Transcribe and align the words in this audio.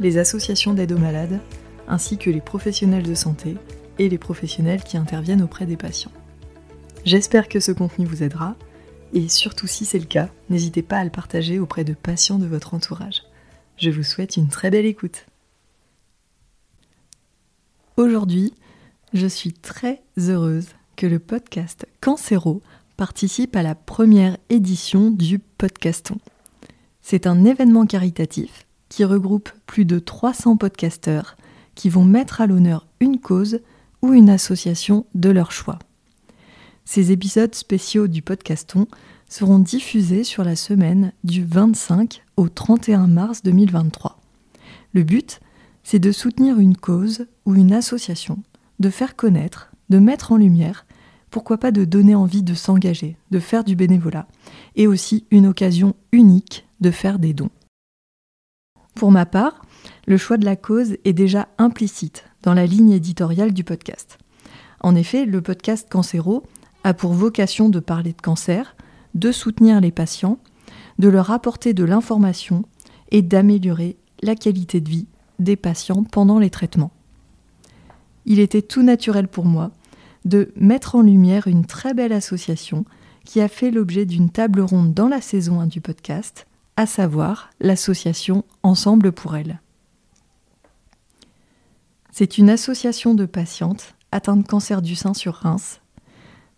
les 0.00 0.18
associations 0.18 0.74
d'aide 0.74 0.92
aux 0.92 0.98
malades, 0.98 1.40
ainsi 1.88 2.18
que 2.18 2.30
les 2.30 2.40
professionnels 2.40 3.02
de 3.02 3.14
santé 3.14 3.56
et 3.98 4.08
les 4.08 4.18
professionnels 4.18 4.82
qui 4.82 4.96
interviennent 4.96 5.42
auprès 5.42 5.66
des 5.66 5.76
patients. 5.76 6.12
J'espère 7.04 7.48
que 7.48 7.60
ce 7.60 7.72
contenu 7.72 8.06
vous 8.06 8.22
aidera, 8.22 8.56
et 9.12 9.28
surtout 9.28 9.66
si 9.66 9.84
c'est 9.84 9.98
le 9.98 10.06
cas, 10.06 10.28
n'hésitez 10.48 10.82
pas 10.82 10.98
à 10.98 11.04
le 11.04 11.10
partager 11.10 11.58
auprès 11.58 11.84
de 11.84 11.94
patients 11.94 12.38
de 12.38 12.46
votre 12.46 12.74
entourage. 12.74 13.22
Je 13.76 13.90
vous 13.90 14.04
souhaite 14.04 14.36
une 14.36 14.48
très 14.48 14.70
belle 14.70 14.86
écoute. 14.86 15.26
Aujourd'hui, 17.96 18.54
je 19.12 19.26
suis 19.26 19.52
très 19.52 20.02
heureuse 20.16 20.68
que 20.96 21.06
le 21.06 21.18
podcast 21.18 21.86
Cancéro 22.00 22.62
participe 22.96 23.56
à 23.56 23.62
la 23.62 23.74
première 23.74 24.36
édition 24.48 25.10
du 25.10 25.38
Podcaston. 25.38 26.16
C'est 27.02 27.26
un 27.26 27.44
événement 27.44 27.84
caritatif 27.84 28.66
qui 28.92 29.06
regroupe 29.06 29.48
plus 29.64 29.86
de 29.86 29.98
300 29.98 30.58
podcasteurs 30.58 31.38
qui 31.74 31.88
vont 31.88 32.04
mettre 32.04 32.42
à 32.42 32.46
l'honneur 32.46 32.86
une 33.00 33.20
cause 33.20 33.60
ou 34.02 34.12
une 34.12 34.28
association 34.28 35.06
de 35.14 35.30
leur 35.30 35.50
choix. 35.50 35.78
Ces 36.84 37.10
épisodes 37.10 37.54
spéciaux 37.54 38.06
du 38.06 38.20
podcaston 38.20 38.86
seront 39.30 39.58
diffusés 39.58 40.24
sur 40.24 40.44
la 40.44 40.56
semaine 40.56 41.12
du 41.24 41.42
25 41.42 42.22
au 42.36 42.50
31 42.50 43.06
mars 43.06 43.42
2023. 43.42 44.20
Le 44.92 45.04
but, 45.04 45.40
c'est 45.82 45.98
de 45.98 46.12
soutenir 46.12 46.58
une 46.58 46.76
cause 46.76 47.24
ou 47.46 47.54
une 47.54 47.72
association, 47.72 48.42
de 48.78 48.90
faire 48.90 49.16
connaître, 49.16 49.72
de 49.88 50.00
mettre 50.00 50.32
en 50.32 50.36
lumière, 50.36 50.84
pourquoi 51.30 51.56
pas 51.56 51.70
de 51.70 51.86
donner 51.86 52.14
envie 52.14 52.42
de 52.42 52.52
s'engager, 52.52 53.16
de 53.30 53.38
faire 53.38 53.64
du 53.64 53.74
bénévolat, 53.74 54.28
et 54.76 54.86
aussi 54.86 55.24
une 55.30 55.46
occasion 55.46 55.94
unique 56.12 56.66
de 56.82 56.90
faire 56.90 57.18
des 57.18 57.32
dons. 57.32 57.48
Pour 58.94 59.10
ma 59.10 59.26
part, 59.26 59.62
le 60.06 60.16
choix 60.16 60.36
de 60.36 60.44
la 60.44 60.56
cause 60.56 60.96
est 61.04 61.12
déjà 61.12 61.48
implicite 61.58 62.24
dans 62.42 62.54
la 62.54 62.66
ligne 62.66 62.90
éditoriale 62.90 63.52
du 63.52 63.64
podcast. 63.64 64.18
En 64.80 64.94
effet, 64.94 65.24
le 65.24 65.40
podcast 65.40 65.88
Cancéro 65.90 66.42
a 66.84 66.94
pour 66.94 67.12
vocation 67.12 67.68
de 67.68 67.80
parler 67.80 68.12
de 68.12 68.20
cancer, 68.20 68.76
de 69.14 69.30
soutenir 69.32 69.80
les 69.80 69.92
patients, 69.92 70.38
de 70.98 71.08
leur 71.08 71.30
apporter 71.30 71.74
de 71.74 71.84
l'information 71.84 72.64
et 73.10 73.22
d'améliorer 73.22 73.96
la 74.22 74.34
qualité 74.34 74.80
de 74.80 74.88
vie 74.88 75.06
des 75.38 75.56
patients 75.56 76.04
pendant 76.04 76.38
les 76.38 76.50
traitements. 76.50 76.92
Il 78.26 78.38
était 78.38 78.62
tout 78.62 78.82
naturel 78.82 79.28
pour 79.28 79.44
moi 79.44 79.70
de 80.24 80.52
mettre 80.56 80.94
en 80.94 81.02
lumière 81.02 81.48
une 81.48 81.64
très 81.64 81.94
belle 81.94 82.12
association 82.12 82.84
qui 83.24 83.40
a 83.40 83.48
fait 83.48 83.70
l'objet 83.70 84.06
d'une 84.06 84.30
table 84.30 84.60
ronde 84.60 84.94
dans 84.94 85.08
la 85.08 85.20
saison 85.20 85.60
1 85.60 85.66
du 85.66 85.80
podcast, 85.80 86.46
à 86.76 86.86
savoir 86.86 87.50
l'association 87.60 88.44
Ensemble 88.62 89.12
pour 89.12 89.36
elle. 89.36 89.60
C'est 92.10 92.38
une 92.38 92.50
association 92.50 93.14
de 93.14 93.26
patientes 93.26 93.94
atteintes 94.10 94.42
de 94.42 94.46
cancer 94.46 94.82
du 94.82 94.94
sein 94.94 95.14
sur 95.14 95.34
Reims. 95.34 95.80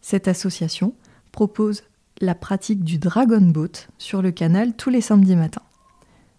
Cette 0.01 0.29
association 0.29 0.95
propose 1.33 1.85
la 2.21 2.35
pratique 2.35 2.85
du 2.85 2.99
Dragon 2.99 3.41
Boat 3.41 3.89
sur 3.99 4.23
le 4.23 4.33
canal 4.33 4.75
tous 4.75 4.91
les 4.91 5.01
samedis 5.01 5.37
matins. 5.37 5.63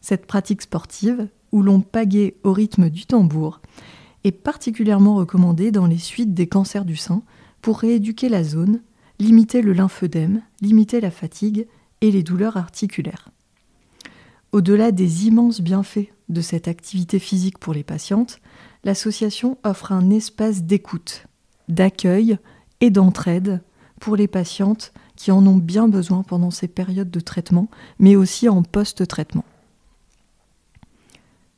Cette 0.02 0.28
pratique 0.28 0.62
sportive, 0.62 1.28
où 1.52 1.64
l'on 1.64 1.81
pagaie 1.81 2.35
au 2.44 2.53
rythme 2.53 2.90
du 2.90 3.06
tambour, 3.06 3.62
est 4.24 4.31
particulièrement 4.31 5.16
recommandée 5.16 5.72
dans 5.72 5.88
les 5.88 5.97
suites 5.97 6.34
des 6.34 6.47
cancers 6.47 6.85
du 6.85 6.96
sein 6.96 7.24
pour 7.62 7.80
rééduquer 7.80 8.30
la 8.30 8.44
zone, 8.44 8.81
limiter 9.19 9.62
le 9.62 9.74
lymphœdème, 9.74 10.41
limiter 10.62 11.02
la 11.02 11.12
fatigue 11.12 11.68
et 12.02 12.12
les 12.12 12.24
douleurs 12.24 12.58
articulaires. 12.58 13.30
Au-delà 14.55 14.93
des 14.93 15.27
immenses 15.27 15.59
bienfaits 15.59 16.13
de 16.29 16.39
cette 16.39 16.69
activité 16.69 17.19
physique 17.19 17.57
pour 17.57 17.73
les 17.73 17.83
patientes, 17.83 18.39
l'association 18.85 19.57
offre 19.66 19.91
un 19.91 20.09
espace 20.09 20.63
d'écoute, 20.63 21.25
d'accueil 21.67 22.38
et 22.79 22.89
d'entraide 22.89 23.61
pour 23.99 24.16
les 24.16 24.29
patientes 24.29 24.93
qui 25.17 25.33
en 25.33 25.45
ont 25.45 25.57
bien 25.57 25.89
besoin 25.89 26.23
pendant 26.23 26.51
ces 26.51 26.69
périodes 26.69 27.11
de 27.11 27.19
traitement, 27.19 27.67
mais 27.99 28.16
aussi 28.16 28.47
en 28.47 28.63
post-traitement. 28.63 29.43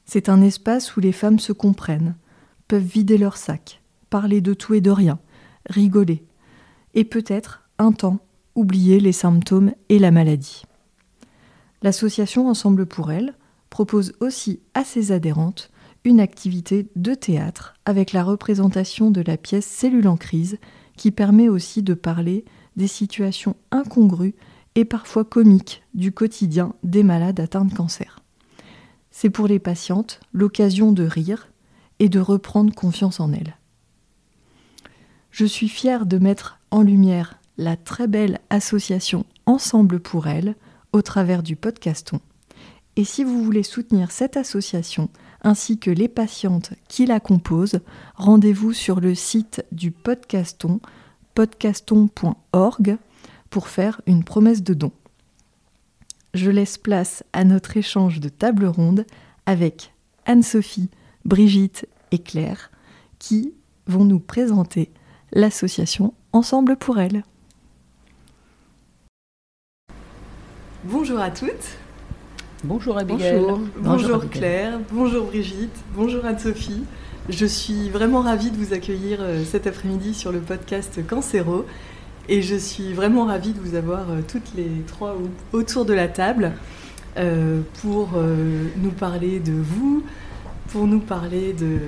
C'est 0.06 0.28
un 0.28 0.42
espace 0.42 0.98
où 0.98 1.00
les 1.00 1.12
femmes 1.12 1.38
se 1.38 1.54
comprennent, 1.54 2.16
peuvent 2.68 2.82
vider 2.82 3.20
leur 3.20 3.38
sac, 3.38 3.80
parler 4.10 4.42
de 4.42 4.56
tout 4.56 4.74
et 4.74 4.82
de 4.82 4.90
rien, 4.90 5.20
rigoler, 5.70 6.24
et 6.96 7.04
peut-être, 7.04 7.62
un 7.78 7.92
temps, 7.92 8.18
oublier 8.56 9.00
les 9.00 9.12
symptômes 9.12 9.74
et 9.90 10.00
la 10.00 10.10
maladie. 10.10 10.64
L'association 11.82 12.48
Ensemble 12.50 12.86
pour 12.86 13.12
elle 13.12 13.36
propose 13.70 14.14
aussi 14.20 14.60
à 14.74 14.84
ses 14.84 15.12
adhérentes 15.12 15.72
une 16.04 16.20
activité 16.20 16.88
de 16.96 17.14
théâtre 17.14 17.76
avec 17.86 18.14
la 18.14 18.24
représentation 18.24 19.12
de 19.12 19.22
la 19.22 19.38
pièce 19.38 19.66
Cellule 19.66 20.08
en 20.08 20.18
crise 20.18 20.58
qui 20.96 21.12
permet 21.12 21.50
aussi 21.50 21.84
de 21.84 21.94
parler 21.94 22.46
des 22.76 22.88
situations 22.88 23.56
incongrues 23.72 24.36
et 24.76 24.86
parfois 24.86 25.26
comiques 25.26 25.84
du 25.94 26.12
quotidien 26.12 26.74
des 26.84 27.04
malades 27.04 27.40
atteints 27.40 27.66
de 27.66 27.74
cancer. 27.74 28.20
C'est 29.12 29.30
pour 29.30 29.48
les 29.48 29.60
patientes 29.60 30.20
l'occasion 30.34 30.92
de 30.92 31.04
rire 31.04 31.50
et 32.00 32.10
de 32.10 32.20
reprendre 32.20 32.74
confiance 32.74 33.20
en 33.20 33.34
elles. 33.34 33.58
Je 35.32 35.46
suis 35.46 35.70
fière 35.70 36.06
de 36.06 36.20
mettre 36.20 36.60
en 36.72 36.82
lumière 36.82 37.40
la 37.58 37.76
très 37.76 38.08
belle 38.08 38.40
association 38.50 39.26
Ensemble 39.46 40.00
pour 40.00 40.28
elles 40.28 40.56
au 40.94 41.02
travers 41.02 41.44
du 41.44 41.56
podcaston. 41.56 42.20
Et 42.96 43.04
si 43.04 43.24
vous 43.24 43.44
voulez 43.44 43.64
soutenir 43.64 44.12
cette 44.12 44.38
association 44.38 45.10
ainsi 45.44 45.78
que 45.78 45.92
les 45.92 46.08
patientes 46.08 46.74
qui 46.88 47.06
la 47.06 47.20
composent, 47.20 47.80
rendez-vous 48.16 48.74
sur 48.74 49.00
le 49.00 49.14
site 49.14 49.64
du 49.72 49.92
podcaston 49.92 50.80
podcaston.org 51.36 52.98
pour 53.52 53.68
faire 53.68 54.02
une 54.08 54.24
promesse 54.24 54.64
de 54.64 54.74
don. 54.74 54.92
Je 56.34 56.50
laisse 56.50 56.80
place 56.80 57.24
à 57.34 57.44
notre 57.44 57.78
échange 57.78 58.20
de 58.20 58.30
table 58.30 58.66
ronde 58.66 59.06
avec 59.46 59.94
Anne-Sophie, 60.26 60.90
Brigitte 61.26 61.88
et 62.12 62.20
Claire 62.20 62.72
qui 63.20 63.54
vont 63.86 64.06
nous 64.06 64.20
présenter 64.20 64.92
l'association 65.32 66.14
Ensemble 66.34 66.76
pour 66.76 67.00
elle. 67.00 67.24
Bonjour 70.90 71.20
à 71.20 71.32
toutes. 71.32 71.78
Bonjour 72.64 72.98
Abigail. 72.98 73.42
Bonjour, 73.42 73.60
bonjour, 73.76 74.30
Claire, 74.30 74.80
bonjour 74.90 75.26
Brigitte, 75.26 75.76
bonjour 75.94 76.24
Anne-Sophie. 76.24 76.86
Je 77.28 77.46
suis 77.46 77.90
vraiment 77.90 78.22
ravie 78.22 78.52
de 78.52 78.56
vous 78.56 78.74
accueillir 78.74 79.18
euh, 79.20 79.44
cet 79.44 79.68
après-midi 79.68 80.14
sur 80.14 80.32
le 80.32 80.40
podcast 80.40 81.06
Cancéro 81.06 81.66
et 82.30 82.42
je 82.42 82.56
suis 82.56 82.94
vraiment 82.94 83.26
ravie 83.26 83.52
de 83.52 83.60
vous 83.60 83.76
avoir 83.76 84.10
euh, 84.10 84.22
toutes 84.26 84.56
les 84.56 84.70
trois 84.88 85.18
autour 85.52 85.84
de 85.84 85.94
la 85.94 86.08
table 86.08 86.54
euh, 87.18 87.60
pour 87.82 88.12
nous 88.78 88.92
parler 88.92 89.42
de 89.42 89.52
vous, 89.52 90.04
pour 90.70 90.88
nous 90.88 91.02
parler 91.02 91.52
de 91.52 91.80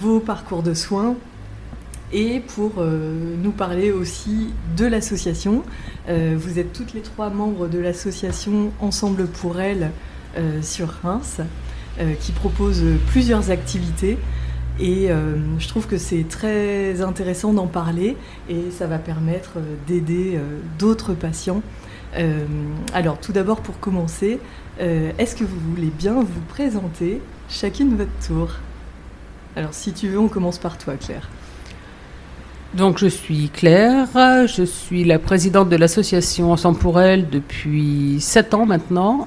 vos 0.00 0.18
parcours 0.18 0.62
de 0.62 0.72
soins 0.72 1.14
et 2.12 2.40
pour 2.40 2.82
nous 2.82 3.52
parler 3.52 3.92
aussi 3.92 4.48
de 4.76 4.84
l'association. 4.86 5.62
vous 6.08 6.58
êtes 6.58 6.72
toutes 6.72 6.92
les 6.92 7.02
trois 7.02 7.30
membres 7.30 7.68
de 7.68 7.78
l'association 7.78 8.72
Ensemble 8.80 9.26
pour 9.26 9.60
elle 9.60 9.90
sur 10.62 10.88
Reims 10.88 11.40
qui 12.20 12.32
propose 12.32 12.82
plusieurs 13.06 13.50
activités. 13.50 14.18
Et 14.80 15.10
euh, 15.10 15.36
je 15.58 15.68
trouve 15.68 15.86
que 15.86 15.98
c'est 15.98 16.24
très 16.28 17.02
intéressant 17.02 17.52
d'en 17.52 17.66
parler 17.66 18.16
et 18.48 18.70
ça 18.70 18.86
va 18.86 18.98
permettre 18.98 19.58
euh, 19.58 19.74
d'aider 19.86 20.36
euh, 20.36 20.58
d'autres 20.78 21.12
patients. 21.12 21.62
alors 22.92 23.20
tout 23.20 23.30
d'abord 23.32 23.60
pour 23.60 23.78
commencer, 23.78 24.40
est-ce 24.80 25.36
que 25.36 25.44
vous 25.44 25.60
voulez 25.60 25.92
bien 25.96 26.14
vous 26.14 26.40
présenter 26.48 27.22
chacune 27.48 27.96
votre 27.96 28.26
tour? 28.26 28.56
Alors 29.54 29.74
si 29.74 29.92
tu 29.92 30.08
veux, 30.08 30.18
on 30.18 30.26
commence 30.26 30.58
par 30.58 30.76
toi 30.76 30.94
Claire. 30.94 31.28
Donc 32.74 32.98
je 32.98 33.08
suis 33.08 33.50
Claire, 33.52 34.06
je 34.46 34.62
suis 34.62 35.02
la 35.02 35.18
présidente 35.18 35.68
de 35.68 35.76
l'association 35.76 36.52
Ensemble 36.52 36.78
pour 36.78 37.00
elle 37.00 37.28
depuis 37.28 38.18
7 38.20 38.54
ans 38.54 38.64
maintenant. 38.64 39.26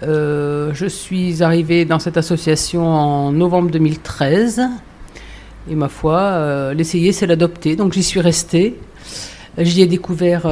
je 0.00 0.86
suis 0.88 1.42
arrivée 1.42 1.84
dans 1.84 1.98
cette 1.98 2.16
association 2.16 2.86
en 2.86 3.32
novembre 3.32 3.70
2013. 3.70 4.62
Et 5.68 5.74
ma 5.74 5.88
foi, 5.88 6.72
l'essayer, 6.72 7.12
c'est 7.12 7.26
l'adopter. 7.26 7.76
Donc 7.76 7.92
j'y 7.92 8.02
suis 8.02 8.20
restée. 8.20 8.78
J'y 9.58 9.82
ai 9.82 9.86
découvert 9.86 10.42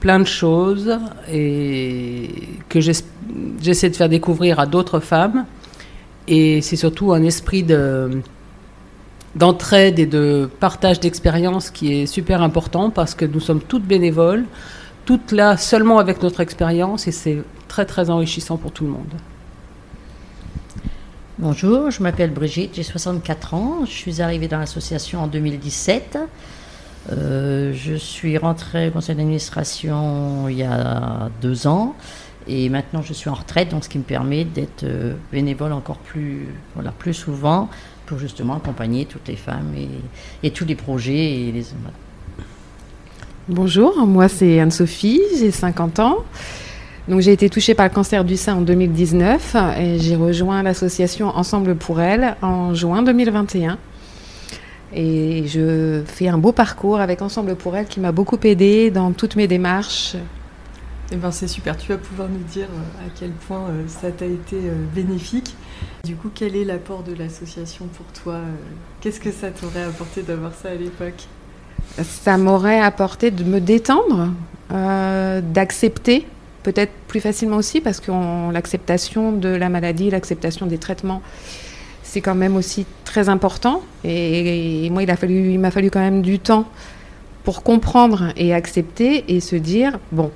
plein 0.00 0.18
de 0.18 0.26
choses 0.26 0.98
et 1.30 2.30
que 2.70 2.80
j'essaie 2.80 3.90
de 3.90 3.96
faire 3.96 4.08
découvrir 4.08 4.60
à 4.60 4.66
d'autres 4.66 5.00
femmes. 5.00 5.44
Et 6.26 6.62
c'est 6.62 6.76
surtout 6.76 7.12
un 7.12 7.22
esprit 7.22 7.62
de, 7.62 8.22
d'entraide 9.36 9.98
et 9.98 10.06
de 10.06 10.48
partage 10.60 10.98
d'expérience 10.98 11.70
qui 11.70 11.92
est 11.92 12.06
super 12.06 12.42
important 12.42 12.90
parce 12.90 13.14
que 13.14 13.26
nous 13.26 13.40
sommes 13.40 13.60
toutes 13.60 13.84
bénévoles, 13.84 14.46
toutes 15.04 15.30
là 15.30 15.56
seulement 15.58 15.98
avec 15.98 16.22
notre 16.22 16.40
expérience 16.40 17.06
et 17.06 17.12
c'est 17.12 17.42
très 17.68 17.84
très 17.84 18.08
enrichissant 18.08 18.56
pour 18.56 18.72
tout 18.72 18.84
le 18.84 18.90
monde. 18.90 19.12
Bonjour, 21.38 21.90
je 21.90 22.02
m'appelle 22.02 22.30
Brigitte, 22.30 22.74
j'ai 22.74 22.82
64 22.82 23.52
ans, 23.52 23.80
je 23.84 23.90
suis 23.90 24.22
arrivée 24.22 24.48
dans 24.48 24.58
l'association 24.58 25.20
en 25.20 25.26
2017. 25.26 26.18
Euh, 27.12 27.74
je 27.74 27.94
suis 27.94 28.38
rentrée 28.38 28.88
au 28.88 28.90
conseil 28.90 29.16
d'administration 29.16 30.48
il 30.48 30.56
y 30.56 30.62
a 30.62 31.28
deux 31.42 31.66
ans 31.66 31.94
et 32.48 32.70
maintenant 32.70 33.02
je 33.02 33.12
suis 33.12 33.28
en 33.28 33.34
retraite, 33.34 33.68
donc 33.68 33.84
ce 33.84 33.90
qui 33.90 33.98
me 33.98 34.02
permet 34.02 34.44
d'être 34.44 34.84
euh, 34.84 35.12
bénévole 35.30 35.72
encore 35.72 35.98
plus, 35.98 36.48
voilà, 36.74 36.90
plus 36.90 37.12
souvent 37.12 37.68
pour 38.06 38.18
justement 38.18 38.56
accompagner 38.56 39.04
toutes 39.04 39.28
les 39.28 39.36
femmes 39.36 39.72
et, 40.42 40.50
tous 40.50 40.64
les 40.64 40.74
projets. 40.74 41.32
Et 41.32 41.52
les... 41.52 41.64
Bonjour, 43.48 44.06
moi 44.06 44.28
c'est 44.28 44.60
Anne-Sophie, 44.60 45.20
j'ai 45.38 45.50
50 45.50 45.98
ans. 46.00 46.18
Donc 47.08 47.20
j'ai 47.20 47.32
été 47.32 47.48
touchée 47.48 47.74
par 47.74 47.86
le 47.86 47.94
cancer 47.94 48.24
du 48.24 48.36
sein 48.36 48.56
en 48.56 48.60
2019 48.62 49.56
et 49.78 49.98
j'ai 49.98 50.16
rejoint 50.16 50.62
l'association 50.62 51.28
Ensemble 51.28 51.76
pour 51.76 52.00
elle 52.00 52.36
en 52.42 52.74
juin 52.74 53.02
2021. 53.02 53.78
Et 54.92 55.44
je 55.46 56.02
fais 56.06 56.28
un 56.28 56.38
beau 56.38 56.52
parcours 56.52 57.00
avec 57.00 57.22
Ensemble 57.22 57.54
pour 57.54 57.76
elle 57.76 57.86
qui 57.86 58.00
m'a 58.00 58.12
beaucoup 58.12 58.38
aidée 58.42 58.90
dans 58.90 59.12
toutes 59.12 59.36
mes 59.36 59.46
démarches 59.46 60.16
eh 61.12 61.16
ben, 61.16 61.30
c'est 61.30 61.46
super, 61.46 61.76
tu 61.76 61.88
vas 61.88 61.98
pouvoir 61.98 62.28
nous 62.28 62.42
dire 62.52 62.66
euh, 62.66 63.06
à 63.06 63.10
quel 63.16 63.30
point 63.30 63.68
euh, 63.68 63.84
ça 63.86 64.10
t'a 64.10 64.26
été 64.26 64.56
euh, 64.56 64.74
bénéfique. 64.92 65.54
Du 66.04 66.14
coup, 66.14 66.30
quel 66.34 66.56
est 66.56 66.64
l'apport 66.64 67.02
de 67.02 67.14
l'association 67.14 67.86
pour 67.86 68.06
toi 68.22 68.40
Qu'est-ce 69.00 69.20
que 69.20 69.32
ça 69.32 69.50
t'aurait 69.50 69.82
apporté 69.82 70.22
d'avoir 70.22 70.52
ça 70.54 70.70
à 70.70 70.74
l'époque? 70.74 71.26
Ça 72.02 72.38
m'aurait 72.38 72.80
apporté 72.80 73.30
de 73.30 73.44
me 73.44 73.60
détendre, 73.60 74.28
d'accepter, 74.70 76.26
peut-être 76.62 76.92
plus 77.08 77.20
facilement 77.20 77.56
aussi, 77.56 77.80
parce 77.80 78.00
que 78.00 78.10
l'acceptation 78.52 79.32
de 79.32 79.48
la 79.48 79.68
maladie, 79.68 80.10
l'acceptation 80.10 80.66
des 80.66 80.78
traitements, 80.78 81.22
c'est 82.02 82.20
quand 82.20 82.34
même 82.34 82.56
aussi 82.56 82.86
très 83.04 83.28
important. 83.28 83.82
Et, 84.04 84.86
et 84.86 84.90
moi, 84.90 85.02
il 85.02 85.06
m'a 85.06 85.16
fallu, 85.16 85.52
il 85.52 85.70
fallu 85.70 85.90
quand 85.90 86.00
même 86.00 86.22
du 86.22 86.38
temps 86.38 86.66
pour 87.44 87.62
comprendre 87.62 88.32
et 88.36 88.52
accepter 88.52 89.24
et 89.34 89.40
se 89.40 89.54
dire, 89.56 89.98
bon, 90.10 90.30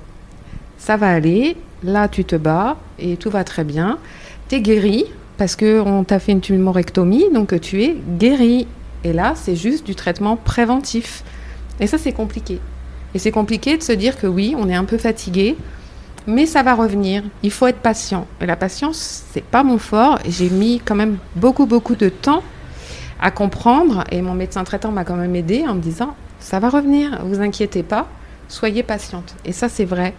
ça 0.77 0.97
va 0.97 1.09
aller, 1.09 1.57
là 1.83 2.07
tu 2.07 2.23
te 2.23 2.35
bats 2.35 2.77
et 2.99 3.17
tout 3.17 3.29
va 3.29 3.43
très 3.43 3.63
bien. 3.63 3.97
Tu 4.47 4.55
es 4.55 4.61
guéri 4.61 5.05
parce 5.41 5.55
qu'on 5.55 6.03
t'a 6.03 6.19
fait 6.19 6.33
une 6.33 6.39
tumorectomie, 6.39 7.31
donc 7.33 7.59
tu 7.61 7.81
es 7.81 7.97
guéri. 8.19 8.67
Et 9.03 9.11
là, 9.11 9.33
c'est 9.35 9.55
juste 9.55 9.83
du 9.83 9.95
traitement 9.95 10.35
préventif. 10.35 11.23
Et 11.79 11.87
ça, 11.87 11.97
c'est 11.97 12.11
compliqué. 12.11 12.59
Et 13.15 13.17
c'est 13.17 13.31
compliqué 13.31 13.75
de 13.75 13.81
se 13.81 13.91
dire 13.91 14.19
que 14.19 14.27
oui, 14.27 14.53
on 14.55 14.69
est 14.69 14.75
un 14.75 14.85
peu 14.85 14.99
fatigué, 14.99 15.57
mais 16.27 16.45
ça 16.45 16.61
va 16.61 16.75
revenir. 16.75 17.23
Il 17.41 17.49
faut 17.49 17.65
être 17.65 17.79
patient. 17.79 18.27
Et 18.39 18.45
la 18.45 18.55
patience, 18.55 19.23
c'est 19.31 19.43
pas 19.43 19.63
mon 19.63 19.79
fort. 19.79 20.19
J'ai 20.29 20.51
mis 20.51 20.79
quand 20.79 20.93
même 20.93 21.17
beaucoup, 21.35 21.65
beaucoup 21.65 21.95
de 21.95 22.09
temps 22.09 22.43
à 23.19 23.31
comprendre. 23.31 24.03
Et 24.11 24.21
mon 24.21 24.35
médecin 24.35 24.63
traitant 24.63 24.91
m'a 24.91 25.05
quand 25.05 25.17
même 25.17 25.35
aidé 25.35 25.65
en 25.67 25.73
me 25.73 25.81
disant 25.81 26.13
ça 26.39 26.59
va 26.59 26.69
revenir, 26.69 27.19
vous 27.25 27.41
inquiétez 27.41 27.81
pas, 27.81 28.07
soyez 28.47 28.83
patiente. 28.83 29.33
Et 29.43 29.53
ça, 29.53 29.69
c'est 29.69 29.85
vrai. 29.85 30.13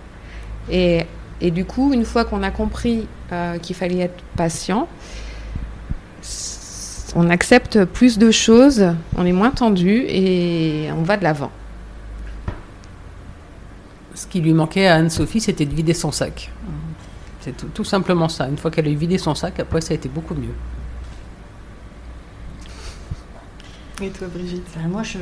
Et, 0.68 1.06
du 1.50 1.64
coup, 1.64 1.92
une 1.92 2.04
fois 2.04 2.24
qu'on 2.24 2.42
a 2.42 2.50
compris 2.50 3.06
euh, 3.32 3.58
qu'il 3.58 3.74
fallait 3.74 3.98
être 3.98 4.22
patient, 4.36 4.88
on 7.14 7.28
accepte 7.30 7.84
plus 7.84 8.18
de 8.18 8.30
choses, 8.30 8.86
on 9.16 9.26
est 9.26 9.32
moins 9.32 9.50
tendu 9.50 10.04
et 10.08 10.88
on 10.96 11.02
va 11.02 11.16
de 11.16 11.24
l'avant. 11.24 11.50
Ce 14.14 14.26
qui 14.26 14.40
lui 14.40 14.52
manquait 14.52 14.86
à 14.86 14.94
Anne-Sophie, 14.96 15.40
c'était 15.40 15.66
de 15.66 15.74
vider 15.74 15.94
son 15.94 16.12
sac. 16.12 16.50
C'est 17.40 17.74
tout, 17.74 17.84
simplement 17.84 18.28
ça. 18.28 18.48
Une 18.48 18.56
fois 18.56 18.70
qu'elle 18.70 18.86
a 18.86 18.90
eu 18.90 18.94
vidé 18.94 19.18
son 19.18 19.34
sac, 19.34 19.58
après, 19.58 19.80
ça 19.80 19.92
a 19.92 19.96
été 19.96 20.08
beaucoup 20.08 20.34
mieux. 20.34 20.54
Et 24.00 24.10
toi, 24.10 24.28
Brigitte? 24.28 24.64
Ben, 24.76 24.88
Moi, 24.88 25.02
je, 25.02 25.18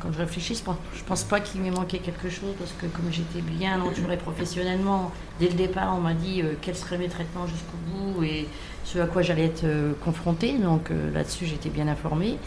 quand 0.00 0.12
je 0.12 0.18
réfléchis, 0.18 0.54
je 0.54 0.62
pense, 0.62 0.76
pense 1.06 1.24
pas 1.24 1.40
qu'il 1.40 1.60
m'ait 1.60 1.70
manqué 1.70 1.98
quelque 1.98 2.28
chose 2.28 2.54
parce 2.58 2.72
que 2.72 2.86
comme 2.86 3.10
j'étais 3.10 3.40
bien 3.40 3.80
entourée 3.80 4.16
professionnellement, 4.16 5.10
dès 5.40 5.48
le 5.48 5.54
départ, 5.54 5.94
on 5.96 6.00
m'a 6.00 6.14
dit 6.14 6.42
euh, 6.42 6.54
quels 6.60 6.76
seraient 6.76 6.98
mes 6.98 7.08
traitements 7.08 7.46
jusqu'au 7.46 7.76
bout 7.88 8.22
et 8.22 8.46
ce 8.84 8.98
à 8.98 9.06
quoi 9.06 9.22
j'allais 9.22 9.46
être 9.46 9.64
euh, 9.64 9.92
confrontée. 10.04 10.58
Donc 10.58 10.90
euh, 10.90 11.12
là-dessus, 11.12 11.46
j'étais 11.46 11.70
bien 11.70 11.88
informée. 11.88 12.38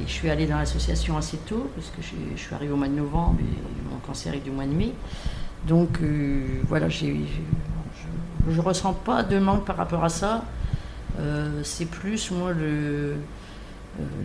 Et 0.00 0.06
je 0.06 0.12
suis 0.12 0.30
allée 0.30 0.46
dans 0.46 0.58
l'association 0.58 1.16
assez 1.16 1.36
tôt 1.38 1.70
parce 1.74 1.88
que 1.88 2.02
je, 2.02 2.40
suis 2.40 2.54
arrivée 2.54 2.72
au 2.72 2.76
mois 2.76 2.88
de 2.88 2.94
novembre 2.94 3.38
et 3.40 3.92
mon 3.92 3.98
cancer 3.98 4.32
est 4.34 4.40
du 4.40 4.50
mois 4.50 4.64
de 4.64 4.72
mai. 4.72 4.92
Donc 5.66 5.98
voilà, 6.68 6.88
je 6.88 7.06
ne 8.46 8.60
ressens 8.60 8.92
pas 8.92 9.24
de 9.24 9.40
manque 9.40 9.64
par 9.64 9.76
rapport 9.76 10.04
à 10.04 10.08
ça. 10.08 10.44
c'est 11.64 11.90
plus 11.90 12.30
moi 12.30 12.52
le 12.52 13.16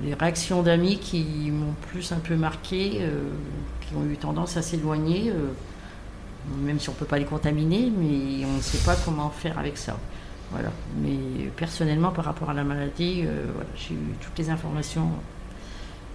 les 0.04 0.14
réactions 0.14 0.62
d'amis 0.62 1.00
qui 1.00 1.52
m'ont 1.52 1.74
plus 1.90 2.12
un 2.12 2.20
peu 2.20 2.36
marqué, 2.36 3.00
euh, 3.02 3.22
qui 3.82 3.96
ont 3.96 4.06
eu 4.06 4.18
tendance 4.18 4.58
à 4.58 4.62
s'éloigner, 4.62 5.30
euh, 5.30 5.52
même 6.62 6.80
si 6.80 6.90
on 6.90 6.94
ne 6.94 6.98
peut 6.98 7.06
pas 7.06 7.20
les 7.20 7.26
contaminer, 7.26 7.92
mais 7.96 8.46
on 8.46 8.58
ne 8.58 8.62
sait 8.62 8.84
pas 8.86 8.96
comment 8.96 9.30
faire 9.30 9.58
avec 9.58 9.78
ça. 9.78 9.98
Voilà. 10.52 10.72
Mais 11.02 11.48
personnellement, 11.56 12.12
par 12.12 12.26
rapport 12.26 12.50
à 12.50 12.54
la 12.54 12.64
maladie, 12.64 13.24
j'ai 13.76 13.94
eu 13.96 14.14
toutes 14.22 14.38
les 14.38 14.50
informations 14.50 15.10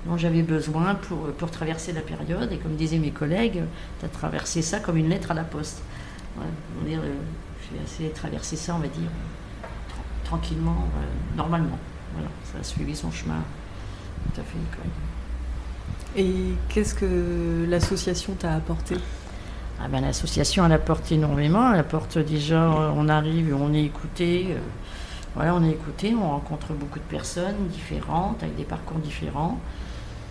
dont 0.07 0.17
j'avais 0.17 0.43
besoin 0.43 0.95
pour, 0.95 1.51
traverser 1.51 1.93
la 1.93 2.03
période. 2.03 2.53
Et 2.53 2.59
comme 2.59 2.77
disaient 2.77 2.99
mes 2.99 3.11
collègues, 3.11 3.63
tu 3.99 4.07
as 4.07 4.09
traversé 4.09 4.63
ça 4.63 4.79
comme 4.79 4.97
une 4.97 5.09
lettre 5.09 5.33
à 5.33 5.35
la 5.35 5.45
poste. 5.45 5.83
j'ai 6.87 7.83
essayé 7.83 8.11
de 8.11 8.15
traverser 8.15 8.55
ça, 8.55 8.77
on 8.77 8.79
va 8.79 8.87
dire, 8.87 9.11
tranquillement, 10.25 10.87
normalement. 11.37 11.79
Voilà, 12.19 12.31
ça 12.53 12.59
a 12.59 12.63
suivi 12.65 12.97
son 12.97 13.13
chemin 13.13 13.43
tout 14.25 14.41
à 14.41 14.45
fait. 14.45 16.21
Et 16.21 16.55
qu'est-ce 16.69 16.95
que 16.95 17.67
l'association 17.69 18.35
t'a 18.35 18.55
apporté? 18.55 18.97
Ah 19.81 19.87
ben, 19.89 20.01
L'association, 20.01 20.67
elle 20.67 20.73
apporte 20.73 21.13
énormément. 21.13 21.73
Elle 21.73 21.81
apporte 21.81 22.19
déjà, 22.19 22.69
on 22.97 23.09
arrive, 23.09 23.55
on 23.55 23.73
est 23.73 23.85
écouté. 23.85 24.49
Euh, 24.51 24.59
voilà, 25.35 25.55
on 25.55 25.63
est 25.63 25.71
écouté, 25.71 26.15
on 26.21 26.31
rencontre 26.31 26.73
beaucoup 26.73 26.99
de 26.99 27.05
personnes 27.05 27.69
différentes, 27.69 28.43
avec 28.43 28.57
des 28.57 28.65
parcours 28.65 28.99
différents, 28.99 29.61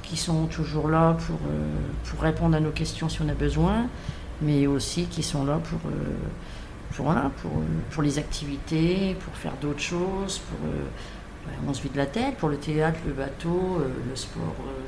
qui 0.04 0.18
sont 0.18 0.48
toujours 0.48 0.90
là 0.90 1.16
pour, 1.26 1.40
euh, 1.48 1.74
pour 2.04 2.20
répondre 2.22 2.58
à 2.58 2.60
nos 2.60 2.72
questions 2.72 3.08
si 3.08 3.22
on 3.22 3.30
a 3.30 3.34
besoin, 3.34 3.86
mais 4.42 4.68
aussi 4.68 5.06
qui 5.06 5.24
sont 5.24 5.46
là 5.46 5.60
pour, 5.64 5.80
euh, 5.90 6.16
pour, 6.94 7.06
voilà, 7.06 7.32
pour, 7.42 7.52
pour 7.92 8.04
les 8.04 8.18
activités, 8.20 9.16
pour 9.24 9.34
faire 9.36 9.54
d'autres 9.62 9.80
choses, 9.80 10.40
pour 10.40 10.60
on 11.68 11.74
se 11.74 11.82
vide 11.82 11.96
la 11.96 12.06
tête 12.06 12.36
pour 12.38 12.50
le 12.50 12.58
théâtre, 12.58 13.00
le 13.06 13.14
bateau, 13.14 13.78
euh, 13.80 13.88
le 14.10 14.16
sport, 14.16 14.56
euh, 14.62 14.82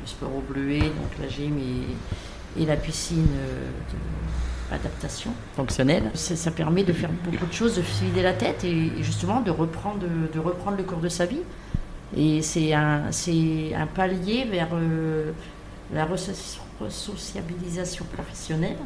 le 0.00 0.06
sport 0.06 0.30
au 0.34 0.40
bleuet, 0.40 0.80
donc 0.80 1.18
la 1.20 1.28
gym 1.28 1.58
et, 1.58 2.64
la 2.64 2.76
piscine 2.76 3.26
euh, 3.36 3.68
d'adaptation 4.70 5.32
fonctionnelle. 5.56 6.10
Ça, 6.14 6.50
permet 6.50 6.84
de 6.84 6.92
faire 6.92 7.10
beaucoup 7.24 7.46
de 7.46 7.52
choses, 7.52 7.76
de 7.76 7.82
se 7.82 8.04
vider 8.04 8.22
la 8.22 8.32
tête 8.32 8.64
et, 8.64 8.90
justement 9.02 9.40
de 9.40 9.50
reprendre, 9.50 10.06
le 10.06 10.82
cours 10.82 11.00
de 11.00 11.08
sa 11.08 11.26
vie. 11.26 11.42
Et 12.16 12.42
c'est 12.42 12.72
un, 12.72 13.10
palier 13.94 14.44
vers 14.44 14.68
la 15.92 16.06
resociabilisation 16.80 18.04
professionnelle 18.12 18.78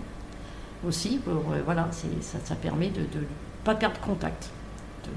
aussi. 0.86 1.20
voilà, 1.66 1.88
ça, 1.90 2.38
ça 2.42 2.54
permet 2.54 2.88
de 2.88 3.00
ne 3.00 3.24
pas 3.64 3.74
perdre 3.74 4.00
contact 4.00 4.50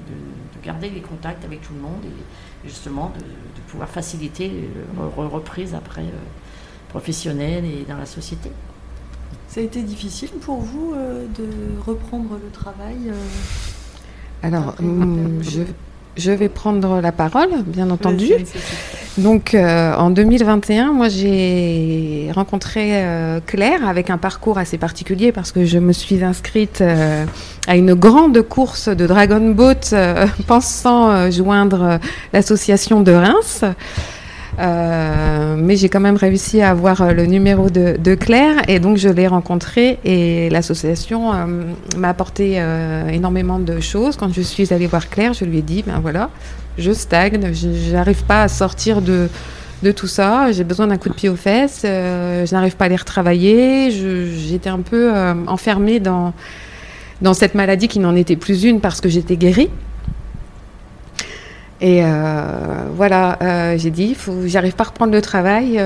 de, 0.08 0.64
garder 0.64 0.90
les 0.90 1.00
contacts 1.00 1.44
avec 1.44 1.60
tout 1.60 1.72
le 1.74 1.80
monde 1.80 2.04
et 2.04 2.68
justement 2.68 3.12
de, 3.18 3.24
pouvoir 3.68 3.88
faciliter 3.88 4.68
la 4.96 5.26
reprise 5.26 5.74
après 5.74 6.02
euh, 6.02 6.90
professionnelle 6.90 7.64
et 7.64 7.84
dans 7.88 7.96
la 7.96 8.06
société. 8.06 8.50
Ça 9.48 9.60
a 9.60 9.64
été 9.64 9.82
difficile 9.82 10.30
pour 10.40 10.60
vous 10.60 10.92
euh, 10.94 11.26
de 11.36 11.46
reprendre 11.84 12.38
le 12.42 12.50
travail 12.50 12.96
euh, 13.08 13.14
Alors, 14.42 14.74
mm, 14.80 15.42
je, 15.42 15.62
je, 16.16 16.30
vais 16.30 16.48
prendre 16.48 17.00
la 17.00 17.12
parole, 17.12 17.62
bien 17.64 17.90
entendu. 17.90 18.32
Donc 19.18 19.54
euh, 19.54 19.94
en 19.94 20.08
2021, 20.08 20.92
moi 20.92 21.10
j'ai 21.10 22.30
rencontré 22.34 23.04
euh, 23.04 23.40
Claire 23.46 23.86
avec 23.86 24.08
un 24.08 24.16
parcours 24.16 24.56
assez 24.56 24.78
particulier 24.78 25.32
parce 25.32 25.52
que 25.52 25.66
je 25.66 25.78
me 25.78 25.92
suis 25.92 26.24
inscrite 26.24 26.80
euh, 26.80 27.26
à 27.68 27.76
une 27.76 27.92
grande 27.92 28.40
course 28.40 28.88
de 28.88 29.06
Dragon 29.06 29.50
Boat 29.50 29.94
pensant 30.46 31.30
joindre 31.30 31.98
l'association 32.32 33.02
de 33.02 33.12
Reims. 33.12 33.64
mais 34.58 35.76
j'ai 35.76 35.90
quand 35.90 36.00
même 36.00 36.16
réussi 36.16 36.62
à 36.62 36.70
avoir 36.70 37.12
le 37.12 37.26
numéro 37.26 37.68
de, 37.68 37.96
de 37.98 38.14
Claire 38.14 38.62
et 38.66 38.80
donc 38.80 38.96
je 38.96 39.10
l'ai 39.10 39.26
rencontrée 39.26 39.98
et 40.06 40.48
l'association 40.48 41.32
m'a 41.98 42.08
apporté 42.08 42.62
énormément 43.10 43.58
de 43.58 43.78
choses. 43.80 44.16
Quand 44.16 44.32
je 44.32 44.40
suis 44.40 44.72
allée 44.72 44.86
voir 44.86 45.10
Claire, 45.10 45.34
je 45.34 45.44
lui 45.44 45.58
ai 45.58 45.62
dit, 45.62 45.84
ben 45.86 46.00
voilà, 46.00 46.30
je 46.78 46.92
stagne, 46.92 47.52
je 47.52 47.92
n'arrive 47.92 48.24
pas 48.24 48.42
à 48.44 48.48
sortir 48.48 49.02
de, 49.02 49.28
de 49.82 49.90
tout 49.90 50.06
ça, 50.06 50.52
j'ai 50.52 50.64
besoin 50.64 50.86
d'un 50.86 50.96
coup 50.96 51.08
de 51.08 51.14
pied 51.14 51.28
aux 51.28 51.36
fesses, 51.36 51.82
euh, 51.84 52.46
je 52.46 52.54
n'arrive 52.54 52.76
pas 52.76 52.84
à 52.84 52.88
les 52.88 52.96
retravailler, 52.96 53.90
j'étais 53.90 54.70
un 54.70 54.80
peu 54.80 55.12
euh, 55.14 55.34
enfermée 55.46 55.98
dans, 55.98 56.32
dans 57.20 57.34
cette 57.34 57.54
maladie 57.54 57.88
qui 57.88 57.98
n'en 57.98 58.14
était 58.14 58.36
plus 58.36 58.64
une 58.64 58.80
parce 58.80 59.00
que 59.00 59.08
j'étais 59.08 59.36
guérie. 59.36 59.70
Et 61.80 62.04
euh, 62.04 62.44
voilà, 62.94 63.76
j'ai 63.76 63.90
dit, 63.90 64.16
j'arrive 64.46 64.74
pas 64.74 64.84
à 64.84 64.86
reprendre 64.86 65.12
le 65.12 65.20
travail, 65.20 65.82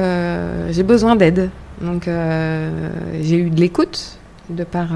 j'ai 0.71 0.83
besoin 0.83 1.17
d'aide. 1.17 1.49
Donc 1.81 2.07
j'ai 3.23 3.39
eu 3.39 3.49
de 3.49 3.59
l'écoute 3.59 4.19
de 4.51 4.63
par 4.63 4.89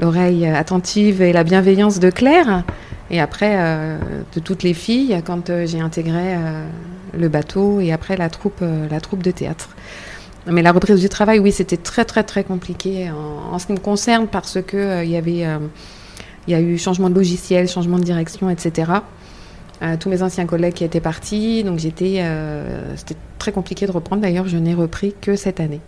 l'oreille 0.00 0.48
attentive 0.48 1.22
et 1.22 1.32
la 1.32 1.44
bienveillance 1.44 2.00
de 2.00 2.10
Claire. 2.10 2.64
Et 3.10 3.20
après, 3.20 3.54
euh, 3.56 3.98
de 4.34 4.40
toutes 4.40 4.62
les 4.62 4.74
filles, 4.74 5.20
quand 5.24 5.50
euh, 5.50 5.66
j'ai 5.66 5.80
intégré 5.80 6.36
euh, 6.36 6.64
le 7.18 7.28
bateau 7.28 7.80
et 7.80 7.92
après 7.92 8.16
la 8.16 8.30
troupe, 8.30 8.62
la 8.62 9.00
troupe 9.00 9.22
de 9.22 9.32
théâtre. 9.32 9.70
Mais 10.46 10.62
la 10.62 10.72
reprise 10.72 11.00
du 11.00 11.08
travail, 11.08 11.38
oui, 11.38 11.52
c'était 11.52 11.76
très 11.76 12.04
très 12.04 12.22
très 12.22 12.44
compliqué 12.44 13.10
en, 13.10 13.58
ce 13.58 13.66
qui 13.66 13.72
me 13.72 13.78
concerne 13.78 14.26
parce 14.26 14.58
que 14.62 15.04
il 15.04 15.10
y 15.10 15.16
avait, 15.16 15.44
il 16.46 16.50
y 16.50 16.54
a 16.54 16.60
eu 16.60 16.78
changement 16.78 17.10
de 17.10 17.14
logiciel, 17.14 17.68
changement 17.68 17.98
de 17.98 18.04
direction, 18.04 18.48
etc. 18.48 18.90
tous 20.00 20.08
mes 20.08 20.22
anciens 20.22 20.46
collègues 20.46 20.72
qui 20.72 20.84
étaient 20.84 21.00
partis, 21.00 21.62
donc 21.62 21.78
j'étais, 21.78 22.24
c'était 22.96 23.16
très 23.38 23.52
compliqué 23.52 23.86
de 23.86 23.92
reprendre. 23.92 24.22
D'ailleurs, 24.22 24.48
je 24.48 24.56
n'ai 24.56 24.72
repris 24.72 25.14
que 25.20 25.36
cette 25.36 25.60
année. 25.60 25.80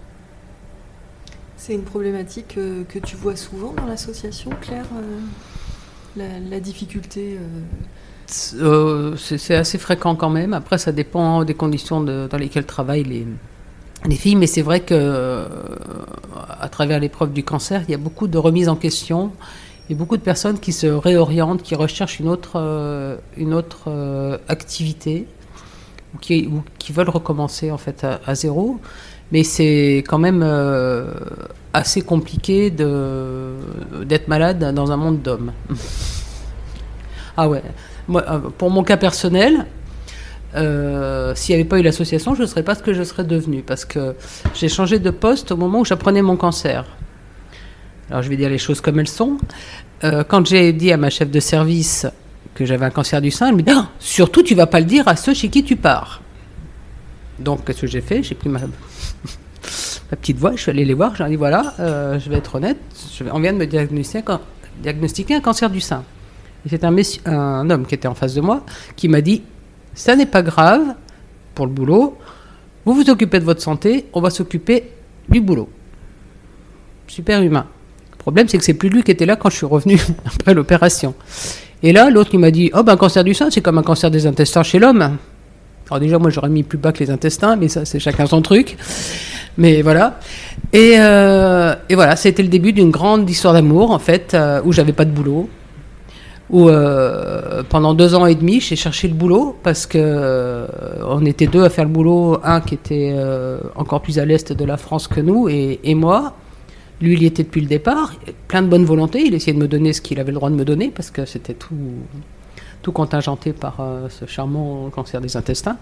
C'est 1.56 1.72
une 1.72 1.84
problématique 1.84 2.56
que 2.56 2.98
tu 2.98 3.16
vois 3.16 3.36
souvent 3.36 3.72
dans 3.72 3.86
l'association, 3.86 4.50
Claire 4.60 4.86
la, 6.16 6.60
difficulté 6.60 7.38
euh, 7.38 8.62
euh, 8.62 9.16
C'est 9.16 9.54
assez 9.54 9.78
fréquent 9.78 10.14
quand 10.14 10.30
même. 10.30 10.52
Après, 10.52 10.78
ça 10.78 10.92
dépend 10.92 11.44
des 11.44 11.54
conditions 11.54 12.00
dans 12.00 12.38
lesquelles 12.38 12.66
travaillent 12.66 13.04
les, 13.04 13.26
les 14.06 14.16
filles. 14.16 14.36
Mais 14.36 14.46
c'est 14.46 14.62
vrai 14.62 14.80
que 14.80 15.46
à 16.60 16.68
travers 16.68 17.00
l'épreuve 17.00 17.32
du 17.32 17.44
cancer, 17.44 17.82
il 17.88 17.90
y 17.90 17.94
a 17.94 17.98
beaucoup 17.98 18.28
de 18.28 18.38
remises 18.38 18.68
en 18.68 18.76
question 18.76 19.32
et 19.90 19.94
beaucoup 19.94 20.16
de 20.16 20.22
personnes 20.22 20.58
qui 20.58 20.72
se 20.72 20.86
réorientent, 20.86 21.62
qui 21.62 21.74
recherchent 21.74 22.20
une 22.20 22.28
autre, 22.28 22.52
euh, 22.56 23.16
une 23.36 23.54
autre 23.54 24.38
activité 24.48 25.26
ou 26.14 26.18
qui, 26.18 26.48
qui, 26.78 26.92
veulent 26.92 27.10
recommencer 27.10 27.70
en 27.70 27.78
fait 27.78 28.04
à, 28.04 28.34
zéro. 28.34 28.78
Mais 29.32 29.44
c'est 29.44 30.04
quand 30.06 30.18
même 30.18 30.42
assez 31.72 32.02
compliqué 32.02 32.70
d'être 32.70 34.28
malade 34.28 34.74
dans 34.74 34.92
un 34.92 34.96
monde 34.96 35.22
d'hommes. 35.22 35.52
ah 37.36 37.48
ouais. 37.48 37.62
Moi, 38.08 38.24
euh, 38.28 38.38
pour 38.58 38.70
mon 38.70 38.82
cas 38.82 38.96
personnel, 38.96 39.66
euh, 40.54 41.34
s'il 41.34 41.54
n'y 41.54 41.60
avait 41.60 41.68
pas 41.68 41.78
eu 41.78 41.82
l'association, 41.82 42.34
je 42.34 42.42
ne 42.42 42.46
serais 42.46 42.62
pas 42.62 42.74
ce 42.74 42.82
que 42.82 42.92
je 42.92 43.02
serais 43.02 43.24
devenu 43.24 43.62
parce 43.62 43.84
que 43.84 44.14
j'ai 44.54 44.68
changé 44.68 44.98
de 44.98 45.10
poste 45.10 45.52
au 45.52 45.56
moment 45.56 45.80
où 45.80 45.84
j'apprenais 45.84 46.22
mon 46.22 46.36
cancer. 46.36 46.84
Alors 48.10 48.22
je 48.22 48.28
vais 48.28 48.36
dire 48.36 48.50
les 48.50 48.58
choses 48.58 48.80
comme 48.80 48.98
elles 48.98 49.08
sont. 49.08 49.38
Euh, 50.04 50.24
quand 50.24 50.46
j'ai 50.46 50.72
dit 50.72 50.92
à 50.92 50.96
ma 50.96 51.10
chef 51.10 51.30
de 51.30 51.40
service 51.40 52.06
que 52.54 52.66
j'avais 52.66 52.84
un 52.84 52.90
cancer 52.90 53.22
du 53.22 53.30
sein, 53.30 53.48
elle 53.48 53.56
me 53.56 53.62
dit 53.62 53.72
ah, 53.72 53.88
surtout 53.98 54.42
tu 54.42 54.54
vas 54.54 54.66
pas 54.66 54.80
le 54.80 54.86
dire 54.86 55.06
à 55.06 55.16
ceux 55.16 55.32
chez 55.32 55.48
qui 55.48 55.62
tu 55.62 55.76
pars. 55.76 56.20
Donc 57.38 57.64
qu'est-ce 57.64 57.82
que 57.82 57.86
j'ai 57.86 58.00
fait? 58.00 58.22
J'ai 58.22 58.34
pris 58.34 58.48
ma 58.48 58.58
la 60.12 60.16
petite 60.16 60.36
voix, 60.36 60.52
je 60.54 60.60
suis 60.60 60.70
allé 60.70 60.84
les 60.84 60.92
voir, 60.92 61.16
j'ai 61.16 61.26
dit 61.26 61.36
voilà, 61.36 61.72
euh, 61.80 62.18
je 62.20 62.28
vais 62.28 62.36
être 62.36 62.54
honnête, 62.54 62.76
on 63.32 63.40
vient 63.40 63.54
de 63.54 63.58
me 63.58 63.66
diagnostiquer, 63.66 65.34
un 65.34 65.40
cancer 65.40 65.70
du 65.70 65.80
sein. 65.80 66.04
c'est 66.68 66.84
un, 66.84 66.94
un 67.24 67.70
homme 67.70 67.86
qui 67.86 67.94
était 67.94 68.08
en 68.08 68.14
face 68.14 68.34
de 68.34 68.42
moi 68.42 68.62
qui 68.94 69.08
m'a 69.08 69.22
dit 69.22 69.42
ça 69.94 70.14
n'est 70.14 70.26
pas 70.26 70.42
grave 70.42 70.82
pour 71.54 71.64
le 71.64 71.72
boulot, 71.72 72.18
vous 72.84 72.92
vous 72.92 73.08
occupez 73.08 73.40
de 73.40 73.44
votre 73.44 73.62
santé, 73.62 74.04
on 74.12 74.20
va 74.20 74.28
s'occuper 74.28 74.90
du 75.30 75.40
boulot. 75.40 75.70
Super 77.06 77.40
humain. 77.42 77.66
Le 78.10 78.16
problème, 78.18 78.48
c'est 78.48 78.58
que 78.58 78.64
c'est 78.64 78.74
plus 78.74 78.90
lui 78.90 79.02
qui 79.02 79.10
était 79.10 79.26
là 79.26 79.36
quand 79.36 79.48
je 79.48 79.56
suis 79.56 79.66
revenu 79.66 79.98
après 80.26 80.52
l'opération. 80.52 81.14
Et 81.82 81.92
là, 81.92 82.10
l'autre, 82.10 82.30
il 82.34 82.38
m'a 82.38 82.50
dit 82.50 82.70
Oh, 82.74 82.82
ben, 82.82 82.92
un 82.92 82.96
cancer 82.96 83.24
du 83.24 83.34
sein, 83.34 83.50
c'est 83.50 83.60
comme 83.62 83.78
un 83.78 83.82
cancer 83.82 84.10
des 84.10 84.26
intestins 84.26 84.62
chez 84.62 84.78
l'homme. 84.78 85.16
Alors, 85.88 86.00
déjà, 86.00 86.18
moi, 86.18 86.30
j'aurais 86.30 86.48
mis 86.48 86.62
plus 86.62 86.78
bas 86.78 86.92
que 86.92 87.00
les 87.00 87.10
intestins, 87.10 87.56
mais 87.56 87.68
ça, 87.68 87.84
c'est 87.84 87.98
chacun 87.98 88.26
son 88.26 88.40
truc. 88.40 88.76
Mais 89.58 89.82
voilà. 89.82 90.18
Et, 90.72 90.94
euh, 90.98 91.74
et 91.88 91.94
voilà, 91.94 92.16
c'était 92.16 92.42
le 92.42 92.48
début 92.48 92.72
d'une 92.72 92.90
grande 92.90 93.28
histoire 93.28 93.54
d'amour, 93.54 93.90
en 93.90 93.98
fait, 93.98 94.34
euh, 94.34 94.60
où 94.64 94.72
j'avais 94.72 94.92
pas 94.92 95.04
de 95.04 95.10
boulot. 95.10 95.48
Où 96.50 96.68
euh, 96.68 97.62
pendant 97.68 97.94
deux 97.94 98.14
ans 98.14 98.26
et 98.26 98.34
demi, 98.34 98.60
j'ai 98.60 98.76
cherché 98.76 99.08
le 99.08 99.14
boulot 99.14 99.56
parce 99.62 99.86
que 99.86 100.66
on 101.06 101.24
était 101.24 101.46
deux 101.46 101.64
à 101.64 101.70
faire 101.70 101.84
le 101.84 101.90
boulot. 101.90 102.38
Un 102.44 102.60
qui 102.60 102.74
était 102.74 103.14
encore 103.74 104.02
plus 104.02 104.18
à 104.18 104.26
l'est 104.26 104.52
de 104.52 104.64
la 104.64 104.76
France 104.76 105.08
que 105.08 105.20
nous 105.20 105.48
et, 105.48 105.80
et, 105.84 105.94
moi. 105.94 106.34
Lui, 107.00 107.14
il 107.14 107.22
y 107.22 107.26
était 107.26 107.42
depuis 107.42 107.62
le 107.62 107.66
départ, 107.66 108.12
plein 108.48 108.62
de 108.62 108.68
bonne 108.68 108.84
volonté. 108.84 109.22
Il 109.24 109.34
essayait 109.34 109.54
de 109.54 109.58
me 109.58 109.66
donner 109.66 109.92
ce 109.92 110.00
qu'il 110.00 110.20
avait 110.20 110.30
le 110.30 110.36
droit 110.36 110.50
de 110.50 110.54
me 110.54 110.64
donner 110.64 110.92
parce 110.94 111.10
que 111.10 111.24
c'était 111.24 111.54
tout, 111.54 111.74
tout 112.82 112.92
contingenté 112.92 113.52
par 113.52 113.78
ce 114.10 114.26
charmant 114.26 114.88
cancer 114.90 115.20
des 115.20 115.36
intestins. 115.36 115.78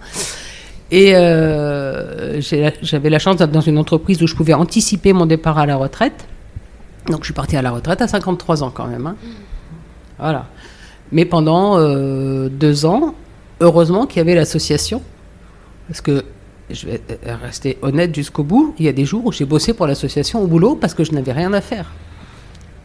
Et 0.91 1.15
euh, 1.15 2.41
j'avais 2.41 3.09
la 3.09 3.19
chance 3.19 3.37
d'être 3.37 3.51
dans 3.51 3.61
une 3.61 3.77
entreprise 3.77 4.21
où 4.21 4.27
je 4.27 4.35
pouvais 4.35 4.53
anticiper 4.53 5.13
mon 5.13 5.25
départ 5.25 5.57
à 5.57 5.65
la 5.65 5.77
retraite. 5.77 6.27
Donc 7.07 7.21
je 7.21 7.25
suis 7.25 7.33
partie 7.33 7.55
à 7.55 7.61
la 7.61 7.71
retraite 7.71 8.01
à 8.01 8.07
53 8.07 8.63
ans 8.63 8.71
quand 8.71 8.87
même. 8.87 9.07
Hein. 9.07 9.15
Voilà. 10.19 10.47
Mais 11.13 11.23
pendant 11.25 11.77
euh, 11.77 12.49
deux 12.49 12.85
ans, 12.85 13.15
heureusement 13.61 14.05
qu'il 14.05 14.17
y 14.17 14.21
avait 14.21 14.35
l'association. 14.35 15.01
Parce 15.87 16.01
que 16.01 16.23
je 16.69 16.87
vais 16.87 17.01
rester 17.41 17.77
honnête 17.81 18.13
jusqu'au 18.13 18.43
bout, 18.43 18.75
il 18.77 18.85
y 18.85 18.89
a 18.89 18.93
des 18.93 19.05
jours 19.05 19.25
où 19.25 19.31
j'ai 19.31 19.45
bossé 19.45 19.73
pour 19.73 19.87
l'association 19.87 20.41
au 20.41 20.47
boulot 20.47 20.75
parce 20.75 20.93
que 20.93 21.03
je 21.03 21.11
n'avais 21.13 21.31
rien 21.31 21.53
à 21.53 21.61
faire. 21.61 21.91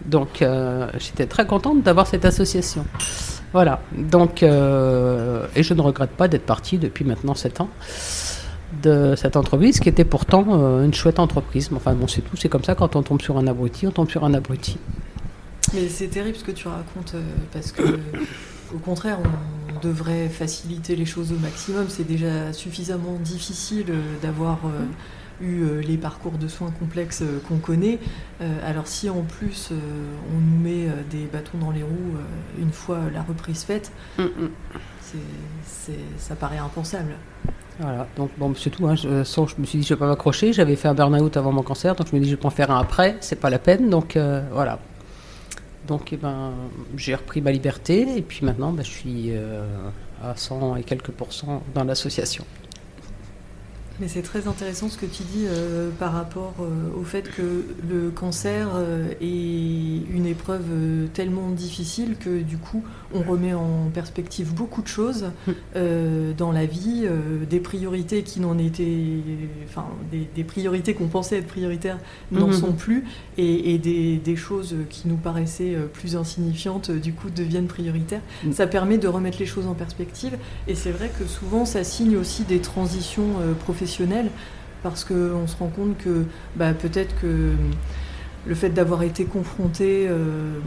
Donc 0.04 0.42
euh, 0.42 0.88
j'étais 0.98 1.26
très 1.26 1.46
contente 1.46 1.82
d'avoir 1.82 2.06
cette 2.06 2.25
association. 2.25 2.84
Voilà, 3.52 3.80
donc, 3.96 4.42
euh, 4.42 5.46
et 5.54 5.62
je 5.62 5.74
ne 5.74 5.80
regrette 5.80 6.10
pas 6.10 6.28
d'être 6.28 6.46
partie 6.46 6.78
depuis 6.78 7.04
maintenant 7.04 7.34
7 7.34 7.60
ans 7.60 7.70
de 8.82 9.14
cette 9.16 9.36
entreprise 9.36 9.80
qui 9.80 9.88
était 9.88 10.04
pourtant 10.04 10.44
euh, 10.48 10.84
une 10.84 10.92
chouette 10.92 11.18
entreprise. 11.18 11.70
Enfin 11.74 11.94
bon, 11.94 12.08
c'est 12.08 12.20
tout, 12.20 12.36
c'est 12.36 12.48
comme 12.48 12.64
ça 12.64 12.74
quand 12.74 12.96
on 12.96 13.02
tombe 13.02 13.22
sur 13.22 13.38
un 13.38 13.46
abruti, 13.46 13.86
on 13.86 13.92
tombe 13.92 14.10
sur 14.10 14.24
un 14.24 14.34
abruti. 14.34 14.78
Mais 15.74 15.88
c'est 15.88 16.08
terrible 16.08 16.36
ce 16.36 16.44
que 16.44 16.52
tu 16.52 16.68
racontes 16.68 17.14
parce 17.52 17.72
que, 17.72 17.98
au 18.74 18.78
contraire, 18.78 19.18
on 19.74 19.86
devrait 19.86 20.28
faciliter 20.28 20.96
les 20.96 21.06
choses 21.06 21.32
au 21.32 21.36
maximum. 21.36 21.86
C'est 21.88 22.06
déjà 22.06 22.52
suffisamment 22.52 23.16
difficile 23.20 23.86
d'avoir 24.22 24.58
eu 25.40 25.62
euh, 25.62 25.81
les 25.81 25.97
parcours 25.97 26.33
de 26.33 26.49
soins 26.49 26.71
complexes 26.71 27.23
euh, 27.23 27.40
qu'on 27.47 27.59
connaît. 27.59 27.99
Euh, 28.40 28.69
alors 28.69 28.87
si 28.87 29.09
en 29.11 29.23
plus 29.23 29.71
on 29.73 30.40
nous 30.40 30.61
met 30.62 30.88
des 31.11 31.25
bâtons 31.33 31.59
dans 31.59 31.71
les 31.71 31.83
roues 31.83 32.16
une 32.59 32.73
fois 32.73 33.00
la 33.12 33.23
reprise 33.23 33.64
faite, 33.64 33.93
mm, 34.19 34.23
mm. 34.23 34.50
ça 36.19 36.35
paraît 36.35 36.59
impensable. 36.59 37.14
Voilà, 37.78 38.07
donc 38.16 38.31
bon, 38.38 38.55
c'est 38.55 38.71
tout. 38.71 38.87
Hein. 38.87 38.95
Je, 38.95 39.09
me 39.09 39.25
suis 39.25 39.78
dit, 39.78 39.87
je 39.87 39.93
ne 39.93 39.97
vais 39.97 39.97
pas 39.97 40.07
m'accrocher. 40.07 40.52
J'avais 40.55 40.76
fait 40.76 40.88
un 40.88 40.95
burn-out 40.95 41.37
avant 41.37 41.52
mon 41.52 41.62
cancer, 41.62 41.95
donc 41.95 42.07
je 42.11 42.16
me 42.16 42.21
dis, 42.23 42.31
je 42.31 42.37
vais 42.37 42.47
en 42.47 42.50
faire 42.50 42.71
un 42.71 42.81
après, 42.81 43.16
c'est 43.21 43.37
pas 43.37 43.50
la 43.50 43.59
peine. 43.59 43.90
Donc 43.90 44.19
voilà. 44.52 44.78
Donc 45.87 46.12
eh 46.12 46.16
ben, 46.16 46.52
j'ai 46.97 47.14
repris 47.14 47.43
ma 47.43 47.52
liberté, 47.52 48.07
et 48.16 48.23
puis 48.23 48.45
maintenant, 48.47 48.73
ben, 48.73 48.83
je 48.83 48.90
suis 48.90 49.33
à 50.23 50.35
100 50.35 50.76
et 50.76 50.83
quelques 50.85 51.11
pourcents 51.11 51.62
dans 51.75 51.85
l'association. 51.85 52.45
Mais 53.98 54.08
c'est 54.08 54.22
très 54.22 54.46
intéressant 54.46 54.90
ce 54.90 54.98
que 54.98 55.06
tu 55.06 55.22
dis 55.22 55.46
euh, 55.46 55.90
par 55.98 56.12
rapport 56.12 56.54
euh, 56.60 57.00
au 57.00 57.02
fait 57.02 57.30
que 57.30 57.64
le 57.88 58.10
cancer 58.10 58.68
euh, 58.74 59.08
est 59.22 60.14
une 60.14 60.26
épreuve 60.26 61.08
tellement 61.14 61.50
difficile 61.50 62.16
que 62.18 62.42
du 62.42 62.58
coup 62.58 62.84
on 63.16 63.30
remet 63.30 63.54
en 63.54 63.90
perspective 63.92 64.52
beaucoup 64.54 64.82
de 64.82 64.87
choses 64.88 65.26
euh, 65.75 66.32
dans 66.37 66.52
la 66.52 66.66
vie, 66.66 67.02
euh, 67.04 67.44
des 67.49 67.61
priorités 67.61 68.23
qui 68.23 68.40
n'en 68.40 68.58
étaient, 68.58 69.08
enfin 69.68 69.87
des, 70.11 70.28
des 70.35 70.44
priorités 70.44 70.94
qu'on 70.94 71.08
pensait 71.08 71.38
être 71.38 71.46
prioritaires 71.46 71.99
n'en 72.32 72.46
Mhm. 72.49 72.52
sont 72.52 72.73
plus 72.73 73.04
et, 73.38 73.75
et 73.75 73.78
des, 73.78 74.16
des 74.18 74.37
choses 74.37 74.75
qui 74.90 75.08
nous 75.08 75.16
paraissaient 75.16 75.75
euh, 75.75 75.87
plus 75.87 76.16
insignifiantes 76.16 76.90
du 76.90 77.12
coup 77.12 77.30
deviennent 77.30 77.66
prioritaires. 77.66 78.23
Mm. 78.44 78.52
Ça 78.52 78.66
permet 78.66 78.99
de 78.99 79.08
remettre 79.08 79.38
les 79.38 79.46
choses 79.46 79.66
en 79.66 79.75
perspective 79.75 80.37
et 80.68 80.75
c'est 80.75 80.92
vrai 80.92 81.11
que 81.18 81.26
souvent 81.26 81.64
ça 81.64 81.85
signe 81.85 82.16
aussi 82.16 82.44
des 82.44 82.61
transitions 82.61 83.26
professionnelles 83.61 84.30
parce 84.82 85.04
qu'on 85.04 85.46
se 85.46 85.56
rend 85.56 85.68
compte 85.68 85.99
que 85.99 86.25
bah, 86.56 86.73
peut-être 86.73 87.14
que 87.20 87.52
le 88.46 88.54
fait 88.54 88.70
d'avoir 88.70 89.02
été 89.02 89.25
confronté 89.25 90.06
euh, 90.08 90.58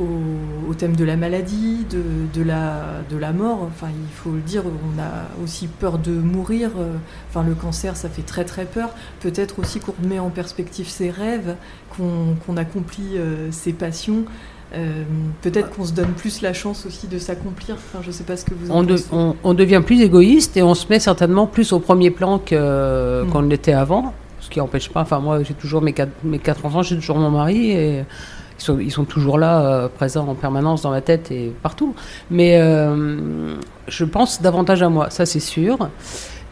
au, 0.00 0.70
au 0.70 0.74
thème 0.74 0.96
de 0.96 1.04
la 1.04 1.16
maladie, 1.16 1.84
de, 1.90 2.02
de 2.32 2.42
la, 2.44 3.02
de 3.10 3.16
la 3.16 3.32
mort, 3.32 3.60
enfin 3.62 3.88
il 3.90 4.12
faut 4.14 4.30
le 4.30 4.40
dire, 4.40 4.62
on 4.66 4.98
a 5.00 5.42
aussi 5.44 5.66
peur 5.66 5.98
de 5.98 6.10
mourir, 6.12 6.70
euh, 6.78 6.94
enfin 7.28 7.42
le 7.46 7.54
cancer 7.54 7.96
ça 7.96 8.08
fait 8.08 8.22
très 8.22 8.44
très 8.44 8.64
peur, 8.64 8.90
peut-être 9.20 9.58
aussi 9.58 9.78
qu'on 9.80 9.94
remet 10.02 10.18
en 10.18 10.30
perspective 10.30 10.88
ses 10.88 11.10
rêves, 11.10 11.54
qu'on 11.96 12.34
qu'on 12.46 12.56
accomplit 12.56 13.16
euh, 13.18 13.50
ses 13.52 13.72
passions. 13.72 14.24
Euh, 14.72 15.02
peut-être 15.42 15.70
qu'on 15.70 15.84
se 15.84 15.92
donne 15.92 16.12
plus 16.12 16.42
la 16.42 16.52
chance 16.52 16.86
aussi 16.86 17.08
de 17.08 17.18
s'accomplir. 17.18 17.74
Enfin, 17.74 17.98
je 18.06 18.12
sais 18.12 18.22
pas 18.22 18.36
ce 18.36 18.44
que 18.44 18.54
vous 18.54 18.70
en 18.70 18.78
On, 18.78 18.82
de- 18.84 18.92
pensez. 18.94 19.06
on- 19.10 19.34
on 19.42 19.52
devient 19.52 19.82
plus 19.84 20.00
égoïste 20.00 20.56
et 20.56 20.62
on 20.62 20.74
se 20.76 20.86
met 20.88 21.00
certainement 21.00 21.48
plus 21.48 21.72
au 21.72 21.80
premier 21.80 22.12
plan 22.12 22.38
que- 22.38 23.24
Mm. 23.24 23.30
qu'on 23.30 23.42
l'était 23.42 23.72
avant. 23.72 24.14
Ce 24.38 24.48
qui 24.48 24.60
n'empêche 24.60 24.88
pas. 24.88 25.00
Enfin, 25.02 25.18
moi, 25.18 25.42
j'ai 25.42 25.54
toujours 25.54 25.82
mes 25.82 25.92
quatre, 25.92 26.12
mes 26.22 26.38
quatre 26.38 26.64
enfants, 26.64 26.82
j'ai 26.82 26.94
toujours 26.94 27.16
mon 27.18 27.30
mari 27.30 27.72
et 27.72 28.04
ils 28.80 28.90
sont, 28.90 29.04
toujours 29.04 29.38
là, 29.38 29.60
euh, 29.60 29.88
présents 29.88 30.26
en 30.28 30.34
permanence 30.34 30.82
dans 30.82 30.90
ma 30.90 31.00
tête 31.00 31.30
et 31.30 31.52
partout. 31.62 31.94
Mais 32.30 32.60
euh, 32.60 33.56
je 33.88 34.04
pense 34.04 34.42
davantage 34.42 34.82
à 34.82 34.88
moi, 34.88 35.10
ça 35.10 35.26
c'est 35.26 35.40
sûr. 35.40 35.88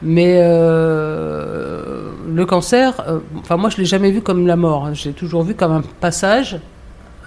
Mais 0.01 0.39
euh, 0.43 2.11
le 2.33 2.47
cancer, 2.47 3.05
enfin 3.39 3.57
moi 3.57 3.69
je 3.71 3.79
l'ai 3.79 3.85
jamais 3.85 4.11
vu 4.11 4.21
comme 4.23 4.47
la 4.47 4.57
mort. 4.57 4.87
hein. 4.87 4.95
J'ai 4.95 5.13
toujours 5.13 5.43
vu 5.43 5.55
comme 5.55 5.73
un 5.73 5.83
passage. 6.01 6.61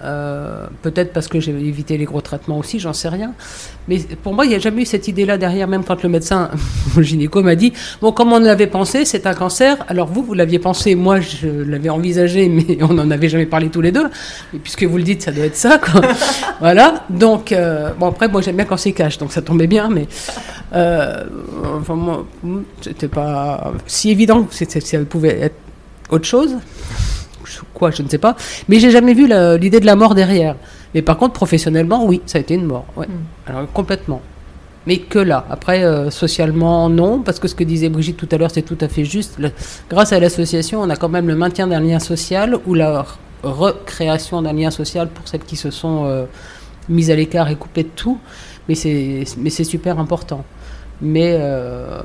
Euh, 0.02 0.66
Peut-être 0.82 1.12
parce 1.12 1.28
que 1.28 1.38
j'ai 1.38 1.52
évité 1.52 1.96
les 1.96 2.04
gros 2.04 2.20
traitements 2.20 2.58
aussi, 2.58 2.78
j'en 2.80 2.92
sais 2.92 3.08
rien. 3.08 3.34
Mais 3.88 3.98
pour 4.22 4.34
moi, 4.34 4.44
il 4.44 4.48
n'y 4.48 4.54
a 4.54 4.58
jamais 4.58 4.82
eu 4.82 4.86
cette 4.86 5.06
idée-là 5.08 5.38
derrière, 5.38 5.68
même 5.68 5.84
quand 5.84 6.02
le 6.02 6.08
médecin, 6.08 6.50
le 6.96 7.02
gynéco, 7.02 7.42
m'a 7.42 7.54
dit 7.54 7.72
Bon, 8.00 8.12
comme 8.12 8.32
on 8.32 8.38
l'avait 8.38 8.66
pensé, 8.66 9.04
c'est 9.04 9.26
un 9.26 9.34
cancer. 9.34 9.76
Alors 9.88 10.08
vous, 10.08 10.22
vous 10.22 10.34
l'aviez 10.34 10.58
pensé, 10.58 10.94
moi, 10.94 11.20
je 11.20 11.46
l'avais 11.46 11.88
envisagé, 11.90 12.48
mais 12.48 12.78
on 12.82 12.94
n'en 12.94 13.10
avait 13.10 13.28
jamais 13.28 13.46
parlé 13.46 13.68
tous 13.68 13.80
les 13.80 13.92
deux. 13.92 14.06
Et 14.54 14.58
puisque 14.58 14.84
vous 14.84 14.96
le 14.96 15.04
dites, 15.04 15.22
ça 15.22 15.32
doit 15.32 15.46
être 15.46 15.56
ça, 15.56 15.78
quoi. 15.78 16.00
voilà. 16.60 17.04
Donc, 17.10 17.52
euh, 17.52 17.90
bon, 17.98 18.06
après, 18.08 18.28
moi, 18.28 18.40
j'aime 18.40 18.56
bien 18.56 18.64
quand 18.64 18.76
c'est 18.76 18.92
cash, 18.92 19.18
donc 19.18 19.32
ça 19.32 19.42
tombait 19.42 19.66
bien, 19.66 19.88
mais. 19.88 20.06
Euh, 20.74 21.24
enfin, 21.78 21.94
moi, 21.94 22.26
c'était 22.80 23.08
pas 23.08 23.72
si 23.86 24.10
évident 24.10 24.44
que 24.44 24.54
ça 24.54 24.98
pouvait 25.08 25.40
être 25.40 25.56
autre 26.10 26.24
chose. 26.24 26.56
Quoi, 27.74 27.90
je 27.90 28.02
ne 28.02 28.08
sais 28.08 28.18
pas. 28.18 28.36
Mais 28.68 28.78
j'ai 28.78 28.90
jamais 28.90 29.14
vu 29.14 29.26
l'idée 29.58 29.80
de 29.80 29.86
la 29.86 29.96
mort 29.96 30.14
derrière. 30.14 30.56
Mais 30.94 31.02
par 31.02 31.16
contre, 31.16 31.32
professionnellement, 31.34 32.04
oui, 32.04 32.20
ça 32.26 32.38
a 32.38 32.40
été 32.40 32.54
une 32.54 32.66
mort. 32.66 32.84
Ouais. 32.96 33.06
Mm. 33.06 33.50
Alors, 33.50 33.72
complètement. 33.72 34.20
Mais 34.86 34.98
que 34.98 35.18
là. 35.20 35.46
Après, 35.48 35.84
euh, 35.84 36.10
socialement, 36.10 36.88
non, 36.88 37.20
parce 37.22 37.38
que 37.38 37.46
ce 37.48 37.54
que 37.54 37.64
disait 37.64 37.88
Brigitte 37.88 38.16
tout 38.16 38.28
à 38.32 38.36
l'heure, 38.36 38.50
c'est 38.52 38.62
tout 38.62 38.78
à 38.80 38.88
fait 38.88 39.04
juste. 39.04 39.34
Le- 39.38 39.52
grâce 39.88 40.12
à 40.12 40.18
l'association, 40.18 40.80
on 40.82 40.90
a 40.90 40.96
quand 40.96 41.08
même 41.08 41.28
le 41.28 41.36
maintien 41.36 41.66
d'un 41.68 41.80
lien 41.80 42.00
social 42.00 42.58
ou 42.66 42.74
la 42.74 43.02
re- 43.02 43.06
recréation 43.44 44.42
d'un 44.42 44.52
lien 44.52 44.70
social 44.70 45.08
pour 45.08 45.28
celles 45.28 45.40
qui 45.44 45.56
se 45.56 45.70
sont 45.70 46.04
euh, 46.06 46.24
mises 46.88 47.10
à 47.10 47.16
l'écart 47.16 47.48
et 47.48 47.54
coupées 47.56 47.84
de 47.84 47.90
tout. 47.94 48.18
Mais 48.68 48.74
c'est 48.74 49.24
mais 49.38 49.50
c'est 49.50 49.64
super 49.64 49.98
important. 49.98 50.44
Mais 51.04 51.36
euh, 51.40 52.00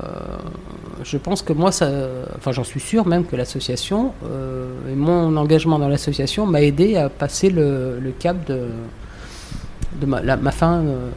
je 1.04 1.16
pense 1.18 1.40
que 1.42 1.52
moi, 1.52 1.70
ça, 1.70 1.88
enfin 2.36 2.50
j'en 2.50 2.64
suis 2.64 2.80
sûr 2.80 3.06
même 3.06 3.24
que 3.24 3.36
l'association 3.36 4.12
euh, 4.24 4.66
et 4.90 4.96
mon 4.96 5.36
engagement 5.36 5.78
dans 5.78 5.88
l'association 5.88 6.46
m'a 6.46 6.62
aidé 6.62 6.96
à 6.96 7.08
passer 7.08 7.48
le, 7.48 8.00
le 8.00 8.10
cap 8.10 8.44
de, 8.46 8.68
de 10.00 10.06
ma, 10.06 10.20
la- 10.20 10.36
ma 10.36 10.50
fin 10.50 10.78
euh, 10.80 11.10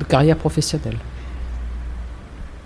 de 0.00 0.04
carrière 0.04 0.36
professionnelle. 0.36 0.96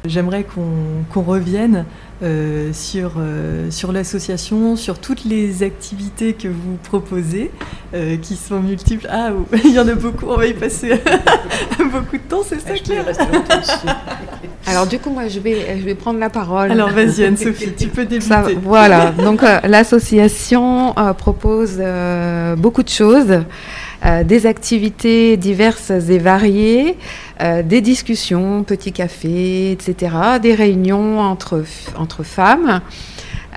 J'aimerais 0.07 0.45
qu'on 0.45 1.21
revienne 1.23 1.85
euh, 2.23 2.73
sur, 2.73 3.13
euh, 3.19 3.71
sur 3.71 3.93
l'association, 3.93 4.77
sur 4.77 4.99
toutes 4.99 5.25
les 5.25 5.63
activités 5.63 6.35
que 6.35 6.49
vous 6.49 6.77
proposez, 6.83 7.51
euh, 7.95 8.17
qui 8.17 8.37
sont 8.37 8.61
multiples. 8.61 9.07
Ah, 9.11 9.31
oh, 9.33 9.47
il 9.65 9.73
y 9.73 9.79
en 9.79 9.89
a 9.89 9.95
beaucoup, 9.95 10.27
on 10.29 10.37
va 10.37 10.47
y 10.47 10.55
passer 10.55 10.91
beaucoup 11.93 12.17
de 12.17 12.23
temps, 12.29 12.43
c'est 12.47 12.61
ça, 12.61 12.75
Claire 12.75 13.07
Alors 14.67 14.87
du 14.87 14.99
coup, 14.99 15.11
moi, 15.11 15.27
je 15.29 15.41
vais, 15.41 15.79
je 15.79 15.85
vais 15.85 15.95
prendre 15.95 16.21
la 16.21 16.31
parole. 16.31 16.71
Alors 16.71 16.91
vas-y 16.91 17.25
Anne-Sophie, 17.25 17.73
tu 17.77 17.89
peux 17.89 18.05
débuter. 18.05 18.29
Ça, 18.29 18.45
voilà, 18.63 19.11
donc 19.11 19.43
euh, 19.43 19.59
l'association 19.65 20.97
euh, 20.97 21.13
propose 21.13 21.79
euh, 21.81 22.55
beaucoup 22.57 22.83
de 22.83 22.89
choses, 22.89 23.41
euh, 24.05 24.25
des 24.25 24.47
activités 24.47 25.37
diverses 25.37 25.91
et 25.91 26.19
variées, 26.19 26.97
euh, 27.43 27.63
des 27.63 27.83
discussions, 27.83 28.65
petits 28.65 28.93
cafés, 28.93 29.73
etc., 29.73 30.15
des 30.41 30.55
réunions 30.55 31.21
entre, 31.21 31.65
entre 31.99 32.23
femmes. 32.23 32.81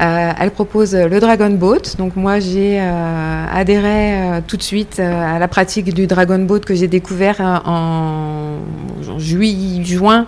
Euh, 0.02 0.32
elle 0.40 0.52
propose 0.52 0.96
le 0.96 1.20
Dragon 1.20 1.52
Boat. 1.52 1.96
Donc 1.98 2.16
moi 2.16 2.40
j'ai 2.40 2.80
adhéré 2.80 4.42
tout 4.48 4.58
de 4.58 4.64
suite 4.64 5.00
à 5.00 5.38
la 5.38 5.48
pratique 5.48 5.94
du 5.94 6.08
Dragon 6.08 6.40
Boat 6.40 6.62
que 6.62 6.74
j'ai 6.74 6.88
découvert 6.88 7.40
en, 7.66 8.58
juillet, 9.18 9.84
juin, 9.84 10.28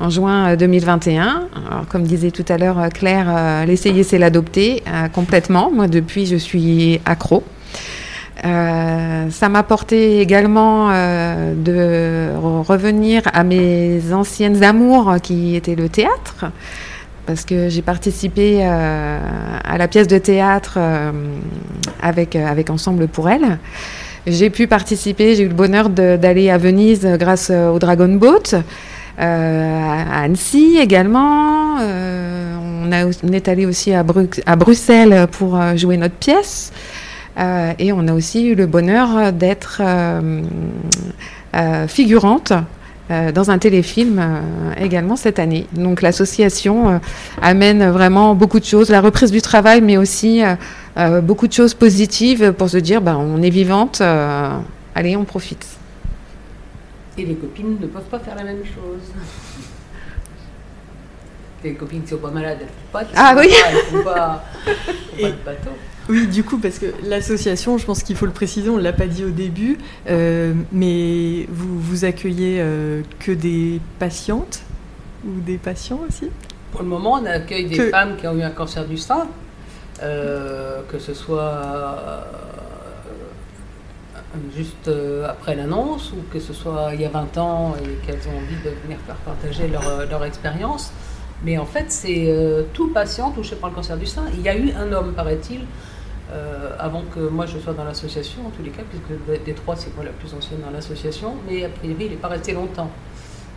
en 0.00 0.10
juin 0.10 0.52
euh, 0.52 0.56
2021. 0.56 1.48
Alors, 1.70 1.86
comme 1.88 2.02
disait 2.02 2.30
tout 2.30 2.44
à 2.48 2.58
l'heure 2.58 2.88
Claire, 2.92 3.64
l'essayer 3.66 4.02
c'est 4.02 4.18
l'adopter 4.18 4.82
complètement. 5.12 5.70
Moi 5.70 5.86
depuis 5.86 6.26
je 6.26 6.36
suis 6.36 7.00
accro. 7.04 7.44
Euh, 8.44 9.30
ça 9.30 9.48
m'a 9.48 9.60
apporté 9.60 10.20
également 10.20 10.90
euh, 10.90 11.54
de 11.54 12.36
re- 12.38 12.62
revenir 12.66 13.22
à 13.32 13.44
mes 13.44 14.12
anciennes 14.12 14.62
amours 14.62 15.14
qui 15.22 15.56
étaient 15.56 15.74
le 15.74 15.88
théâtre, 15.88 16.44
parce 17.24 17.46
que 17.46 17.68
j'ai 17.70 17.80
participé 17.80 18.58
euh, 18.60 19.18
à 19.64 19.78
la 19.78 19.88
pièce 19.88 20.06
de 20.06 20.18
théâtre 20.18 20.78
avec, 22.02 22.36
avec 22.36 22.68
Ensemble 22.68 23.08
pour 23.08 23.30
elle. 23.30 23.58
J'ai 24.26 24.50
pu 24.50 24.66
participer, 24.66 25.34
j'ai 25.34 25.44
eu 25.44 25.48
le 25.48 25.54
bonheur 25.54 25.88
d'aller 25.88 26.50
à 26.50 26.58
Venise 26.58 27.06
grâce 27.18 27.50
au 27.50 27.78
Dragon 27.78 28.08
Boat. 28.08 28.60
À 29.18 30.22
Annecy 30.24 30.76
également. 30.78 31.76
On, 31.78 33.32
est 33.32 33.48
allé 33.48 33.64
aussi 33.66 33.94
à, 33.94 34.02
Bru- 34.02 34.28
à 34.44 34.56
Bruxelles 34.56 35.26
pour 35.32 35.58
jouer 35.76 35.96
notre 35.96 36.16
pièce. 36.16 36.72
Euh, 37.38 37.72
et 37.78 37.92
on 37.92 38.08
a 38.08 38.12
aussi 38.14 38.46
eu 38.46 38.54
le 38.54 38.66
bonheur 38.66 39.32
d'être 39.32 39.82
euh, 39.84 40.42
euh, 41.54 41.86
figurante 41.86 42.52
euh, 43.10 43.30
dans 43.30 43.50
un 43.50 43.58
téléfilm 43.58 44.18
euh, 44.18 44.82
également 44.82 45.16
cette 45.16 45.38
année. 45.38 45.66
Donc 45.72 46.00
l'association 46.02 46.88
euh, 46.88 46.98
amène 47.42 47.88
vraiment 47.90 48.34
beaucoup 48.34 48.58
de 48.58 48.64
choses, 48.64 48.88
la 48.90 49.00
reprise 49.02 49.30
du 49.30 49.42
travail, 49.42 49.80
mais 49.82 49.96
aussi 49.96 50.42
beaucoup 51.24 51.46
de 51.46 51.52
choses 51.52 51.74
positives 51.74 52.52
pour 52.52 52.70
se 52.70 52.78
dire, 52.78 53.02
ben, 53.02 53.16
on 53.16 53.42
est 53.42 53.50
vivante, 53.50 54.00
euh, 54.00 54.50
allez, 54.94 55.14
on 55.14 55.24
profite. 55.24 55.66
Et 57.18 57.24
les 57.26 57.34
copines 57.34 57.76
ne 57.80 57.86
peuvent 57.86 58.02
pas 58.10 58.18
faire 58.18 58.34
la 58.34 58.44
même 58.44 58.64
chose. 58.64 59.02
Les 61.64 61.74
copines 61.74 62.02
qui 62.02 62.08
sont 62.10 62.16
pas 62.18 62.30
malades, 62.30 62.58
elles 62.62 62.66
font 62.68 62.92
pas 62.92 63.04
Ah 63.14 63.34
oui. 63.38 63.48
elles 63.68 63.76
font 63.98 64.02
pas, 64.04 64.44
elles 64.66 64.74
font 64.74 65.20
pas 65.20 65.28
Et- 65.28 65.32
de 65.32 65.36
bateau. 65.44 65.70
Oui, 66.08 66.26
du 66.28 66.44
coup, 66.44 66.58
parce 66.58 66.78
que 66.78 66.86
l'association, 67.04 67.78
je 67.78 67.84
pense 67.86 68.02
qu'il 68.04 68.14
faut 68.16 68.26
le 68.26 68.32
préciser, 68.32 68.70
on 68.70 68.76
ne 68.76 68.82
l'a 68.82 68.92
pas 68.92 69.06
dit 69.08 69.24
au 69.24 69.30
début, 69.30 69.76
euh, 70.08 70.54
mais 70.72 71.46
vous, 71.50 71.80
vous 71.80 72.04
accueillez 72.04 72.58
euh, 72.60 73.02
que 73.18 73.32
des 73.32 73.80
patientes 73.98 74.60
ou 75.26 75.40
des 75.40 75.56
patients 75.58 76.00
aussi? 76.08 76.30
Pour 76.70 76.82
le 76.82 76.88
moment, 76.88 77.14
on 77.20 77.26
accueille 77.26 77.66
des 77.66 77.76
Que- 77.76 77.90
femmes 77.90 78.16
qui 78.16 78.26
ont 78.28 78.36
eu 78.36 78.42
un 78.42 78.50
cancer 78.50 78.86
du 78.86 78.96
sein, 78.96 79.26
euh, 80.02 80.80
que 80.88 80.98
ce 81.00 81.12
soit 81.12 82.24
juste 84.54 84.90
après 85.26 85.54
l'annonce 85.56 86.12
ou 86.12 86.16
que 86.32 86.38
ce 86.38 86.52
soit 86.52 86.90
il 86.92 87.00
y 87.00 87.04
a 87.04 87.08
20 87.08 87.38
ans 87.38 87.74
et 87.82 88.06
qu'elles 88.06 88.20
ont 88.28 88.36
envie 88.36 88.56
de 88.64 88.70
venir 88.84 88.98
faire 89.06 89.16
partager 89.16 89.66
leur, 89.66 90.06
leur 90.08 90.24
expérience. 90.24 90.92
Mais 91.44 91.56
en 91.58 91.64
fait, 91.66 91.86
c'est 91.88 92.32
tout 92.74 92.88
patient 92.92 93.30
touché 93.30 93.56
par 93.56 93.70
le 93.70 93.76
cancer 93.76 93.96
du 93.96 94.06
sein. 94.06 94.24
Il 94.34 94.42
y 94.42 94.48
a 94.48 94.56
eu 94.56 94.70
un 94.72 94.92
homme, 94.92 95.12
paraît-il, 95.14 95.60
euh, 96.36 96.70
avant 96.78 97.02
que 97.14 97.20
moi 97.20 97.46
je 97.46 97.58
sois 97.58 97.72
dans 97.72 97.84
l'association, 97.84 98.42
en 98.46 98.50
tous 98.50 98.62
les 98.62 98.70
cas, 98.70 98.82
puisque 98.88 99.44
des- 99.44 99.52
trois, 99.54 99.74
c'est 99.76 99.94
moi 99.96 100.04
la 100.04 100.10
plus 100.12 100.32
ancienne 100.34 100.60
dans 100.64 100.70
l'association, 100.70 101.34
mais 101.48 101.64
a 101.64 101.68
priori, 101.68 102.04
il 102.06 102.10
n'est 102.10 102.16
pas 102.16 102.28
resté 102.28 102.52
longtemps. 102.52 102.90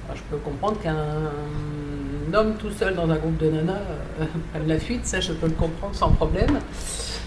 Alors, 0.07 0.17
je 0.17 0.21
peux 0.29 0.37
comprendre 0.37 0.79
qu'un 0.81 0.95
un 0.95 2.33
homme 2.33 2.53
tout 2.59 2.69
seul 2.71 2.95
dans 2.95 3.09
un 3.09 3.15
groupe 3.17 3.37
de 3.37 3.49
nanas 3.49 3.73
euh, 4.21 4.25
prenne 4.53 4.67
la 4.67 4.79
fuite, 4.79 5.05
ça 5.05 5.19
je 5.19 5.33
peux 5.33 5.47
le 5.47 5.53
comprendre 5.53 5.95
sans 5.95 6.09
problème. 6.09 6.59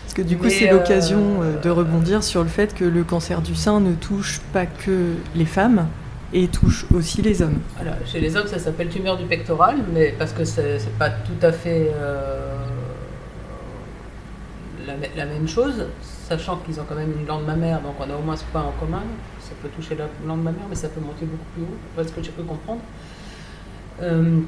Parce 0.05 0.15
que 0.15 0.23
du 0.23 0.37
coup, 0.37 0.49
c'est 0.49 0.71
l'occasion 0.71 1.43
euh, 1.43 1.55
euh, 1.57 1.61
de 1.61 1.71
rebondir 1.71 2.23
sur 2.23 2.43
le 2.43 2.49
fait 2.49 2.75
que 2.75 2.85
le 2.85 3.03
cancer 3.05 3.41
du 3.41 3.55
sein 3.55 3.81
ne 3.81 3.95
touche 3.95 4.41
pas 4.53 4.67
que 4.67 5.15
les 5.35 5.45
femmes 5.47 5.87
et 6.35 6.49
touche 6.49 6.87
aussi 6.95 7.21
les 7.23 7.43
hommes. 7.43 7.59
Voilà, 7.77 7.97
chez 8.07 8.21
les 8.21 8.37
hommes, 8.37 8.47
ça 8.47 8.59
s'appelle 8.59 8.89
tumeur 8.89 9.17
du 9.17 9.25
pectoral, 9.25 9.77
mais 9.93 10.15
parce 10.19 10.33
que 10.33 10.45
c'est 10.45 10.79
c'est 10.79 10.97
pas 10.99 11.11
tout 11.11 11.47
à 11.47 11.53
fait 11.53 11.91
euh, 11.95 12.52
la, 14.93 14.97
me- 15.09 15.17
la 15.17 15.25
même 15.27 15.49
chose, 15.49 15.87
sachant 16.29 16.57
qu'ils 16.59 16.79
ont 16.81 16.85
quand 16.89 16.95
même 16.95 17.13
une 17.19 17.25
glande 17.25 17.45
mammaire, 17.47 17.81
donc 17.81 17.95
on 18.01 18.11
a 18.11 18.15
au 18.17 18.23
moins 18.23 18.37
ce 18.37 18.45
point 18.45 18.63
en 18.63 18.73
commun. 18.81 19.03
Ça 19.41 19.53
peut 19.63 19.69
toucher 19.69 19.95
la 19.97 20.07
glande 20.25 20.43
mammaire, 20.43 20.65
mais 20.69 20.75
ça 20.75 20.89
peut 20.89 21.01
monter 21.01 21.25
beaucoup 21.25 21.45
plus 21.55 21.63
haut, 21.63 21.77
voilà 21.95 22.09
ce 22.09 22.15
que 22.15 22.23
je 22.23 22.31
peux 22.31 22.43
comprendre. 22.43 22.81
Euh, 24.03 24.41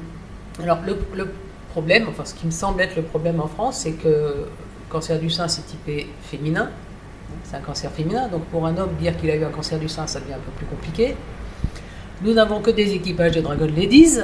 alors 0.63 0.79
le, 0.85 0.97
le 1.15 1.29
problème, 1.71 2.05
enfin 2.09 2.25
ce 2.25 2.33
qui 2.33 2.45
me 2.45 2.51
semble 2.51 2.81
être 2.81 2.95
le 2.95 3.01
problème 3.03 3.39
en 3.39 3.47
France, 3.47 3.79
c'est 3.79 3.91
que 3.93 4.07
le 4.07 4.47
cancer 4.89 5.19
du 5.19 5.29
sein, 5.29 5.47
c'est 5.47 5.65
typé 5.65 6.07
féminin. 6.21 6.69
C'est 7.43 7.57
un 7.57 7.61
cancer 7.61 7.91
féminin, 7.91 8.27
donc 8.27 8.45
pour 8.45 8.65
un 8.65 8.77
homme, 8.77 8.91
dire 8.99 9.17
qu'il 9.17 9.29
a 9.29 9.35
eu 9.35 9.43
un 9.43 9.49
cancer 9.49 9.77
du 9.79 9.89
sein, 9.89 10.07
ça 10.07 10.19
devient 10.19 10.33
un 10.33 10.37
peu 10.39 10.51
plus 10.57 10.65
compliqué. 10.65 11.15
Nous 12.21 12.33
n'avons 12.33 12.61
que 12.61 12.71
des 12.71 12.93
équipages 12.93 13.33
de 13.33 13.41
Dragon 13.41 13.65
Ladies, 13.67 14.19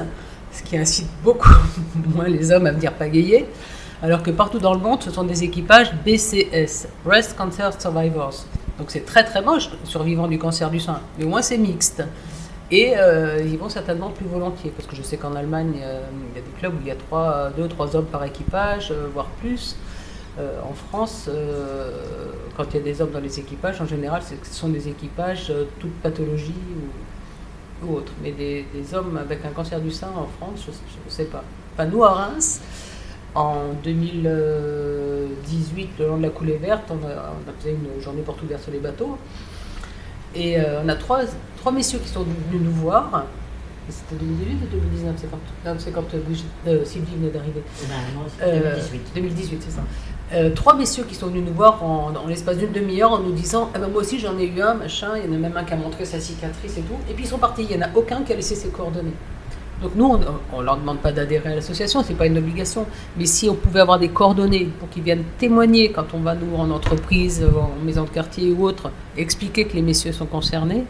ce 0.52 0.64
qui 0.64 0.78
incite 0.78 1.10
beaucoup 1.24 1.54
moins 2.16 2.28
les 2.28 2.52
hommes 2.52 2.66
à 2.68 2.72
venir 2.72 2.94
pagayer, 2.94 3.46
alors 4.02 4.24
que 4.24 4.32
partout 4.32 4.60
dans 4.60 4.74
le 4.74 4.80
monde, 4.80 5.04
ce 5.04 5.12
sont 5.12 5.24
des 5.24 5.44
équipages 5.44 5.94
BCS, 6.04 6.88
Breast 7.06 7.36
Cancer 7.38 7.80
Survivors. 7.80 8.46
Donc 8.80 8.90
c'est 8.90 9.06
très 9.06 9.24
très 9.24 9.42
moche, 9.44 9.70
survivants 9.84 10.28
du 10.28 10.40
cancer 10.40 10.72
du 10.72 10.80
sein, 10.80 11.02
mais 11.18 11.26
au 11.26 11.30
moins 11.30 11.44
c'est 11.44 11.58
mixte. 11.58 12.04
Et 12.72 12.94
euh, 12.98 13.42
ils 13.46 13.58
vont 13.58 13.70
certainement 13.70 14.10
plus 14.10 14.26
volontiers, 14.26 14.72
parce 14.72 14.88
que 14.88 14.96
je 14.96 15.04
sais 15.04 15.18
qu'en 15.18 15.36
Allemagne, 15.36 15.82
euh, 15.84 16.02
il 16.32 16.40
y 16.40 16.42
a 16.42 16.46
des 16.46 16.52
clubs 16.58 16.74
où 16.74 16.78
il 16.82 16.88
y 16.88 16.92
a 16.92 16.96
trois, 16.96 17.52
deux, 17.56 17.68
trois 17.68 17.96
hommes 17.96 18.06
par 18.06 18.24
équipage, 18.24 18.92
euh, 18.92 19.08
voire 19.14 19.28
plus. 19.42 19.76
Euh, 20.40 20.62
en 20.64 20.74
France, 20.74 21.30
quand 22.56 22.64
il 22.72 22.78
y 22.78 22.80
a 22.80 22.84
des 22.84 23.02
hommes 23.02 23.12
dans 23.12 23.20
les 23.20 23.38
équipages, 23.38 23.82
en 23.82 23.86
général, 23.86 24.22
ce 24.24 24.36
sont 24.54 24.70
des 24.70 24.88
équipages 24.88 25.52
toute 25.80 25.94
pathologie 25.96 26.56
ou, 27.84 27.86
ou 27.86 27.98
autre. 27.98 28.14
Mais 28.24 28.32
des, 28.32 28.66
des 28.74 28.96
hommes 28.96 29.18
avec 29.18 29.44
un 29.46 29.50
cancer 29.50 29.82
du 29.82 29.92
sein 29.92 30.08
en 30.16 30.28
France, 30.40 30.66
je 30.66 30.72
ne 30.72 31.10
sais 31.10 31.26
pas. 31.26 31.44
Enfin, 31.74 31.86
nous, 31.86 32.04
à 32.06 32.14
Reims, 32.14 32.62
en 33.36 33.74
2018, 33.84 35.89
le 36.00 36.08
long 36.08 36.17
de 36.17 36.24
la 36.24 36.30
coulée 36.30 36.58
verte, 36.58 36.84
on 36.89 36.96
a, 37.08 37.32
on 37.32 37.50
a 37.50 37.54
fait 37.60 37.72
une 37.72 38.02
journée 38.02 38.22
porte 38.22 38.41
ouverte 38.44 38.63
sur 38.63 38.72
les 38.72 38.80
bateaux. 38.80 39.17
Et 40.36 40.60
euh, 40.60 40.82
on 40.84 40.89
a 40.89 40.96
trois, 40.96 41.22
trois 41.58 41.72
messieurs 41.72 42.00
qui 42.00 42.10
sont 42.10 42.24
venus 42.24 42.62
nous 42.62 42.72
voir. 42.72 43.26
C'était 43.89 44.15
2018 44.15 44.63
ou 44.63 44.67
2019 44.78 45.15
C'est 45.17 45.30
quand, 45.30 45.39
non, 45.65 45.76
c'est 45.78 45.91
quand 45.91 46.13
euh, 46.13 46.20
euh, 46.67 46.86
Sylvie 46.86 47.15
venait 47.15 47.32
d'arriver. 47.32 47.62
Ben, 47.89 47.96
non, 48.15 48.22
c'est 48.38 48.46
Euh, 48.46 48.76
2018. 48.76 49.12
2018, 49.15 49.63
c'est 49.67 49.72
ça. 49.72 49.82
Trois 50.56 50.76
messieurs 50.78 51.04
qui 51.04 51.15
sont 51.15 51.28
venus 51.28 51.44
nous 51.46 51.54
voir 51.54 51.84
en, 51.84 52.13
en 52.15 52.28
l'espace 52.28 52.58
d'une 52.58 52.72
demi-heure 52.72 53.12
en 53.12 53.20
nous 53.20 53.34
disant 53.34 53.70
ah 53.74 53.80
ben 53.80 53.89
moi 53.89 54.00
aussi 54.00 54.17
j'en 54.17 54.38
ai 54.39 54.46
eu 54.46 54.62
un, 54.62 54.76
machin, 54.76 55.17
il 55.17 55.26
y 55.26 55.30
en 55.30 55.34
a 55.36 55.38
même 55.38 55.58
un 55.58 55.65
qui 55.65 55.74
a 55.74 55.76
montré 55.76 56.06
sa 56.06 56.22
cicatrice 56.22 56.78
et 56.78 56.82
tout. 56.84 56.96
Et 57.10 57.13
puis 57.13 57.26
ils 57.26 57.28
sont 57.28 57.38
partis, 57.38 57.63
il 57.70 57.78
n'y 57.78 57.84
en 57.84 57.86
a 57.86 57.89
aucun 57.94 58.22
qui 58.24 58.32
a 58.32 58.38
laissé 58.38 58.56
ses 58.56 58.70
coordonnées. 58.70 59.12
Donc 59.82 59.91
nous, 59.96 60.06
on 60.06 60.60
ne 60.60 60.63
leur 60.63 60.78
demande 60.78 61.00
pas 61.00 61.12
d'adhérer 61.12 61.52
à 61.52 61.56
l'association, 61.56 62.04
c'est 62.04 62.13
pas 62.13 62.28
une 62.28 62.38
obligation. 62.38 62.86
Mais 63.17 63.26
si 63.26 63.50
on 63.50 63.56
pouvait 63.56 63.80
avoir 63.80 63.98
des 63.98 64.10
coordonnées 64.10 64.70
pour 64.80 64.89
qu'ils 64.89 65.04
viennent 65.04 65.24
témoigner 65.39 65.91
quand 65.91 66.13
on 66.13 66.20
va 66.20 66.36
nous 66.36 66.56
en 66.56 66.70
entreprise, 66.70 67.44
en 67.44 67.84
maison 67.84 68.04
de 68.04 68.10
quartier 68.10 68.52
ou 68.52 68.63
autre, 68.63 68.91
expliquer 69.17 69.65
que 69.65 69.74
les 69.74 69.82
messieurs 69.82 70.12
sont 70.12 70.28
concernés, 70.28 70.86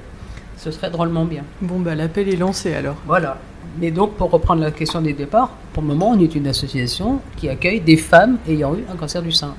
ce 0.57 0.71
serait 0.71 0.89
drôlement 0.91 1.25
bien. 1.25 1.43
Bon, 1.61 1.79
bah 1.79 1.95
l'appel 1.95 2.29
est 2.29 2.37
lancé 2.37 2.73
alors. 2.73 2.97
Voilà. 3.07 3.37
Mais 3.79 3.91
donc, 3.91 4.13
pour 4.15 4.29
reprendre 4.29 4.61
la 4.61 4.71
question 4.71 5.01
des 5.01 5.13
départs, 5.13 5.51
pour 5.73 5.81
le 5.81 5.87
moment, 5.87 6.09
on 6.09 6.19
est 6.19 6.35
une 6.35 6.47
association 6.47 7.19
qui 7.37 7.47
accueille 7.47 7.79
des 7.79 7.97
femmes 7.97 8.37
ayant 8.47 8.75
eu 8.75 8.83
un 8.91 8.95
cancer 8.95 9.21
du 9.21 9.31
sein. 9.31 9.55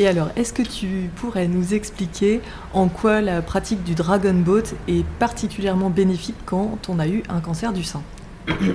Et 0.00 0.08
alors, 0.08 0.28
est-ce 0.34 0.54
que 0.54 0.62
tu 0.62 1.10
pourrais 1.16 1.46
nous 1.46 1.74
expliquer 1.74 2.40
en 2.72 2.88
quoi 2.88 3.20
la 3.20 3.42
pratique 3.42 3.84
du 3.84 3.94
dragon 3.94 4.32
boat 4.32 4.62
est 4.88 5.04
particulièrement 5.18 5.90
bénéfique 5.90 6.36
quand 6.46 6.78
on 6.88 6.98
a 6.98 7.06
eu 7.06 7.22
un 7.28 7.40
cancer 7.40 7.70
du 7.74 7.84
sein? 7.84 8.00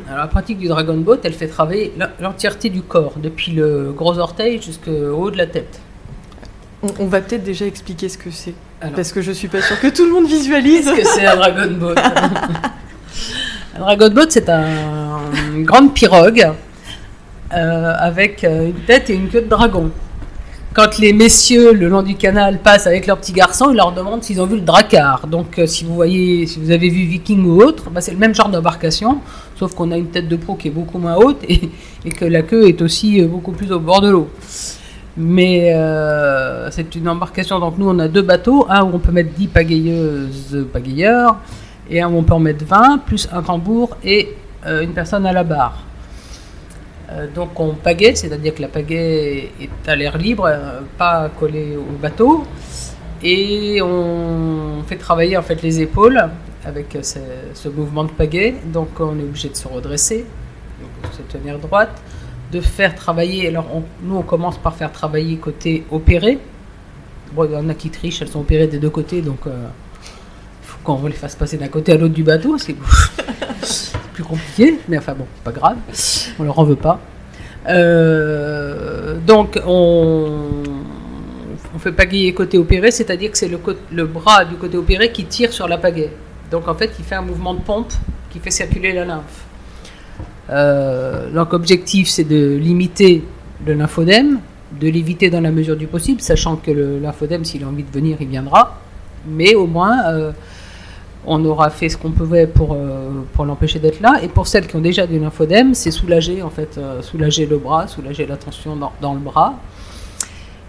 Alors, 0.08 0.20
la 0.20 0.28
pratique 0.28 0.60
du 0.60 0.68
dragon 0.68 0.98
boat, 0.98 1.18
elle 1.24 1.34
fait 1.34 1.48
travailler 1.48 1.92
l'en- 1.98 2.10
l'entièreté 2.22 2.70
du 2.70 2.84
corps, 2.84 3.14
depuis 3.18 3.54
le 3.54 3.92
gros 3.92 4.20
orteil 4.20 4.62
jusqu'au 4.62 4.92
haut 5.18 5.32
de 5.32 5.38
la 5.38 5.48
tête. 5.48 5.80
on, 6.84 6.90
on 7.00 7.08
va 7.08 7.22
peut-être 7.22 7.44
déjà 7.44 7.66
expliquer 7.66 8.08
ce 8.08 8.20
que 8.20 8.30
c'est, 8.30 8.54
parce 8.96 9.12
que 9.12 9.24
je 9.24 9.32
suis 9.32 9.48
pas 9.48 9.64
sûre 9.64 9.80
que 9.80 9.88
tout 9.88 10.06
le 10.06 10.12
monde 10.12 10.28
visualise. 10.28 10.86
qu'est-ce 10.96 11.16
que 11.16 11.22
c'est 11.22 11.26
un 11.26 11.38
dragon 11.38 11.72
boat? 11.80 11.96
Un 13.76 13.80
dragon 13.80 14.10
boat, 14.14 14.28
c'est 14.30 14.48
un- 14.48 15.22
une 15.56 15.64
grande 15.66 15.92
pirogue 15.96 16.52
euh, 17.52 17.94
avec 17.98 18.44
euh, 18.44 18.68
une 18.68 18.82
tête 18.86 19.10
et 19.10 19.16
une 19.16 19.28
queue 19.30 19.42
de 19.42 19.48
dragon. 19.50 19.90
Quand 20.76 21.00
les 21.00 21.14
messieurs 21.14 21.72
le 21.72 21.88
long 21.88 22.02
du 22.02 22.16
canal 22.16 22.60
passent 22.60 22.86
avec 22.86 23.08
leurs 23.08 23.18
petits 23.18 23.32
garçons, 23.32 23.70
ils 23.72 23.78
leur 23.78 23.94
demandent 23.94 24.22
s'ils 24.22 24.42
ont 24.42 24.46
vu 24.46 24.56
le 24.56 24.62
dracar. 24.62 25.26
Donc, 25.26 25.58
euh, 25.58 25.66
si 25.68 25.86
vous 25.86 25.96
voyez, 25.96 26.46
si 26.48 26.60
vous 26.60 26.70
avez 26.70 26.90
vu 26.90 27.06
Viking 27.06 27.46
ou 27.46 27.62
autre, 27.62 27.90
bah, 27.90 28.02
c'est 28.02 28.12
le 28.12 28.18
même 28.18 28.36
genre 28.36 28.50
d'embarcation, 28.50 29.22
sauf 29.58 29.74
qu'on 29.74 29.90
a 29.92 29.98
une 29.98 30.08
tête 30.08 30.28
de 30.28 30.36
pro 30.36 30.56
qui 30.56 30.68
est 30.68 30.72
beaucoup 30.72 30.98
moins 30.98 31.16
haute 31.16 31.42
et, 31.48 31.62
que 32.10 32.26
la 32.26 32.42
queue 32.42 32.68
est 32.68 32.82
aussi 32.82 33.22
euh, 33.22 33.28
beaucoup 33.28 33.54
plus 33.54 33.72
au 33.72 33.80
bord 33.80 34.02
de 34.02 34.10
l'eau. 34.10 34.28
Mais 35.16 35.74
euh, 35.74 36.70
c'est 36.72 36.94
une 36.94 37.08
embarcation, 37.08 37.58
donc 37.62 37.78
nous 37.78 37.88
on 37.88 37.98
a 38.00 38.10
deux 38.10 38.22
bateaux, 38.22 38.66
un 38.70 38.84
où 38.84 38.90
on 38.96 39.00
peut 39.00 39.14
mettre 39.14 39.34
10 39.34 39.48
pagayeuses, 39.48 40.68
pagayeurs, 40.74 41.38
et 41.90 42.02
un 42.02 42.10
où 42.10 42.18
on 42.18 42.24
peut 42.24 42.34
en 42.34 42.40
mettre 42.40 42.66
20, 42.66 42.98
plus 43.06 43.30
un 43.32 43.44
tambour 43.44 43.96
et 44.04 44.36
une 44.66 44.92
personne 44.92 45.26
à 45.26 45.32
la 45.32 45.46
barre. 45.46 45.86
Euh, 47.12 47.28
donc 47.34 47.60
on 47.60 47.74
pagaie, 47.74 48.16
c'est-à-dire 48.16 48.56
que 48.56 48.62
la 48.62 48.68
pagaie 48.68 49.52
est 49.60 49.90
à 49.90 49.96
l'air 49.96 50.18
libre, 50.18 50.46
euh, 50.48 50.82
pas 50.98 51.30
collée 51.30 51.78
au 51.78 51.98
bateau, 52.02 52.44
et 53.24 53.82
on 53.82 54.82
fait 54.88 54.96
travailler 54.96 55.38
en 55.38 55.44
fait 55.44 55.62
les 55.62 55.82
épaules 55.82 56.30
avec 56.66 56.96
euh, 56.96 57.02
ce, 57.54 57.70
mouvement 57.70 58.06
de 58.06 58.12
pagaie, 58.12 58.56
donc 58.66 59.00
on 59.00 59.20
est 59.20 59.24
obligé 59.24 59.50
de 59.50 59.56
se 59.56 59.68
redresser, 59.68 60.26
de 61.04 61.16
se 61.16 61.22
tenir 61.22 61.60
droite, 61.60 62.02
de 62.52 62.60
faire 62.60 62.96
travailler, 62.96 63.48
alors 63.50 63.68
nous 64.02 64.16
on 64.16 64.24
commence 64.24 64.58
par 64.58 64.76
faire 64.76 64.92
travailler 64.92 65.38
côté 65.38 65.86
opéré, 65.92 66.40
bon 67.34 67.46
il 67.46 67.52
y 67.52 67.56
en 67.56 67.70
a 67.70 67.76
qui 67.76 67.92
trichent, 67.92 68.24
elles 68.24 68.30
sont 68.30 68.42
opérées 68.42 68.68
des 68.68 68.80
deux 68.80 68.90
côtés, 68.90 69.22
donc 69.22 69.42
il 69.46 69.52
faut 70.64 70.80
qu'on 70.84 71.06
les 71.06 71.14
fasse 71.14 71.36
passer 71.36 71.58
d'un 71.58 71.68
côté 71.68 71.92
à 71.92 71.98
l'autre 71.98 72.16
du 72.16 72.24
bateau, 72.24 72.58
c'est 72.58 72.76
c'est 73.62 73.95
plus 74.16 74.24
compliqué, 74.24 74.80
mais 74.88 74.98
enfin 74.98 75.14
bon, 75.14 75.28
pas 75.44 75.52
grave, 75.52 75.76
on 76.40 76.44
leur 76.44 76.58
en 76.58 76.64
veut 76.64 76.78
pas. 76.78 77.02
Euh, 77.68 79.18
donc 79.28 79.60
on, 79.66 80.64
on 81.76 81.80
fait 81.80 81.92
pagayer 81.92 82.34
côté 82.34 82.58
opéré, 82.58 82.92
c'est-à-dire 82.92 83.30
que 83.30 83.38
c'est 83.38 83.50
le, 83.92 84.06
bras 84.06 84.46
du 84.46 84.56
côté 84.56 84.78
opéré 84.78 85.12
qui 85.12 85.26
tire 85.26 85.52
sur 85.52 85.68
la 85.68 85.78
pagaie. 85.78 86.12
Donc 86.50 86.70
en 86.70 86.76
fait, 86.76 86.92
il 86.98 87.04
fait 87.04 87.16
un 87.16 87.24
mouvement 87.24 87.54
de 87.54 87.60
pompe 87.60 87.92
qui 88.30 88.40
fait 88.40 88.52
circuler 88.52 88.94
la 88.94 89.04
lymphe. 89.04 89.44
Euh, 90.50 91.30
donc 91.32 91.52
objectif, 91.54 92.08
c'est 92.08 92.24
de 92.24 92.56
limiter 92.56 93.24
le 93.66 93.74
lymphodème, 93.74 94.40
de 94.80 94.88
l'éviter 94.88 95.30
dans 95.30 95.42
la 95.42 95.52
mesure 95.52 95.76
du 95.76 95.88
possible, 95.88 96.22
sachant 96.22 96.56
que 96.56 96.72
le 96.72 97.00
lymphodème, 97.00 97.44
s'il 97.44 97.66
a 97.66 97.68
envie 97.68 97.84
de 97.84 97.92
venir, 97.92 98.16
il 98.22 98.28
viendra. 98.28 98.80
Mais 99.28 99.56
au 99.56 99.68
moins, 99.68 100.06
euh, 100.08 100.32
on 101.28 101.44
aura 101.46 101.70
fait 101.70 101.90
ce 101.90 101.98
qu'on 101.98 102.12
pouvait 102.12 102.48
pour, 102.48 102.74
euh, 102.74 103.10
pour 103.34 103.46
l'empêcher 103.46 103.80
d'être 103.80 104.00
là. 104.00 104.20
Et 104.22 104.28
pour 104.28 104.48
celles 104.48 104.68
qui 104.68 104.76
ont 104.76 104.82
déjà 104.82 105.08
du 105.08 105.20
lymphodème, 105.20 105.74
c'est 105.74 105.92
soulager 105.92 106.42
en 106.42 106.50
fait, 106.50 106.78
euh, 106.78 107.02
soulager 107.02 107.46
le 107.46 107.58
bras, 107.58 107.88
soulager 107.88 108.26
la 108.26 108.38
tension 108.38 108.76
dans, 108.76 109.14
le 109.14 109.20
bras. 109.20 109.56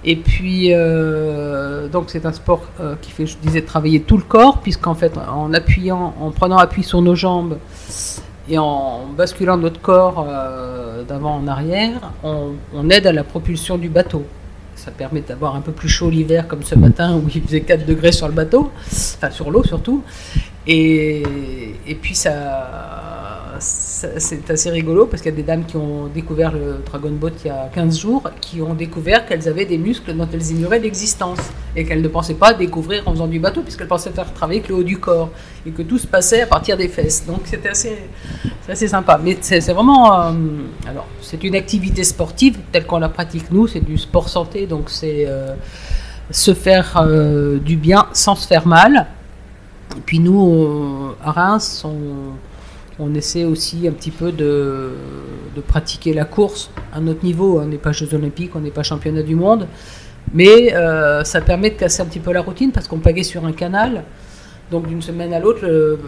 Et 0.04 0.16
puis, 0.16 0.68
euh, 0.72 1.88
donc 1.88 2.04
c'est 2.08 2.26
un 2.26 2.32
sport 2.32 2.62
qui 3.02 3.10
fait, 3.10 3.26
je 3.26 3.36
disais, 3.38 3.62
travailler 3.62 4.00
tout 4.00 4.16
le 4.16 4.22
corps, 4.22 4.60
puisqu'en 4.60 4.94
fait, 4.94 5.12
en 5.18 5.52
appuyant, 5.52 6.14
en 6.20 6.30
prenant 6.30 6.58
appui 6.58 6.84
sur 6.84 7.02
nos 7.02 7.16
jambes 7.16 7.58
et 8.48 8.56
en 8.58 9.06
basculant 9.16 9.56
notre 9.56 9.80
corps 9.80 10.26
d'avant 11.08 11.36
en 11.36 11.48
arrière, 11.48 12.12
on 12.22 12.90
aide 12.90 13.06
à 13.08 13.12
la 13.12 13.24
propulsion 13.24 13.78
du 13.78 13.88
bateau. 13.88 14.24
Ça 14.86 14.92
permet 14.92 15.20
d'avoir 15.20 15.56
un 15.56 15.62
peu 15.62 15.72
plus 15.72 15.88
chaud 15.88 16.10
l'hiver, 16.10 16.46
comme 16.46 16.62
ce 16.62 16.76
matin 16.76 17.16
où 17.16 17.28
il 17.34 17.42
faisait 17.42 17.62
4 17.62 17.86
degrés 17.86 18.12
sur 18.12 18.28
le 18.28 18.32
bateau, 18.34 18.70
enfin 18.88 19.32
sur 19.32 19.50
l'eau 19.50 19.64
surtout. 19.64 20.04
Et, 20.64 21.24
et 21.88 21.94
puis 21.96 22.14
ça, 22.14 23.15
c'est 23.60 24.50
assez 24.50 24.70
rigolo 24.70 25.06
parce 25.06 25.22
qu'il 25.22 25.30
y 25.30 25.34
a 25.34 25.36
des 25.36 25.42
dames 25.42 25.64
qui 25.64 25.76
ont 25.76 26.06
découvert 26.06 26.52
le 26.52 26.78
Dragon 26.84 27.10
Boat 27.10 27.30
il 27.44 27.48
y 27.48 27.50
a 27.50 27.68
15 27.74 27.98
jours, 27.98 28.22
qui 28.40 28.60
ont 28.60 28.74
découvert 28.74 29.26
qu'elles 29.26 29.48
avaient 29.48 29.64
des 29.64 29.78
muscles 29.78 30.14
dont 30.14 30.28
elles 30.32 30.50
ignoraient 30.50 30.78
l'existence 30.78 31.38
et 31.74 31.84
qu'elles 31.84 32.02
ne 32.02 32.08
pensaient 32.08 32.34
pas 32.34 32.54
découvrir 32.54 33.06
en 33.06 33.12
faisant 33.12 33.26
du 33.26 33.38
bateau 33.38 33.62
puisqu'elles 33.62 33.88
pensaient 33.88 34.10
faire 34.10 34.32
travailler 34.32 34.60
que 34.60 34.68
le 34.68 34.74
haut 34.76 34.82
du 34.82 34.98
corps 34.98 35.30
et 35.66 35.70
que 35.70 35.82
tout 35.82 35.98
se 35.98 36.06
passait 36.06 36.42
à 36.42 36.46
partir 36.46 36.76
des 36.76 36.88
fesses. 36.88 37.26
Donc 37.26 37.40
c'était 37.44 37.68
assez, 37.68 37.96
assez 38.68 38.88
sympa. 38.88 39.20
Mais 39.22 39.36
c'est 39.40 39.60
vraiment, 39.72 40.20
euh, 40.20 40.32
alors 40.88 41.06
c'est 41.20 41.42
une 41.44 41.54
activité 41.54 42.04
sportive 42.04 42.58
telle 42.72 42.86
qu'on 42.86 42.98
la 42.98 43.08
pratique 43.08 43.50
nous, 43.50 43.66
c'est 43.66 43.84
du 43.84 43.98
sport 43.98 44.28
santé, 44.28 44.66
donc 44.66 44.90
c'est 44.90 45.24
euh, 45.26 45.54
se 46.30 46.54
faire 46.54 46.96
euh, 46.96 47.58
du 47.58 47.76
bien 47.76 48.06
sans 48.12 48.34
se 48.34 48.46
faire 48.46 48.66
mal. 48.66 49.06
Et 49.96 50.00
puis 50.04 50.18
nous, 50.18 51.14
à 51.24 51.32
Reims, 51.32 51.82
on, 51.84 52.32
on 52.98 53.14
essaie 53.14 53.44
aussi 53.44 53.86
un 53.86 53.92
petit 53.92 54.10
peu 54.10 54.32
de, 54.32 54.90
pratiquer 55.66 56.12
la 56.12 56.24
course 56.24 56.70
à 56.92 57.00
notre 57.00 57.24
niveau. 57.24 57.60
On 57.60 57.66
n'est 57.66 57.78
pas 57.78 57.92
Jeux 57.92 58.14
Olympiques, 58.14 58.54
on 58.54 58.60
n'est 58.60 58.70
pas 58.70 58.82
championnat 58.82 59.22
du 59.22 59.34
monde, 59.34 59.66
mais 60.32 60.74
euh, 60.74 61.24
ça 61.24 61.40
permet 61.40 61.70
de 61.70 61.76
casser 61.76 62.02
un 62.02 62.06
petit 62.06 62.20
peu 62.20 62.32
la 62.32 62.42
routine 62.42 62.72
parce 62.72 62.88
qu'on 62.88 62.98
pagaie 62.98 63.22
sur 63.22 63.44
un 63.44 63.52
canal. 63.52 64.04
Donc 64.70 64.86
d'une 64.88 65.02
semaine 65.02 65.32
à 65.32 65.38
l'autre, 65.38 65.64
le 65.64 65.98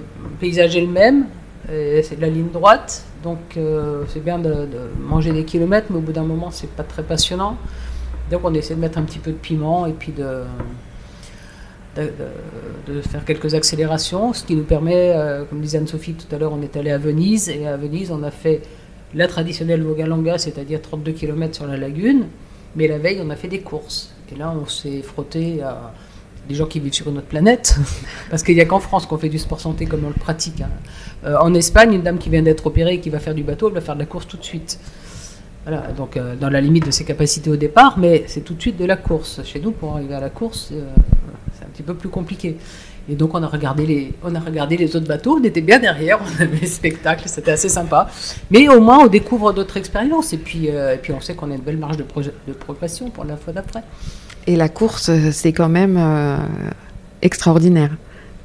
paysage 0.41 0.77
est 0.77 0.81
le 0.81 0.89
même, 0.89 1.27
c'est 1.69 2.17
de 2.17 2.21
la 2.21 2.29
ligne 2.29 2.51
droite. 2.51 3.05
Donc 3.23 3.57
euh, 3.57 4.05
c'est 4.09 4.23
bien 4.23 4.39
de, 4.39 4.49
de, 4.49 4.81
manger 5.01 5.33
des 5.33 5.45
kilomètres, 5.45 5.89
mais 5.91 5.99
au 5.99 6.03
bout 6.03 6.13
d'un 6.13 6.25
moment, 6.25 6.51
c'est 6.51 6.71
pas 6.71 6.83
très 6.85 7.03
passionnant. 7.03 7.57
Donc 8.31 8.41
on 8.45 8.55
essaie 8.55 8.75
de 8.75 8.81
mettre 8.81 8.99
un 8.99 9.03
petit 9.03 9.19
peu 9.19 9.33
de 9.33 9.37
piment 9.37 9.87
et 9.87 9.93
puis 9.93 10.13
de, 10.13 10.43
de, 12.07 13.01
faire 13.03 13.25
quelques 13.25 13.55
accélérations, 13.55 14.33
ce 14.33 14.45
qui 14.45 14.55
nous 14.55 14.65
permet, 14.65 15.13
euh, 15.15 15.45
comme 15.45 15.61
disait 15.61 15.79
Anne-Sophie 15.79 16.15
tout 16.15 16.35
à 16.35 16.39
l'heure, 16.39 16.53
on 16.53 16.63
est 16.63 16.77
allé 16.77 16.91
à 16.91 16.99
Venise, 16.99 17.49
et 17.49 17.67
à 17.67 17.77
Venise, 17.77 18.11
on 18.11 18.23
a 18.23 18.31
fait 18.31 18.63
la 19.15 19.27
traditionnelle 19.27 19.83
Vogalanga, 19.83 20.39
c'est-à-dire 20.39 20.81
32 20.83 21.13
km 21.13 21.55
sur 21.55 21.67
la 21.67 21.77
lagune, 21.77 22.27
mais 22.77 22.89
la 22.89 22.99
veille, 22.99 23.21
on 23.25 23.31
a 23.31 23.37
fait 23.37 23.49
des 23.49 23.61
courses. 23.61 24.15
Et 24.33 24.37
là, 24.37 24.55
on 24.61 24.67
s'est 24.67 25.01
frotté 25.03 25.63
à 25.63 25.95
des 26.49 26.55
gens 26.55 26.67
qui 26.67 26.81
vivent 26.81 26.93
sur 26.93 27.11
notre 27.13 27.27
planète, 27.27 27.77
parce 28.31 28.43
qu'il 28.43 28.55
n'y 28.55 28.61
a 28.61 28.65
qu'en 28.65 28.81
France 28.81 29.07
qu'on 29.07 29.19
fait 29.19 29.29
du 29.29 29.39
sport 29.39 29.61
santé 29.61 29.87
comme 29.87 30.05
on 30.05 30.09
le 30.09 30.15
pratique. 30.15 30.61
Hein. 30.61 30.71
Euh, 31.25 31.37
en 31.41 31.53
Espagne, 31.55 31.95
une 31.95 32.03
dame 32.03 32.19
qui 32.19 32.31
vient 32.31 32.43
d'être 32.43 32.67
opérée 32.67 32.95
et 32.95 33.01
qui 33.01 33.11
va 33.11 33.19
faire 33.19 33.35
du 33.35 33.43
bateau, 33.43 33.69
elle 33.69 33.75
va 33.75 33.81
faire 33.81 33.95
de 33.95 34.01
la 34.01 34.07
course 34.07 34.27
tout 34.27 34.37
de 34.37 34.45
suite. 34.45 34.79
Voilà, 35.67 35.89
donc 35.93 36.17
euh, 36.17 36.35
dans 36.35 36.49
la 36.49 36.63
limite 36.63 36.87
de 36.87 36.91
ses 36.91 37.05
capacités 37.05 37.51
au 37.51 37.57
départ, 37.57 37.99
mais 37.99 38.25
c'est 38.27 38.41
tout 38.41 38.55
de 38.55 38.61
suite 38.61 38.79
de 38.79 38.87
la 38.87 38.97
course. 38.97 39.43
Chez 39.45 39.61
nous, 39.61 39.73
pour 39.73 39.95
arriver 39.95 40.15
à 40.15 40.21
la 40.21 40.31
course, 40.31 40.71
euh, 40.73 40.85
c'est 41.59 41.65
un 41.65 41.69
petit 41.69 41.83
peu 41.83 41.95
plus 41.95 42.09
compliqué. 42.09 42.57
Et 43.11 43.15
donc 43.15 43.35
on 43.35 43.43
a 43.43 43.47
regardé 43.47 43.87
les, 43.87 44.13
on 44.23 44.35
a 44.35 44.41
regardé 44.41 44.77
les 44.77 44.95
autres 44.95 45.07
bateaux, 45.07 45.39
on 45.41 45.45
était 45.45 45.63
bien 45.63 45.79
derrière, 45.79 46.19
on 46.39 46.43
avait 46.43 46.59
les 46.61 46.67
spectacles, 46.67 47.25
c'était 47.27 47.53
assez 47.53 47.69
sympa. 47.69 48.09
Mais 48.51 48.69
au 48.69 48.81
moins 48.81 48.99
on 49.01 49.07
découvre 49.07 49.53
d'autres 49.53 49.79
expériences 49.79 50.33
et 50.33 50.39
puis, 50.39 50.69
euh, 50.69 50.95
et 50.95 50.99
puis 50.99 51.13
on 51.13 51.21
sait 51.21 51.35
qu'on 51.35 51.51
a 51.51 51.55
une 51.55 51.63
belle 51.63 51.79
marge 51.79 51.97
de, 51.97 52.05
progression 52.53 53.11
pour 53.11 53.25
la 53.25 53.37
fois 53.37 53.53
d'après. 53.53 53.83
Et 54.47 54.57
la 54.57 54.69
course, 54.69 55.11
c'est 55.31 55.53
quand 55.53 55.69
même 55.69 55.97
euh, 55.99 56.37
extraordinaire. 57.23 57.91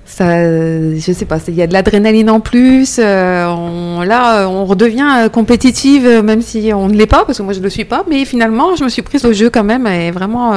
Ça, 0.05 0.43
je 0.43 1.11
sais 1.13 1.25
pas, 1.25 1.37
il 1.47 1.55
y 1.55 1.61
a 1.61 1.67
de 1.67 1.71
l'adrénaline 1.71 2.29
en 2.29 2.41
plus. 2.41 2.99
Euh, 2.99 4.03
là, 4.03 4.49
on 4.49 4.65
redevient 4.65 5.29
compétitive, 5.31 6.05
même 6.21 6.41
si 6.41 6.71
on 6.73 6.89
ne 6.89 6.95
l'est 6.95 7.07
pas, 7.07 7.23
parce 7.23 7.37
que 7.37 7.43
moi 7.43 7.53
je 7.53 7.59
ne 7.59 7.63
le 7.63 7.69
suis 7.69 7.85
pas. 7.85 8.03
Mais 8.09 8.25
finalement, 8.25 8.75
je 8.75 8.83
me 8.83 8.89
suis 8.89 9.01
prise 9.01 9.23
au 9.23 9.31
jeu 9.31 9.49
quand 9.49 9.63
même, 9.63 9.87
et 9.87 10.11
vraiment, 10.11 10.53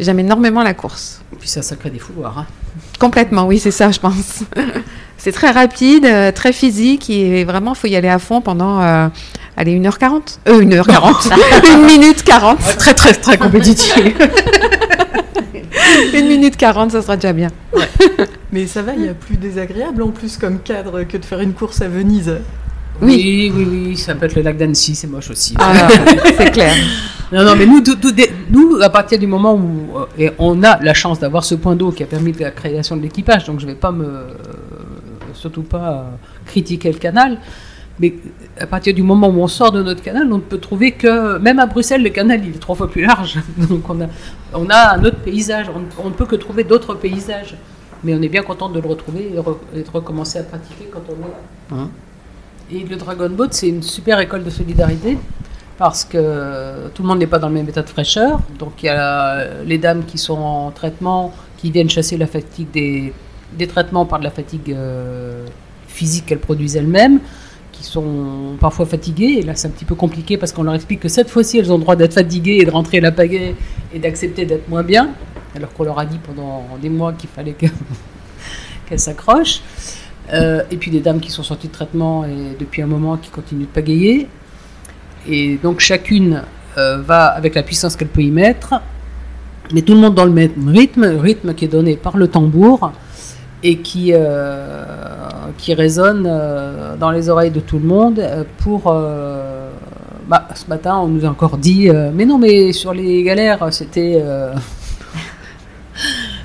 j'aime 0.00 0.18
énormément 0.18 0.62
la 0.62 0.74
course. 0.74 1.20
Et 1.32 1.36
puis 1.36 1.48
ça, 1.48 1.62
ça 1.62 1.76
crée 1.76 1.90
des 1.90 1.98
fouloirs. 1.98 2.38
Hein. 2.38 2.46
Complètement, 2.98 3.46
oui, 3.46 3.58
c'est 3.58 3.70
ça, 3.70 3.90
je 3.90 4.00
pense. 4.00 4.42
c'est 5.18 5.32
très 5.32 5.50
rapide, 5.50 6.04
euh, 6.06 6.32
très 6.32 6.52
physique, 6.52 7.10
et 7.10 7.44
vraiment, 7.44 7.72
il 7.74 7.78
faut 7.78 7.86
y 7.86 7.96
aller 7.96 8.08
à 8.08 8.18
fond 8.18 8.40
pendant, 8.40 8.80
euh, 8.80 9.08
allez, 9.56 9.78
1h40. 9.78 10.38
Euh, 10.48 10.60
1h40. 10.60 11.32
1 11.66 11.76
minute 11.86 12.22
40. 12.22 12.58
Ouais, 12.58 12.74
très, 12.76 12.94
très, 12.94 13.12
très 13.14 13.38
compétitif. 13.38 13.96
1 16.14 16.22
minute 16.22 16.56
40, 16.56 16.92
ça 16.92 17.02
sera 17.02 17.16
déjà 17.16 17.32
bien. 17.32 17.48
Ouais. 17.72 17.88
Mais 18.52 18.66
ça 18.66 18.82
va, 18.82 18.94
il 18.94 19.04
y 19.04 19.08
a 19.08 19.14
plus 19.14 19.36
désagréable 19.36 20.02
en 20.02 20.10
plus 20.10 20.36
comme 20.36 20.60
cadre 20.60 21.02
que 21.02 21.16
de 21.16 21.24
faire 21.24 21.40
une 21.40 21.54
course 21.54 21.82
à 21.82 21.88
Venise. 21.88 22.38
Oui, 23.02 23.50
oui, 23.54 23.66
oui, 23.66 23.82
oui, 23.88 23.96
ça 23.96 24.14
peut 24.14 24.26
être 24.26 24.36
le 24.36 24.42
lac 24.42 24.56
d'Annecy, 24.56 24.94
c'est 24.94 25.06
moche 25.06 25.30
aussi. 25.30 25.54
Ah, 25.58 25.88
c'est 26.38 26.50
clair. 26.50 26.74
Non, 27.32 27.44
non, 27.44 27.56
mais 27.56 27.66
nous, 27.66 27.80
tout, 27.80 27.96
tout, 27.96 28.14
nous, 28.50 28.78
à 28.80 28.90
partir 28.90 29.18
du 29.18 29.26
moment 29.26 29.54
où 29.54 29.98
euh, 29.98 30.06
et 30.18 30.30
on 30.38 30.62
a 30.62 30.80
la 30.80 30.94
chance 30.94 31.18
d'avoir 31.18 31.44
ce 31.44 31.54
point 31.54 31.74
d'eau 31.74 31.90
qui 31.90 32.02
a 32.02 32.06
permis 32.06 32.32
la 32.32 32.50
création 32.50 32.96
de 32.96 33.02
l'équipage, 33.02 33.46
donc 33.46 33.60
je 33.60 33.66
ne 33.66 33.72
vais 33.72 33.76
pas 33.76 33.90
me, 33.90 34.04
euh, 34.04 34.24
surtout 35.32 35.62
pas 35.62 35.90
euh, 35.90 36.02
critiquer 36.46 36.92
le 36.92 36.98
canal, 36.98 37.38
mais 37.98 38.14
à 38.60 38.66
partir 38.66 38.94
du 38.94 39.02
moment 39.02 39.28
où 39.28 39.40
on 39.40 39.48
sort 39.48 39.72
de 39.72 39.82
notre 39.82 40.02
canal, 40.02 40.28
on 40.32 40.36
ne 40.36 40.42
peut 40.42 40.58
trouver 40.58 40.92
que, 40.92 41.38
même 41.38 41.58
à 41.58 41.66
Bruxelles, 41.66 42.02
le 42.02 42.10
canal 42.10 42.40
il 42.44 42.54
est 42.54 42.58
trois 42.58 42.76
fois 42.76 42.88
plus 42.88 43.02
large, 43.04 43.38
donc 43.56 43.88
on 43.88 44.00
a, 44.02 44.06
on 44.52 44.68
a 44.70 44.96
un 44.96 45.04
autre 45.04 45.18
paysage, 45.18 45.66
on, 45.74 45.82
on 46.04 46.10
ne 46.10 46.14
peut 46.14 46.26
que 46.26 46.36
trouver 46.36 46.62
d'autres 46.62 46.94
paysages, 46.94 47.56
mais 48.04 48.14
on 48.14 48.22
est 48.22 48.28
bien 48.28 48.42
content 48.42 48.68
de 48.68 48.78
le 48.78 48.88
retrouver 48.88 49.32
et, 49.34 49.38
re, 49.38 49.58
et 49.74 49.82
de 49.82 49.90
recommencer 49.90 50.38
à 50.38 50.44
pratiquer 50.44 50.88
quand 50.92 51.02
on 51.08 51.14
est 51.14 51.76
là. 51.76 51.82
Hein? 51.82 51.90
Et 52.74 52.84
le 52.84 52.96
Dragon 52.96 53.30
Boat, 53.30 53.48
c'est 53.52 53.68
une 53.68 53.82
super 53.82 54.18
école 54.20 54.44
de 54.44 54.50
solidarité 54.50 55.16
parce 55.78 56.04
que 56.04 56.88
tout 56.94 57.02
le 57.02 57.08
monde 57.08 57.18
n'est 57.18 57.26
pas 57.26 57.38
dans 57.38 57.48
le 57.48 57.54
même 57.54 57.68
état 57.68 57.82
de 57.82 57.88
fraîcheur. 57.88 58.40
Donc 58.58 58.82
il 58.82 58.86
y 58.86 58.88
a 58.88 59.62
les 59.64 59.78
dames 59.78 60.04
qui 60.04 60.18
sont 60.18 60.38
en 60.38 60.70
traitement, 60.70 61.32
qui 61.56 61.70
viennent 61.70 61.90
chasser 61.90 62.16
la 62.16 62.26
fatigue 62.26 62.70
des, 62.72 63.12
des 63.56 63.66
traitements 63.66 64.06
par 64.06 64.18
de 64.18 64.24
la 64.24 64.30
fatigue 64.30 64.72
euh, 64.72 65.46
physique 65.88 66.26
qu'elles 66.26 66.38
produisent 66.38 66.76
elles-mêmes, 66.76 67.20
qui 67.72 67.84
sont 67.84 68.56
parfois 68.60 68.86
fatiguées. 68.86 69.36
Et 69.38 69.42
là, 69.42 69.54
c'est 69.54 69.68
un 69.68 69.70
petit 69.70 69.84
peu 69.84 69.94
compliqué 69.94 70.36
parce 70.36 70.52
qu'on 70.52 70.62
leur 70.62 70.74
explique 70.74 71.00
que 71.00 71.08
cette 71.08 71.30
fois-ci, 71.30 71.58
elles 71.58 71.72
ont 71.72 71.76
le 71.76 71.82
droit 71.82 71.96
d'être 71.96 72.14
fatiguées 72.14 72.58
et 72.60 72.64
de 72.64 72.70
rentrer 72.70 73.00
la 73.00 73.12
pagaie 73.12 73.54
et 73.92 73.98
d'accepter 73.98 74.46
d'être 74.46 74.68
moins 74.68 74.82
bien, 74.82 75.10
alors 75.56 75.72
qu'on 75.72 75.84
leur 75.84 75.98
a 75.98 76.06
dit 76.06 76.18
pendant 76.18 76.66
des 76.80 76.88
mois 76.88 77.12
qu'il 77.12 77.30
fallait 77.30 77.52
qu'elles 77.58 77.70
qu 78.88 78.98
s'accrochent. 78.98 79.60
Euh, 80.32 80.62
et 80.70 80.76
puis 80.76 80.90
des 80.90 81.00
dames 81.00 81.20
qui 81.20 81.30
sont 81.30 81.42
sorties 81.42 81.68
de 81.68 81.72
traitement 81.72 82.24
et 82.24 82.56
depuis 82.58 82.80
un 82.80 82.86
moment 82.86 83.16
qui 83.16 83.30
continuent 83.30 83.62
de 83.62 83.66
pagayer. 83.66 84.28
Et 85.28 85.58
donc 85.62 85.80
chacune 85.80 86.42
euh, 86.78 86.98
va 87.02 87.26
avec 87.26 87.54
la 87.54 87.62
puissance 87.62 87.96
qu'elle 87.96 88.08
peut 88.08 88.22
y 88.22 88.30
mettre, 88.30 88.74
mais 89.72 89.82
tout 89.82 89.94
le 89.94 90.00
monde 90.00 90.14
dans 90.14 90.24
le 90.24 90.32
même 90.32 90.68
rythme, 90.68 91.04
rythme 91.04 91.54
qui 91.54 91.66
est 91.66 91.68
donné 91.68 91.96
par 91.96 92.16
le 92.16 92.28
tambour 92.28 92.92
et 93.62 93.78
qui, 93.78 94.12
euh, 94.12 94.84
qui 95.56 95.74
résonne 95.74 96.24
dans 96.98 97.10
les 97.10 97.28
oreilles 97.28 97.50
de 97.50 97.60
tout 97.60 97.78
le 97.78 97.86
monde 97.86 98.22
pour... 98.58 98.94
Bah, 100.26 100.48
ce 100.54 100.66
matin, 100.68 101.00
on 101.00 101.08
nous 101.08 101.26
a 101.26 101.28
encore 101.28 101.58
dit, 101.58 101.90
mais 102.14 102.24
non, 102.24 102.38
mais 102.38 102.72
sur 102.72 102.94
les 102.94 103.22
galères, 103.22 103.68
c'était... 103.70 104.22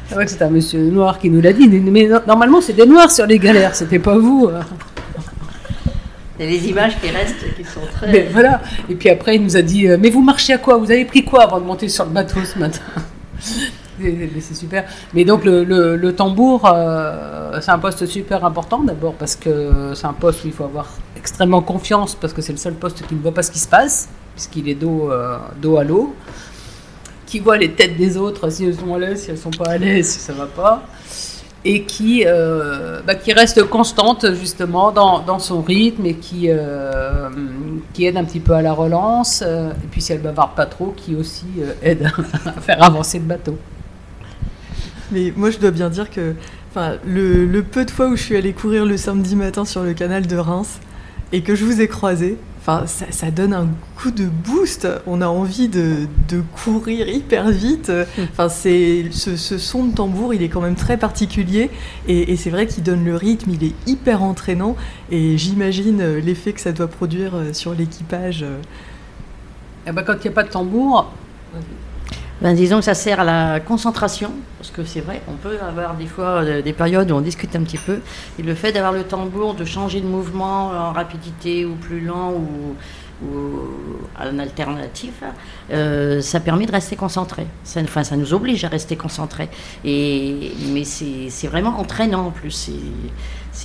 C'est 0.09 0.15
vrai 0.15 0.25
que 0.25 0.31
c'est 0.31 0.41
un 0.41 0.49
monsieur 0.49 0.79
noir 0.89 1.19
qui 1.19 1.29
nous 1.29 1.39
l'a 1.39 1.53
dit, 1.53 1.69
mais 1.69 2.09
normalement 2.25 2.61
c'est 2.61 2.73
des 2.73 2.87
noirs 2.87 3.11
sur 3.11 3.27
les 3.27 3.37
galères, 3.37 3.75
c'était 3.75 3.99
pas 3.99 4.17
vous. 4.17 4.49
Il 6.39 6.45
y 6.45 6.47
a 6.47 6.51
des 6.59 6.67
images 6.67 6.99
qui 6.99 7.11
restent, 7.11 7.55
qui 7.55 7.63
sont 7.63 7.81
très. 7.93 8.11
Mais 8.11 8.27
voilà. 8.31 8.59
Et 8.89 8.95
puis 8.95 9.09
après, 9.09 9.35
il 9.35 9.43
nous 9.43 9.55
a 9.55 9.61
dit 9.61 9.87
Mais 9.99 10.09
vous 10.09 10.23
marchez 10.23 10.53
à 10.53 10.57
quoi? 10.57 10.77
Vous 10.77 10.89
avez 10.89 11.05
pris 11.05 11.23
quoi 11.23 11.43
avant 11.43 11.59
de 11.59 11.65
monter 11.65 11.89
sur 11.89 12.05
le 12.05 12.11
bateau 12.11 12.39
ce 12.43 12.57
matin? 12.57 12.81
C'est 13.99 14.55
super. 14.55 14.85
Mais 15.13 15.25
donc, 15.25 15.43
le, 15.43 15.63
le, 15.63 15.97
le 15.97 16.15
tambour, 16.15 16.61
euh, 16.65 17.59
c'est 17.61 17.71
un 17.71 17.79
poste 17.79 18.05
super 18.05 18.45
important 18.45 18.79
d'abord 18.79 19.13
parce 19.15 19.35
que 19.35 19.91
c'est 19.93 20.07
un 20.07 20.13
poste 20.13 20.45
où 20.45 20.47
il 20.47 20.53
faut 20.53 20.63
avoir 20.63 20.87
extrêmement 21.17 21.61
confiance 21.61 22.15
parce 22.15 22.31
que 22.31 22.41
c'est 22.41 22.53
le 22.53 22.57
seul 22.57 22.75
poste 22.75 23.05
qui 23.05 23.15
ne 23.15 23.19
voit 23.19 23.33
pas 23.33 23.43
ce 23.43 23.51
qui 23.51 23.59
se 23.59 23.67
passe, 23.67 24.07
puisqu'il 24.35 24.69
est 24.69 24.75
dos, 24.75 25.11
euh, 25.11 25.37
dos 25.61 25.77
à 25.77 25.83
l'eau 25.83 26.15
qui 27.29 27.39
voit 27.39 27.57
les 27.57 27.71
têtes 27.71 27.95
des 27.95 28.17
autres, 28.17 28.49
si 28.49 28.65
elles 28.65 28.75
sont 28.75 28.93
à 28.95 28.99
l'aise, 28.99 29.21
si 29.21 29.29
elles 29.29 29.37
sont 29.37 29.51
pas 29.51 29.71
à 29.71 29.77
l'aise, 29.77 30.09
si 30.09 30.19
ça 30.19 30.33
va 30.33 30.47
pas, 30.47 30.83
et 31.63 31.83
qui, 31.83 32.23
euh, 32.25 33.01
bah, 33.05 33.13
qui 33.13 33.33
reste 33.33 33.63
constante 33.65 34.33
justement 34.33 34.91
dans, 34.91 35.19
dans 35.19 35.37
son 35.37 35.61
rythme 35.61 36.07
et 36.07 36.15
qui, 36.15 36.47
euh, 36.49 37.29
qui 37.93 38.05
aide 38.05 38.17
un 38.17 38.23
petit 38.23 38.39
peu 38.39 38.53
à 38.53 38.63
la 38.63 38.73
relance, 38.73 39.43
euh, 39.45 39.69
et 39.71 39.87
puis 39.91 40.01
si 40.01 40.11
elle 40.11 40.21
bavarde 40.21 40.55
pas 40.55 40.65
trop, 40.65 40.93
qui 40.97 41.15
aussi 41.15 41.45
aide 41.83 42.11
à 42.47 42.51
faire 42.61 42.81
avancer 42.83 43.19
le 43.19 43.25
bateau. 43.25 43.57
Mais 45.11 45.31
moi 45.35 45.51
je 45.51 45.59
dois 45.59 45.71
bien 45.71 45.89
dire 45.89 46.09
que 46.09 46.33
le, 47.05 47.45
le 47.45 47.63
peu 47.63 47.85
de 47.85 47.91
fois 47.91 48.07
où 48.07 48.15
je 48.15 48.23
suis 48.23 48.37
allée 48.37 48.53
courir 48.53 48.85
le 48.85 48.97
samedi 48.97 49.35
matin 49.35 49.65
sur 49.65 49.83
le 49.83 49.93
canal 49.93 50.25
de 50.25 50.37
Reims 50.37 50.79
et 51.31 51.41
que 51.41 51.53
je 51.53 51.63
vous 51.63 51.79
ai 51.79 51.87
croisé, 51.87 52.37
Enfin, 52.69 52.85
ça, 52.85 53.05
ça, 53.09 53.31
donne 53.31 53.53
un 53.53 53.67
coup 53.97 54.11
de 54.11 54.25
boost. 54.25 54.87
On 55.07 55.21
a 55.21 55.27
envie 55.27 55.69
de, 55.69 56.07
de 56.27 56.43
courir 56.63 57.09
hyper 57.09 57.49
vite. 57.49 57.91
Enfin, 58.19 58.47
c'est 58.47 59.05
ce, 59.11 59.35
ce, 59.37 59.57
son 59.57 59.85
de 59.85 59.95
tambour, 59.95 60.35
il 60.35 60.43
est 60.43 60.49
quand 60.49 60.61
même 60.61 60.75
très 60.75 60.97
particulier 60.97 61.71
et, 62.07 62.31
et 62.31 62.35
c'est 62.35 62.51
vrai 62.51 62.67
qu'il 62.67 62.83
donne 62.83 63.03
le 63.03 63.15
rythme. 63.15 63.49
Il 63.49 63.63
est 63.63 63.73
hyper 63.87 64.21
entraînant 64.21 64.75
et 65.09 65.35
j'imagine 65.35 66.17
l'effet 66.17 66.53
que 66.53 66.61
ça 66.61 66.71
doit 66.71 66.87
produire 66.87 67.33
sur 67.53 67.73
l'équipage. 67.73 68.45
Eh 69.87 69.91
ben, 69.91 70.03
quand 70.03 70.13
il 70.13 70.27
n'y 70.27 70.27
a 70.27 70.33
pas 70.33 70.43
de 70.43 70.49
tambour. 70.49 71.11
Ben, 72.41 72.55
disons 72.55 72.77
que 72.77 72.85
ça 72.85 72.93
sert 72.93 73.19
à 73.19 73.23
la 73.25 73.59
concentration, 73.59 74.31
parce 74.57 74.71
que 74.71 74.85
c'est 74.85 75.01
vrai, 75.01 75.21
on 75.27 75.33
peut 75.33 75.57
avoir 75.59 75.95
des 75.95 76.07
fois 76.07 76.45
des 76.61 76.73
périodes 76.73 77.11
où 77.11 77.15
on 77.15 77.21
discute 77.21 77.53
un 77.55 77.63
petit 77.63 77.77
peu, 77.77 77.99
et 78.39 78.43
le 78.43 78.55
fait 78.55 78.71
d'avoir 78.71 78.93
le 78.93 79.03
tambour, 79.03 79.55
de 79.55 79.65
changer 79.65 79.99
de 79.99 80.07
mouvement 80.07 80.69
en 80.69 80.93
rapidité 80.93 81.65
ou 81.65 81.75
plus 81.75 81.99
lent 81.99 82.31
ou, 82.31 82.75
ou 83.25 83.59
en 84.17 84.39
alternatif, 84.39 85.21
euh, 85.71 86.21
ça 86.21 86.39
permet 86.39 86.65
de 86.65 86.71
rester 86.71 86.95
concentré. 86.95 87.45
Ça, 87.65 87.81
enfin, 87.81 88.03
ça 88.03 88.15
nous 88.15 88.33
oblige 88.33 88.63
à 88.63 88.69
rester 88.69 88.95
concentré. 88.95 89.49
Mais 89.83 90.83
c'est 90.85 91.47
vraiment 91.47 91.77
entraînant 91.79 92.27
en 92.27 92.31
plus. 92.31 92.71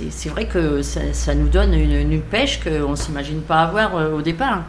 C'est 0.09 0.29
vrai 0.29 0.45
que 0.45 0.81
ça, 0.81 1.35
nous 1.35 1.47
donne 1.47 1.73
une, 1.73 2.19
pêche 2.19 2.59
qu'on 2.61 2.91
ne 2.91 2.95
s'imagine 2.95 3.39
pas 3.41 3.61
avoir 3.61 4.13
au 4.13 4.21
départ. 4.21 4.63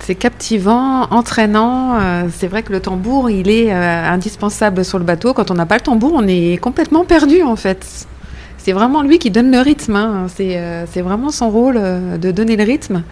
C'est 0.00 0.14
captivant, 0.14 1.04
entraînant. 1.10 1.98
Euh, 1.98 2.24
c'est 2.32 2.46
vrai 2.46 2.62
que 2.62 2.70
le 2.70 2.80
tambour, 2.80 3.30
il 3.30 3.48
est 3.48 3.72
euh, 3.72 4.04
indispensable 4.04 4.84
sur 4.84 4.98
le 4.98 5.04
bateau. 5.04 5.32
Quand 5.32 5.50
on 5.50 5.54
n'a 5.54 5.64
pas 5.64 5.76
le 5.76 5.80
tambour, 5.80 6.12
on 6.14 6.26
est 6.28 6.58
complètement 6.60 7.04
perdu 7.04 7.42
en 7.42 7.56
fait. 7.56 8.06
c'est 8.58 8.72
vraiment 8.72 9.00
lui 9.02 9.18
qui 9.18 9.30
donne 9.30 9.50
le 9.50 9.60
rythme. 9.60 9.96
Hein. 9.96 10.26
C'est 10.28 11.00
vraiment 11.00 11.30
son 11.30 11.50
rôle 11.50 11.80
de 12.20 12.30
donner 12.30 12.56
le 12.56 12.64
rythme. 12.64 13.04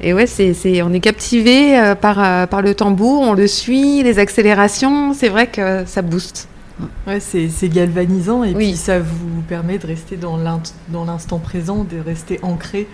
Et 0.00 0.14
ouais, 0.14 0.26
c'est, 0.26 0.82
on 0.82 0.92
est 0.92 1.00
captivé 1.00 1.94
par, 2.00 2.48
par 2.48 2.62
le 2.62 2.74
tambour, 2.74 3.22
on 3.22 3.34
le 3.34 3.48
suit, 3.48 4.02
les 4.04 4.18
accélérations, 4.18 5.12
c'est 5.12 5.28
vrai 5.28 5.48
que 5.48 5.84
ça 5.86 6.02
booste. 6.02 6.48
Ouais, 7.06 7.20
c'est, 7.20 7.68
galvanisant 7.68 8.44
et 8.44 8.54
puis 8.54 8.76
ça 8.76 8.98
vous 9.00 9.42
permet 9.48 9.78
de 9.78 9.86
rester 9.86 10.16
dans, 10.16 10.36
l'instant 10.36 11.38
présent, 11.38 11.84
de 11.84 11.98
rester 11.98 12.38
ancré 12.42 12.86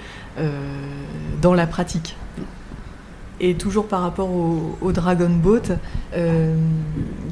dans 1.42 1.54
la 1.54 1.66
pratique. 1.66 2.16
Et 3.40 3.54
toujours 3.54 3.86
par 3.86 4.02
rapport 4.02 4.30
au, 4.30 4.92
Dragon 4.92 5.30
Boat, 5.30 5.76
euh, 6.16 6.54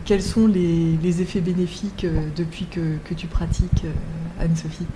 quels 0.05 0.23
sont 0.23 0.47
les, 0.47 1.21
effets 1.21 1.40
bénéfiques 1.40 2.05
euh, 2.05 2.29
depuis 2.37 2.66
que, 2.66 3.14
tu 3.14 3.27
pratiques, 3.27 3.85
euh, 3.85 4.45
Anne-Sophie? 4.45 4.87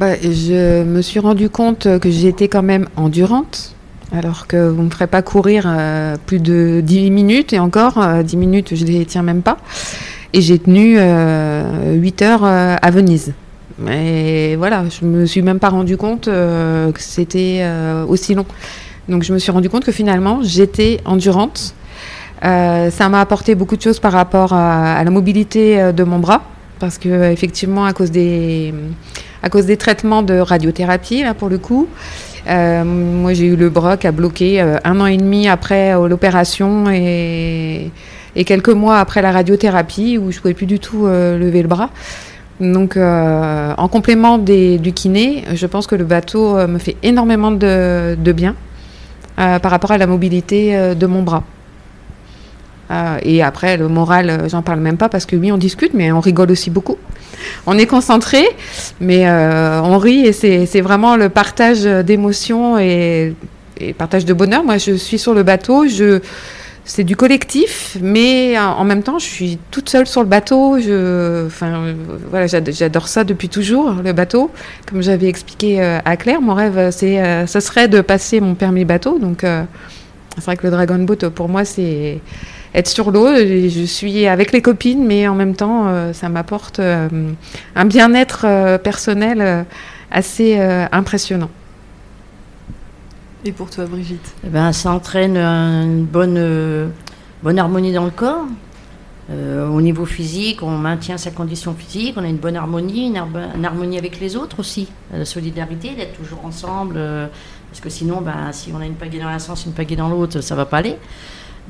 Bah, 0.00 0.16
Je 0.20 0.82
me 0.82 1.02
suis 1.02 1.20
rendu 1.20 1.50
compte 1.50 1.86
que 2.00 2.10
j'étais 2.10 2.48
quand 2.48 2.64
même 2.64 2.88
endurante, 2.96 3.76
alors 4.10 4.48
que 4.48 4.68
vous 4.68 4.80
ne 4.80 4.86
me 4.86 4.90
ferez 4.90 5.06
pas 5.06 5.22
courir 5.22 5.72
plus 6.26 6.40
de 6.40 6.80
10 6.84 7.10
minutes, 7.10 7.52
et 7.52 7.60
encore, 7.60 8.04
10 8.24 8.36
minutes, 8.36 8.74
je 8.74 8.84
ne 8.84 8.90
les 8.90 9.06
tiens 9.06 9.22
même 9.22 9.42
pas. 9.42 9.58
Et 10.34 10.40
j'ai 10.40 10.58
tenu 10.58 10.98
8 10.98 12.22
heures 12.22 12.44
à 12.44 12.90
Venise. 12.90 13.34
Mais 13.78 14.56
voilà, 14.56 14.84
je 14.88 15.04
me 15.04 15.26
suis 15.26 15.42
même 15.42 15.58
pas 15.58 15.68
rendu 15.68 15.96
compte 15.96 16.24
que 16.26 16.92
c'était 17.00 17.64
aussi 18.08 18.34
long. 18.34 18.46
Donc 19.08 19.24
je 19.24 19.32
me 19.32 19.38
suis 19.38 19.50
rendu 19.50 19.68
compte 19.68 19.84
que 19.84 19.92
finalement, 19.92 20.40
j'étais 20.42 21.00
endurante. 21.04 21.74
Euh, 22.44 22.90
ça 22.90 23.08
m'a 23.08 23.20
apporté 23.20 23.54
beaucoup 23.54 23.76
de 23.76 23.82
choses 23.82 24.00
par 24.00 24.12
rapport 24.12 24.52
à, 24.52 25.02
la 25.02 25.10
mobilité 25.10 25.80
euh, 25.80 25.92
de 25.92 26.02
mon 26.02 26.18
bras, 26.18 26.42
parce 26.80 26.98
que 26.98 27.30
effectivement, 27.30 27.84
à 27.84 27.92
cause 27.92 28.10
des, 28.10 28.74
à 29.42 29.48
cause 29.48 29.66
des 29.66 29.76
traitements 29.76 30.22
de 30.22 30.38
radiothérapie, 30.38 31.22
là 31.22 31.34
pour 31.34 31.48
le 31.48 31.58
coup, 31.58 31.88
euh, 32.48 32.82
moi 32.84 33.32
j'ai 33.34 33.46
eu 33.46 33.56
le 33.56 33.70
bras 33.70 33.96
qui 33.96 34.08
a 34.08 34.12
bloqué 34.12 34.60
un 34.60 35.00
an 35.00 35.06
et 35.06 35.16
demi 35.16 35.48
après 35.48 35.92
l'opération 36.08 36.90
et, 36.90 37.90
et, 38.36 38.44
quelques 38.44 38.68
mois 38.68 38.98
après 38.98 39.22
la 39.22 39.32
radiothérapie 39.32 40.18
où 40.18 40.30
je 40.30 40.40
pouvais 40.40 40.54
plus 40.54 40.66
du 40.66 40.78
tout 40.78 41.06
lever 41.06 41.62
le 41.62 41.68
bras. 41.68 41.90
Donc, 42.60 42.96
en 42.96 43.88
complément 43.88 44.38
du 44.38 44.92
kiné, 44.94 45.44
je 45.54 45.66
pense 45.66 45.86
que 45.86 45.94
le 45.94 46.04
bateau 46.04 46.54
me 46.66 46.78
fait 46.78 46.96
énormément 47.02 47.50
de, 47.50 48.32
bien. 48.32 48.54
Euh, 49.38 49.58
par 49.58 49.70
rapport 49.70 49.92
à 49.92 49.96
la 49.96 50.06
mobilité 50.06 50.76
euh, 50.76 50.94
de 50.94 51.06
mon 51.06 51.22
bras. 51.22 51.42
Euh, 52.90 53.16
et 53.22 53.42
après, 53.42 53.78
le 53.78 53.88
moral, 53.88 54.46
j'en 54.50 54.60
parle 54.60 54.80
même 54.80 54.98
pas 54.98 55.08
parce 55.08 55.24
que 55.24 55.36
oui, 55.36 55.50
on 55.50 55.56
discute, 55.56 55.94
mais 55.94 56.12
on 56.12 56.20
rigole 56.20 56.50
aussi 56.50 56.68
beaucoup. 56.68 56.98
On 57.66 57.78
est 57.78 57.86
concentré, 57.86 58.44
mais 59.00 59.26
on 59.28 59.96
rit 59.96 60.26
et 60.26 60.32
c'est 60.32 60.80
vraiment 60.82 61.16
le 61.16 61.30
partage 61.30 61.82
d'émotions 61.82 62.78
et, 62.78 63.34
et, 63.80 63.94
partage 63.94 64.26
de 64.26 64.34
bonheur. 64.34 64.62
Moi, 64.62 64.76
je 64.76 64.92
suis 64.92 65.18
sur 65.18 65.32
le 65.32 65.42
bateau, 65.42 65.88
je 65.88 66.20
c'est 66.84 67.04
du 67.04 67.14
collectif, 67.14 67.96
mais 68.00 68.58
en 68.58 68.84
même 68.84 69.02
temps, 69.02 69.18
je 69.18 69.24
suis 69.24 69.58
toute 69.70 69.88
seule 69.88 70.06
sur 70.06 70.20
le 70.22 70.28
bateau. 70.28 70.76
Enfin, 71.46 71.94
voilà, 72.28 72.46
j'adore 72.48 73.06
ça 73.06 73.22
depuis 73.22 73.48
toujours, 73.48 73.94
le 74.04 74.12
bateau. 74.12 74.50
Comme 74.86 75.02
j'avais 75.02 75.28
expliqué 75.28 75.80
euh, 75.80 76.00
à 76.04 76.16
Claire, 76.16 76.40
mon 76.40 76.54
rêve, 76.54 76.90
c'est, 76.90 77.22
euh, 77.22 77.46
ce 77.46 77.60
serait 77.60 77.86
de 77.86 78.00
passer 78.00 78.40
mon 78.40 78.54
permis 78.54 78.84
bateau. 78.84 79.18
Donc, 79.20 79.44
euh, 79.44 79.62
c'est 80.34 80.44
vrai 80.44 80.56
que 80.56 80.64
le 80.64 80.70
Dragon 80.70 80.98
Boat, 80.98 81.30
pour 81.32 81.48
moi, 81.48 81.64
c'est 81.64 82.20
être 82.74 82.88
sur 82.88 83.12
l'eau. 83.12 83.28
Je 83.36 83.84
suis 83.84 84.26
avec 84.26 84.50
les 84.50 84.60
copines, 84.60 85.06
mais 85.06 85.28
en 85.28 85.34
même 85.34 85.54
temps, 85.54 86.12
ça 86.14 86.30
m'apporte 86.30 86.80
un 86.80 87.84
bien-être 87.84 88.78
personnel 88.78 89.66
assez 90.10 90.58
impressionnant. 90.90 91.50
Et 93.44 93.50
pour 93.50 93.70
toi, 93.70 93.86
Brigitte? 93.86 94.34
Eh 94.46 94.48
ben, 94.48 94.72
Ça 94.72 94.92
entraîne 94.92 95.36
une 95.36 96.04
bonne, 96.04 96.36
euh, 96.38 96.88
bonne 97.42 97.58
harmonie 97.58 97.92
dans 97.92 98.04
le 98.04 98.10
corps. 98.10 98.44
Euh, 99.30 99.68
au 99.68 99.80
niveau 99.80 100.04
physique, 100.04 100.62
on 100.62 100.76
maintient 100.78 101.16
sa 101.16 101.30
condition 101.30 101.74
physique, 101.74 102.14
on 102.16 102.24
a 102.24 102.28
une 102.28 102.36
bonne 102.36 102.56
harmonie, 102.56 103.06
une, 103.06 103.64
harmonie 103.64 103.98
avec 103.98 104.20
les 104.20 104.36
autres 104.36 104.60
aussi. 104.60 104.88
La 105.12 105.24
solidarité, 105.24 105.94
d'être 105.94 106.16
toujours 106.16 106.44
ensemble. 106.44 106.94
Euh, 106.96 107.26
parce 107.70 107.80
que 107.80 107.88
sinon, 107.88 108.20
ben, 108.20 108.52
si 108.52 108.72
on 108.72 108.80
a 108.80 108.86
une 108.86 108.94
pagaie 108.94 109.18
dans 109.18 109.26
un 109.26 109.38
sens, 109.38 109.64
une 109.66 109.72
pagaie 109.72 109.96
dans 109.96 110.08
l'autre, 110.08 110.40
ça 110.40 110.54
va 110.54 110.66
pas 110.66 110.78
aller. 110.78 110.96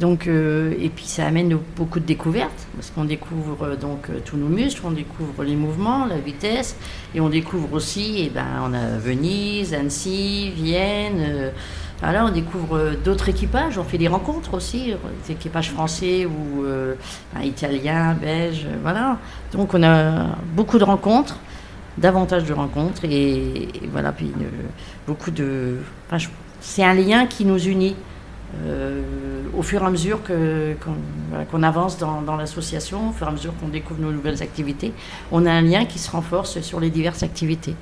Donc, 0.00 0.26
et 0.26 0.90
puis 0.94 1.04
ça 1.04 1.26
amène 1.26 1.58
beaucoup 1.76 2.00
de 2.00 2.06
découvertes, 2.06 2.66
parce 2.74 2.90
qu'on 2.90 3.04
découvre 3.04 3.76
donc 3.76 4.08
tous 4.24 4.38
nos 4.38 4.48
muscles, 4.48 4.80
on 4.84 4.90
découvre 4.90 5.44
les 5.44 5.54
mouvements, 5.54 6.06
la 6.06 6.18
vitesse, 6.18 6.76
et 7.14 7.20
on 7.20 7.28
découvre 7.28 7.74
aussi, 7.74 8.20
et 8.20 8.24
eh 8.26 8.30
ben, 8.30 8.46
on 8.64 8.72
a 8.72 8.98
Venise, 8.98 9.74
Annecy, 9.74 10.50
Vienne. 10.50 11.52
on 12.02 12.30
découvre 12.30 12.92
d'autres 13.04 13.28
équipages, 13.28 13.76
on 13.76 13.84
fait 13.84 13.98
des 13.98 14.08
rencontres 14.08 14.54
aussi, 14.54 14.94
des 15.26 15.32
équipages 15.32 15.70
français 15.70 16.24
ou 16.26 16.64
italiens, 17.44 18.14
belges, 18.14 18.66
voilà. 18.82 19.18
Donc 19.52 19.74
on 19.74 19.82
a 19.82 20.36
beaucoup 20.54 20.78
de 20.78 20.84
rencontres, 20.84 21.36
davantage 21.98 22.44
de 22.44 22.52
rencontres, 22.52 23.04
et, 23.04 23.68
voilà, 23.90 24.12
puis 24.12 24.32
beaucoup 25.06 25.30
de. 25.30 25.76
c'est 26.60 26.84
un 26.84 26.94
lien 26.94 27.26
qui 27.26 27.44
nous 27.44 27.58
unit. 27.58 27.94
Euh, 28.66 29.02
au 29.56 29.62
fur 29.62 29.82
et 29.82 29.86
à 29.86 29.90
mesure 29.90 30.20
qu'on 30.22 31.62
avance 31.62 31.98
dans, 31.98 32.36
l'association, 32.36 33.10
au 33.10 33.12
fur 33.12 33.26
et 33.26 33.30
à 33.30 33.32
mesure 33.32 33.54
qu'on 33.58 33.68
découvre 33.68 34.00
nos 34.00 34.12
nouvelles 34.12 34.42
activités, 34.42 34.92
on 35.30 35.46
a 35.46 35.50
un 35.50 35.62
lien 35.62 35.84
qui 35.84 35.98
se 35.98 36.10
renforce 36.10 36.60
sur 36.60 36.80
les 36.80 36.90
diverses 36.90 37.22
activités. 37.22 37.74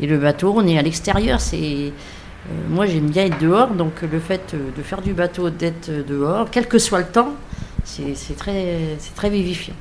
Et 0.00 0.06
le 0.06 0.18
bateau, 0.18 0.52
on 0.56 0.66
est 0.66 0.78
à 0.78 0.82
l'extérieur. 0.82 1.40
C'est 1.40 1.58
euh, 1.58 2.50
moi, 2.68 2.86
j'aime 2.86 3.08
bien 3.08 3.26
être 3.26 3.38
dehors, 3.38 3.68
donc 3.68 4.02
le 4.02 4.18
fait 4.18 4.54
de 4.54 4.82
faire 4.82 5.00
du 5.00 5.12
bateau, 5.12 5.50
d'être 5.50 5.90
dehors, 6.06 6.48
quel 6.50 6.66
que 6.66 6.78
soit 6.78 7.00
le 7.00 7.06
temps, 7.06 7.34
c'est 7.84 8.14
très 8.36 9.30
vivifiant. 9.30 9.74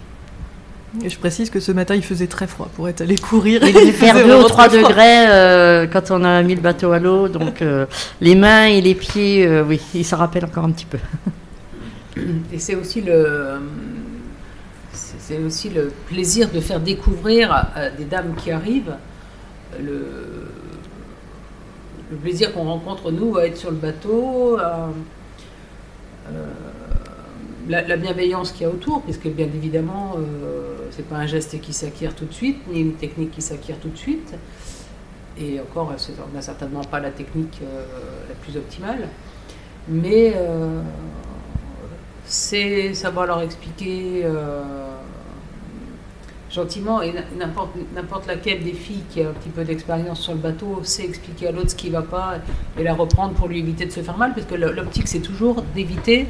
Et 1.03 1.09
je 1.09 1.17
précise 1.17 1.49
que 1.49 1.61
ce 1.61 1.71
matin, 1.71 1.95
il 1.95 2.03
faisait 2.03 2.27
très 2.27 2.47
froid 2.47 2.69
pour 2.75 2.89
être 2.89 3.01
allé 3.01 3.17
courir. 3.17 3.63
Il 3.63 3.73
devait 3.73 3.91
faire 3.93 4.15
2 4.15 4.35
ou 4.35 4.43
3 4.43 4.67
degrés 4.67 5.29
euh, 5.29 5.87
quand 5.87 6.11
on 6.11 6.23
a 6.23 6.41
mis 6.43 6.55
le 6.55 6.61
bateau 6.61 6.91
à 6.91 6.99
l'eau. 6.99 7.29
Donc 7.29 7.61
euh, 7.61 7.85
les 8.19 8.35
mains 8.35 8.65
et 8.65 8.81
les 8.81 8.93
pieds, 8.93 9.47
euh, 9.47 9.63
oui, 9.63 9.79
ils 9.93 10.05
se 10.05 10.15
rappellent 10.15 10.45
encore 10.45 10.65
un 10.65 10.71
petit 10.71 10.85
peu. 10.85 10.97
Et 12.51 12.59
c'est 12.59 12.75
aussi 12.75 12.99
le, 13.01 13.61
c'est 14.91 15.39
aussi 15.39 15.69
le 15.69 15.93
plaisir 16.07 16.49
de 16.51 16.59
faire 16.59 16.81
découvrir 16.81 17.53
à 17.53 17.89
des 17.89 18.03
dames 18.03 18.35
qui 18.35 18.51
arrivent 18.51 18.95
le, 19.79 20.05
le 22.11 22.17
plaisir 22.17 22.53
qu'on 22.53 22.65
rencontre 22.65 23.11
nous 23.11 23.37
à 23.37 23.45
être 23.45 23.55
sur 23.55 23.71
le 23.71 23.77
bateau 23.77 24.57
la, 27.69 27.97
bienveillance 27.97 28.51
qu'il 28.51 28.63
y 28.63 28.65
a 28.65 28.69
autour, 28.69 29.01
puisque 29.01 29.27
bien 29.27 29.45
évidemment, 29.45 30.15
euh, 30.17 30.80
c'est 30.91 31.07
pas 31.07 31.17
un 31.17 31.25
geste 31.25 31.59
qui 31.61 31.73
s'acquiert 31.73 32.15
tout 32.15 32.25
de 32.25 32.33
suite, 32.33 32.59
ni 32.71 32.81
une 32.81 32.93
technique 32.93 33.31
qui 33.31 33.41
s'acquiert 33.41 33.77
tout 33.79 33.89
de 33.89 33.97
suite. 33.97 34.33
Et 35.37 35.59
encore, 35.59 35.91
on 35.91 36.35
n'a 36.35 36.41
certainement 36.41 36.83
pas 36.83 36.99
la 36.99 37.11
technique 37.11 37.59
euh, 37.63 37.85
la 38.27 38.35
plus 38.35 38.57
optimale. 38.57 39.07
Mais 39.87 40.33
euh, 40.35 40.81
c'est 42.25 42.93
savoir 42.93 43.25
leur 43.25 43.41
expliquer 43.41 44.21
euh, 44.23 44.63
gentiment, 46.49 47.01
et 47.01 47.13
n'importe 47.95 48.27
laquelle 48.27 48.61
des 48.61 48.73
filles 48.73 49.03
qui 49.09 49.21
a 49.21 49.29
un 49.29 49.31
petit 49.31 49.49
peu 49.49 49.63
d'expérience 49.63 50.19
sur 50.19 50.33
le 50.33 50.39
bateau 50.39 50.81
sait 50.83 51.05
expliquer 51.05 51.47
à 51.47 51.51
l'autre 51.51 51.71
ce 51.71 51.75
qui 51.75 51.87
ne 51.87 51.93
va 51.93 52.01
pas 52.01 52.35
et 52.77 52.83
la 52.83 52.93
reprendre 52.93 53.33
pour 53.33 53.47
lui 53.47 53.59
éviter 53.59 53.85
de 53.85 53.91
se 53.91 54.01
faire 54.01 54.17
mal, 54.17 54.33
parce 54.33 54.45
que 54.45 54.55
l'optique 54.55 55.07
c'est 55.07 55.21
toujours 55.21 55.63
d'éviter 55.73 56.27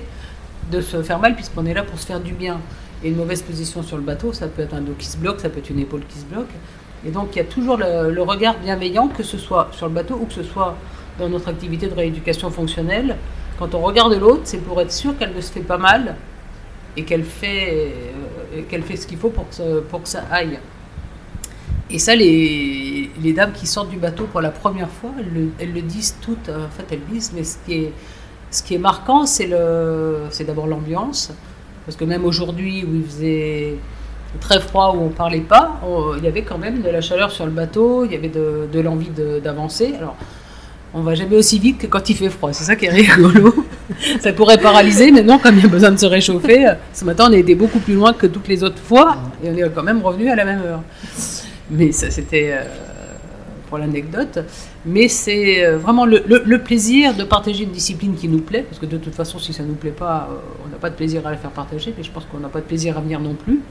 de 0.71 0.79
se 0.79 1.01
faire 1.01 1.19
mal 1.19 1.35
puisqu'on 1.35 1.65
est 1.65 1.73
là 1.73 1.83
pour 1.83 1.99
se 1.99 2.05
faire 2.05 2.19
du 2.19 2.33
bien. 2.33 2.61
Et 3.03 3.09
une 3.09 3.15
mauvaise 3.15 3.41
position 3.41 3.81
sur 3.83 3.97
le 3.97 4.03
bateau, 4.03 4.33
ça 4.33 4.47
peut 4.47 4.61
être 4.61 4.73
un 4.73 4.81
dos 4.81 4.93
qui 4.97 5.07
se 5.07 5.17
bloque, 5.17 5.39
ça 5.39 5.49
peut 5.49 5.59
être 5.59 5.69
une 5.69 5.79
épaule 5.79 6.01
qui 6.07 6.19
se 6.19 6.25
bloque. 6.25 6.49
Et 7.05 7.09
donc 7.09 7.29
il 7.35 7.37
y 7.37 7.41
a 7.41 7.45
toujours 7.45 7.77
le, 7.77 8.21
regard 8.21 8.59
bienveillant, 8.59 9.07
que 9.07 9.23
ce 9.23 9.37
soit 9.37 9.69
sur 9.71 9.87
le 9.87 9.93
bateau 9.93 10.15
ou 10.21 10.25
que 10.25 10.33
ce 10.33 10.43
soit 10.43 10.75
dans 11.17 11.29
notre 11.29 11.49
activité 11.49 11.87
de 11.87 11.95
rééducation 11.95 12.51
fonctionnelle. 12.51 13.17
Quand 13.57 13.73
on 13.73 13.81
regarde 13.81 14.13
l'autre, 14.13 14.41
c'est 14.43 14.59
pour 14.59 14.79
être 14.81 14.91
sûr 14.91 15.17
qu'elle 15.17 15.33
ne 15.33 15.41
se 15.41 15.51
fait 15.51 15.61
pas 15.61 15.77
mal 15.77 16.15
et 16.95 17.03
qu'elle 17.03 17.23
fait, 17.23 17.93
euh, 18.55 18.61
qu'elle 18.69 18.83
fait 18.83 18.95
ce 18.97 19.07
qu'il 19.07 19.17
faut 19.17 19.29
pour 19.29 19.47
que, 19.49 20.07
ça 20.07 20.23
aille. 20.31 20.59
Et 21.89 21.99
ça, 21.99 22.15
les, 22.15 23.09
les, 23.21 23.33
dames 23.33 23.51
qui 23.51 23.67
sortent 23.67 23.89
du 23.89 23.97
bateau 23.97 24.25
pour 24.25 24.41
la 24.41 24.51
première 24.51 24.89
fois, 24.89 25.11
elles 25.19 25.33
le, 25.33 25.49
elles 25.59 25.73
le 25.73 25.81
disent 25.81 26.15
toutes. 26.21 26.49
En 26.49 26.69
fait, 26.69 26.85
elles 26.91 27.03
disent, 27.11 27.33
mais 27.35 27.43
ce 27.43 27.57
qui 27.65 27.73
est 27.73 27.93
ce 28.51 28.61
qui 28.61 28.75
est 28.75 28.79
marquant, 28.79 29.25
c'est 29.25 29.47
d'abord 29.47 30.67
l'ambiance. 30.67 31.31
Parce 31.85 31.97
que 31.97 32.05
même 32.05 32.25
aujourd'hui, 32.25 32.83
où 32.83 32.95
il 32.95 33.03
faisait 33.03 33.75
très 34.39 34.59
froid, 34.59 34.93
où 34.95 35.01
on 35.01 35.05
ne 35.07 35.13
parlait 35.13 35.39
pas, 35.39 35.81
il 36.17 36.23
y 36.23 36.27
avait 36.27 36.43
quand 36.43 36.57
même 36.57 36.81
de 36.81 36.89
la 36.89 37.01
chaleur 37.01 37.31
sur 37.31 37.45
le 37.45 37.51
bateau, 37.51 38.05
il 38.05 38.11
y 38.11 38.15
avait 38.15 38.29
de, 38.29 38.79
l'envie 38.79 39.09
d'avancer. 39.43 39.93
Alors, 39.97 40.15
on 40.93 41.01
va 41.01 41.15
jamais 41.15 41.37
aussi 41.37 41.57
vite 41.57 41.79
que 41.79 41.87
quand 41.87 42.09
il 42.09 42.15
fait 42.15 42.29
froid. 42.29 42.53
C'est 42.53 42.65
ça 42.65 42.75
qui 42.75 42.85
est 42.85 42.89
rigolo. 42.89 43.65
ça 44.19 44.33
pourrait 44.33 44.57
paralyser, 44.57 45.11
mais 45.11 45.23
non, 45.23 45.39
comme 45.39 45.57
il 45.57 45.63
y 45.63 45.65
a 45.65 45.69
besoin 45.69 45.91
de 45.91 45.97
se 45.97 46.05
réchauffer, 46.05 46.65
ce 46.93 47.05
matin, 47.05 47.27
on 47.29 47.33
a 47.33 47.37
été 47.37 47.55
beaucoup 47.55 47.79
plus 47.79 47.93
loin 47.93 48.13
que 48.13 48.27
toutes 48.27 48.47
les 48.47 48.63
autres 48.63 48.81
fois, 48.81 49.17
et 49.43 49.49
on 49.49 49.55
est 49.55 49.69
quand 49.73 49.83
même 49.83 50.01
revenu 50.01 50.29
à 50.29 50.35
la 50.35 50.45
même 50.45 50.61
heure. 50.61 50.81
Mais 51.69 51.91
ça, 51.91 52.11
c'était 52.11 52.57
pour 53.69 53.77
l'anecdote. 53.77 54.39
Mais 54.85 55.07
c'est 55.07 55.71
vraiment 55.73 56.05
le, 56.05 56.57
plaisir 56.57 57.13
de 57.13 57.23
partager 57.23 57.65
une 57.65 57.71
discipline 57.71 58.15
qui 58.15 58.27
nous 58.27 58.39
plaît, 58.39 58.63
parce 58.63 58.79
que 58.79 58.87
de 58.87 58.97
toute 58.97 59.13
façon, 59.13 59.37
si 59.37 59.53
ça 59.53 59.63
ne 59.63 59.69
nous 59.69 59.75
plaît 59.75 59.91
pas, 59.91 60.27
on 60.65 60.69
n'a 60.69 60.77
pas 60.77 60.89
de 60.89 60.95
plaisir 60.95 61.25
à 61.27 61.31
la 61.31 61.37
faire 61.37 61.51
partager, 61.51 61.93
mais 61.95 62.03
je 62.03 62.11
pense 62.11 62.25
qu'on 62.25 62.39
n'a 62.39 62.49
pas 62.49 62.61
de 62.61 62.65
plaisir 62.65 62.97
à 62.97 63.01
venir 63.01 63.19
non 63.19 63.35
plus. 63.35 63.61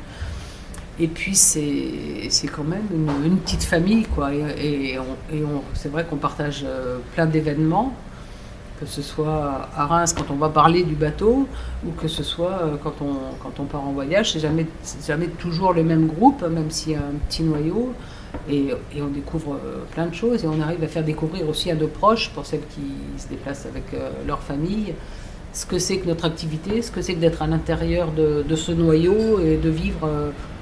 Et 1.00 1.08
puis 1.08 1.34
c'est 1.34 2.28
quand 2.54 2.62
même 2.62 2.84
une, 3.24 3.38
petite 3.38 3.64
famille, 3.64 4.04
quoi. 4.04 4.32
Et, 4.34 4.96
c'est 5.74 5.88
vrai 5.88 6.04
qu'on 6.08 6.16
partage 6.16 6.64
plein 7.14 7.26
d'événements 7.26 7.92
que 8.80 8.86
ce 8.86 9.02
soit 9.02 9.68
à 9.76 9.84
Reims 9.84 10.14
quand 10.14 10.32
on 10.32 10.36
va 10.36 10.48
parler 10.48 10.82
du 10.82 10.94
bateau, 10.94 11.46
ou 11.86 11.90
que 12.00 12.08
ce 12.08 12.22
soit 12.22 12.60
euh, 12.62 12.76
quand 12.82 12.94
on, 13.02 13.14
quand 13.42 13.60
on 13.60 13.64
part 13.64 13.82
en 13.86 13.92
voyage. 13.92 14.32
C'est 14.32 14.40
jamais, 14.40 14.66
jamais 15.06 15.26
toujours 15.26 15.74
le 15.74 15.84
même 15.84 16.06
groupe, 16.06 16.42
même 16.42 16.70
s'il 16.70 16.92
y 16.92 16.96
a 16.96 17.00
un 17.00 17.18
petit 17.28 17.42
noyau. 17.42 17.92
Et, 18.48 18.72
on 19.00 19.08
découvre 19.08 19.54
euh, 19.54 19.84
plein 19.92 20.06
de 20.06 20.14
choses 20.14 20.44
et 20.44 20.46
on 20.46 20.60
arrive 20.60 20.82
à 20.82 20.86
faire 20.86 21.04
découvrir 21.04 21.48
aussi 21.48 21.70
à 21.70 21.74
nos 21.74 21.88
proches, 21.88 22.30
pour 22.30 22.46
celles 22.46 22.66
qui 22.74 23.20
se 23.20 23.28
déplacent 23.28 23.66
avec 23.66 23.94
euh, 23.94 24.10
leur 24.26 24.40
famille, 24.40 24.94
ce 25.52 25.66
que 25.66 25.78
c'est 25.78 25.98
que 25.98 26.06
notre 26.06 26.24
activité, 26.24 26.82
ce 26.82 26.90
que 26.90 27.02
c'est 27.02 27.14
que 27.14 27.20
d'être 27.20 27.42
à 27.42 27.46
l'intérieur 27.46 28.12
de, 28.12 28.56
ce 28.56 28.70
noyau 28.72 29.40
et 29.40 29.56
de 29.56 29.68
vivre 29.68 30.08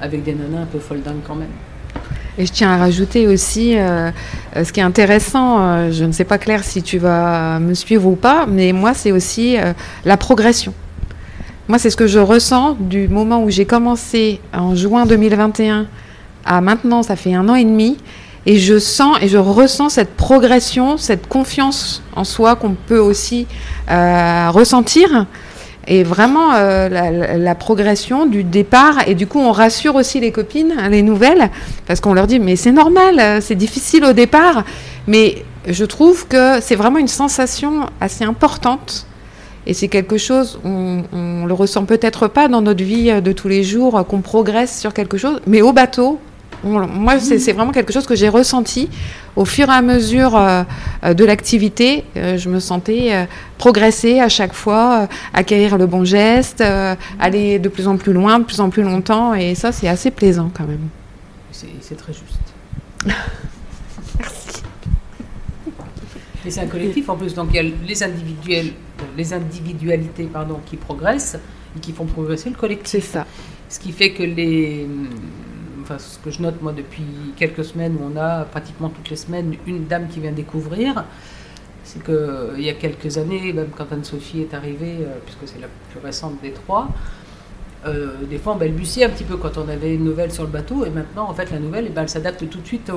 avec 0.01 0.25
des 0.25 0.35
nanas 0.35 0.63
un 0.63 0.67
peu 0.67 0.79
foldingues 0.79 1.21
quand 1.27 1.35
même. 1.35 1.53
Et 2.39 2.47
je 2.47 2.53
tiens 2.53 2.71
à 2.71 2.77
rajouter 2.77 3.27
aussi, 3.27 3.77
euh, 3.77 4.13
euh, 4.55 4.65
ce 4.65 4.73
qui 4.73 4.79
est 4.79 4.85
intéressant, 4.85 5.61
euh, 5.61 5.91
je 5.91 6.05
ne 6.05 6.13
sais 6.13 6.25
pas 6.25 6.39
Claire 6.39 6.63
si 6.63 6.85
tu 6.85 6.99
vas 6.99 7.59
me 7.59 7.75
suivre 7.75 8.07
ou 8.07 8.15
pas, 8.15 8.47
mais 8.47 8.71
moi 8.71 8.95
c'est 8.95 9.11
aussi 9.11 9.57
la 10.05 10.17
progression. 10.17 10.73
Moi 11.67 11.81
c'est 11.81 11.91
ce 11.91 11.97
que 11.97 12.07
je 12.07 12.21
ressens 12.21 12.77
du 12.79 13.09
moment 13.09 13.43
où 13.43 13.51
j'ai 13.51 13.65
commencé 13.65 14.41
en 14.55 14.77
juin 14.77 15.05
2021 15.05 15.87
à 16.49 16.61
maintenant, 16.61 17.03
ça 17.03 17.15
fait 17.15 17.35
un 17.35 17.49
an 17.49 17.55
et 17.55 17.65
demi, 17.65 17.97
et 18.47 18.59
je 18.59 18.79
sens 18.79 19.19
et 19.21 19.29
je 19.29 19.39
ressens 19.39 19.91
cette 19.91 20.17
progression, 20.17 20.97
cette 20.97 21.29
confiance 21.29 22.03
en 22.17 22.25
soi 22.25 22.57
qu'on 22.57 22.75
peut 22.75 22.99
aussi 22.99 23.47
ressentir 23.89 25.27
et 25.89 26.03
vraiment 26.03 26.53
euh, 26.55 26.89
la, 27.39 27.55
progression 27.55 28.27
du 28.27 28.45
départ. 28.45 29.09
Et 29.09 29.15
du 29.15 29.27
coup, 29.27 29.41
on 29.41 29.53
rassure 29.53 29.95
aussi 29.95 30.21
les 30.21 30.31
copines, 30.31 30.75
hein, 30.79 30.91
les 30.91 31.03
nouvelles, 31.03 31.51
parce 31.87 32.01
qu'on 32.01 32.13
leur 32.13 32.27
dit, 32.27 32.39
mais 32.39 32.57
c'est 32.57 32.73
normal, 32.73 33.19
euh, 33.19 33.41
c'est 33.41 33.55
difficile 33.55 34.05
au 34.05 34.13
départ. 34.13 34.65
Mais 35.07 35.45
je 35.67 35.85
trouve 35.87 36.29
que 36.29 36.61
c'est 36.61 36.77
vraiment 36.77 36.99
une 36.99 37.09
sensation 37.09 37.87
assez 38.01 38.23
importante. 38.23 39.07
Et 39.67 39.75
c'est 39.75 39.89
quelque 39.89 40.19
chose, 40.19 40.61
on, 40.65 41.03
on 41.13 41.47
le 41.47 41.55
ressent 41.55 41.85
peut-être 41.85 42.29
pas 42.29 42.49
dans 42.49 42.61
notre 42.63 42.85
vie 42.85 43.21
de 43.21 43.33
tous 43.33 43.49
les 43.49 43.65
jours, 43.65 44.07
qu'on 44.07 44.21
progresse 44.21 44.79
sur 44.79 44.95
quelque 44.95 45.19
chose, 45.19 45.41
mais 45.47 45.63
au 45.63 45.73
bateau, 45.73 46.21
moi, 46.65 47.21
c'est 47.21 47.53
vraiment 47.53 47.73
quelque 47.73 47.93
chose 47.93 48.07
que 48.07 48.15
j'ai 48.15 48.29
ressenti 48.29 48.89
au 49.37 49.45
fur 49.45 49.69
et 49.69 49.73
à 49.73 49.83
mesure 49.83 50.37
euh, 50.37 50.65
euh, 51.05 51.15
de 51.15 51.25
l'activité. 51.25 52.05
Euh, 52.17 52.37
je 52.37 52.49
me 52.49 52.59
sentais 52.59 53.29
progresser 53.57 54.21
à 54.21 54.29
chaque 54.29 54.53
fois, 54.53 55.09
acquérir 55.33 55.79
le 55.79 55.87
bon 55.87 56.05
geste, 56.05 56.63
aller 57.21 57.59
de 57.59 57.69
plus 57.69 57.87
en 57.87 57.97
plus 57.97 58.13
loin, 58.13 58.41
de 58.41 58.45
plus 58.45 58.61
en 58.61 58.71
plus 58.71 58.83
longtemps. 58.83 59.35
Et 59.35 59.55
ça, 59.55 59.73
c'est 59.73 59.89
assez 59.89 60.11
plaisant 60.11 60.51
quand 60.53 60.67
même. 60.67 60.89
C'est 61.53 61.97
très 61.97 62.13
juste. 62.13 62.39
Merci. 64.19 64.63
Et 66.47 66.51
c'est 66.51 66.61
un 66.61 66.67
collectif 66.67 67.09
en 67.09 67.17
plus, 67.17 67.35
donc 67.35 67.49
il 67.51 67.57
y 67.57 67.59
a 67.59 67.63
les, 67.63 68.03
individuels, 68.03 68.73
les 69.17 69.33
individualités 69.33 70.25
pardon, 70.25 70.61
qui 70.65 70.77
progressent 70.77 71.37
et 71.77 71.81
qui 71.81 71.93
font 71.93 72.07
progresser 72.07 72.49
le 72.49 72.57
collectif. 72.57 72.91
C'est 72.91 73.13
ça. 73.13 73.27
Ce 73.69 73.79
qui 73.79 73.93
fait 73.93 74.13
que 74.13 74.23
les 74.23 74.87
ce 75.97 76.19
que 76.19 76.31
je 76.31 76.43
note 76.43 76.61
moi 76.61 76.73
depuis 76.73 77.05
quelques 77.37 77.65
semaines 77.65 77.97
où 78.01 78.13
on 78.13 78.17
a 78.21 78.45
pratiquement 78.45 78.91
toutes 78.91 79.09
les 79.09 79.17
semaines 79.17 79.55
une 79.67 79.87
dame 79.87 80.09
qui 80.09 80.21
vient 80.21 80.33
découvrir, 80.33 81.05
c'est 81.89 82.05
qu'il 82.05 82.63
y 82.63 82.69
a 82.69 82.75
quelques 82.75 83.17
années, 83.17 83.53
même 83.53 83.71
quand 83.75 83.91
Anne-Sophie 83.91 84.43
est 84.43 84.53
arrivée, 84.55 84.97
euh, 85.01 85.19
puisque 85.25 85.53
c'est 85.53 85.61
la 85.61 85.69
plus 85.91 86.01
récente 86.01 86.35
des 86.43 86.53
trois, 86.53 86.89
euh, 87.87 88.25
des 88.29 88.39
fois 88.39 88.55
on 88.55 88.57
balbutiait 88.57 89.05
un 89.05 89.09
petit 89.09 89.25
peu 89.25 89.37
quand 89.37 89.57
on 89.57 89.69
avait 89.69 89.95
une 89.95 90.05
nouvelle 90.05 90.31
sur 90.31 90.43
le 90.43 90.51
bateau, 90.51 90.85
et 90.85 90.91
maintenant 90.91 91.31
en 91.31 91.35
fait 91.35 91.51
la 91.51 91.59
nouvelle, 91.59 91.87
eh 91.89 91.91
ben, 91.91 92.03
elle 92.03 92.09
s'adapte 92.09 92.47
tout 92.51 92.61
de 92.61 92.67
suite 92.67 92.93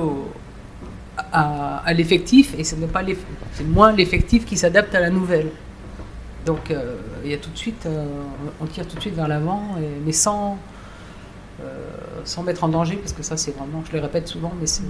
à, 1.32 1.92
l'effectif, 1.94 2.54
et 2.58 2.64
ce 2.64 2.74
n'est 2.74 2.86
pas 2.86 3.02
c'est 3.54 3.64
moins 3.64 3.92
l'effectif 3.92 4.44
qui 4.44 4.58
s'adapte 4.58 4.94
à 4.94 5.00
la 5.00 5.08
nouvelle. 5.10 5.48
Donc 6.44 6.70
euh, 6.70 6.96
il 7.24 7.30
y 7.30 7.34
a 7.34 7.38
tout 7.38 7.50
de 7.50 7.56
suite, 7.56 7.88
on 8.60 8.66
tire 8.66 8.86
tout 8.86 8.96
de 8.96 9.00
suite 9.00 9.14
vers 9.14 9.28
l'avant, 9.28 9.62
mais 10.04 10.12
sans, 10.12 10.58
sans 12.24 12.42
mettre 12.42 12.64
en 12.64 12.68
danger, 12.68 12.96
parce 12.96 13.12
que 13.12 13.22
ça, 13.22 13.36
c'est 13.36 13.54
vraiment, 13.56 13.82
je 13.88 13.96
le 13.96 14.02
répète 14.02 14.28
souvent, 14.28 14.52
mais 14.60 14.66
c'est 14.66 14.82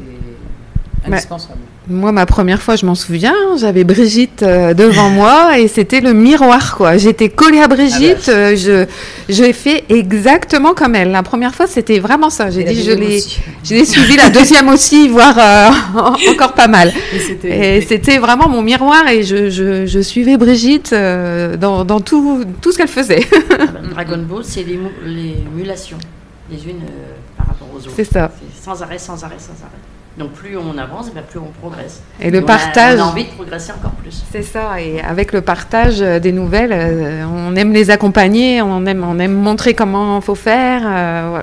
indispensable. 1.04 1.58
moi, 1.88 2.12
ma 2.12 2.26
première 2.26 2.62
fois, 2.62 2.76
je 2.76 2.86
m'en 2.86 2.94
souviens, 2.94 3.34
j'avais 3.56 3.84
Brigitte 3.84 4.42
euh, 4.42 4.74
devant 4.74 5.10
moi 5.22 5.58
et 5.58 5.68
c'était 5.68 6.00
le 6.00 6.12
miroir, 6.12 6.76
quoi. 6.76 6.96
J'étais 6.96 7.28
collée 7.28 7.60
à 7.60 7.68
Brigitte, 7.68 8.28
ah 8.28 8.32
bah. 8.32 8.36
euh, 8.36 8.56
je, 8.56 9.32
je 9.32 9.42
l'ai 9.42 9.52
fait 9.52 9.84
exactement 9.88 10.74
comme 10.74 10.94
elle. 10.94 11.10
La 11.10 11.22
première 11.22 11.54
fois, 11.54 11.66
c'était 11.66 11.98
vraiment 11.98 12.30
ça. 12.30 12.50
J'ai 12.50 12.64
dit, 12.64 12.82
je 12.82 12.92
l'ai, 12.92 13.22
j'ai 13.64 13.84
suivi 13.84 14.16
la 14.16 14.30
deuxième 14.30 14.68
aussi, 14.72 15.08
voire 15.08 15.38
encore 16.30 16.54
pas 16.54 16.68
mal. 16.68 16.92
Et 17.44 17.80
c'était 17.80 18.18
vraiment 18.18 18.48
mon 18.48 18.62
miroir 18.62 19.08
et 19.08 19.22
je, 19.22 19.50
je, 19.50 19.86
je 19.86 20.00
suivais 20.00 20.36
Brigitte 20.36 20.92
dans, 20.92 21.84
dans, 21.84 22.00
tout, 22.00 22.44
tout 22.60 22.72
ce 22.72 22.78
qu'elle 22.78 22.88
faisait. 22.88 23.26
Dragon 23.90 24.18
Ball, 24.28 24.44
c'est 24.44 24.64
l'émulation 24.64 25.98
les 26.50 26.68
unes 26.68 26.82
euh, 26.82 27.14
par 27.36 27.48
rapport 27.48 27.68
aux 27.72 27.78
autres. 27.78 27.92
C'est 27.94 28.04
ça. 28.04 28.30
Sans 28.60 28.82
arrêt, 28.82 28.98
sans 28.98 29.22
arrêt, 29.24 29.38
sans 29.38 29.52
arrêt. 29.64 29.78
Donc 30.18 30.32
plus 30.32 30.58
on 30.58 30.76
avance, 30.76 31.08
et 31.08 31.20
plus 31.22 31.38
on 31.38 31.50
progresse. 31.60 32.02
Et 32.20 32.30
le 32.30 32.42
partage. 32.42 32.98
on 32.98 33.04
a 33.04 33.06
envie 33.06 33.24
de 33.24 33.30
progresser 33.30 33.72
encore 33.72 33.92
plus. 33.92 34.22
C'est 34.30 34.42
ça. 34.42 34.80
Et 34.80 35.00
avec 35.00 35.32
le 35.32 35.40
partage 35.40 36.02
euh, 36.02 36.18
des 36.18 36.32
nouvelles, 36.32 36.72
euh, 36.72 37.24
on 37.26 37.56
aime 37.56 37.72
les 37.72 37.90
accompagner, 37.90 38.60
on 38.60 38.84
aime, 38.84 39.04
on 39.04 39.18
aime 39.18 39.32
montrer 39.32 39.74
comment 39.74 40.18
il 40.18 40.22
faut 40.22 40.34
faire. 40.34 41.42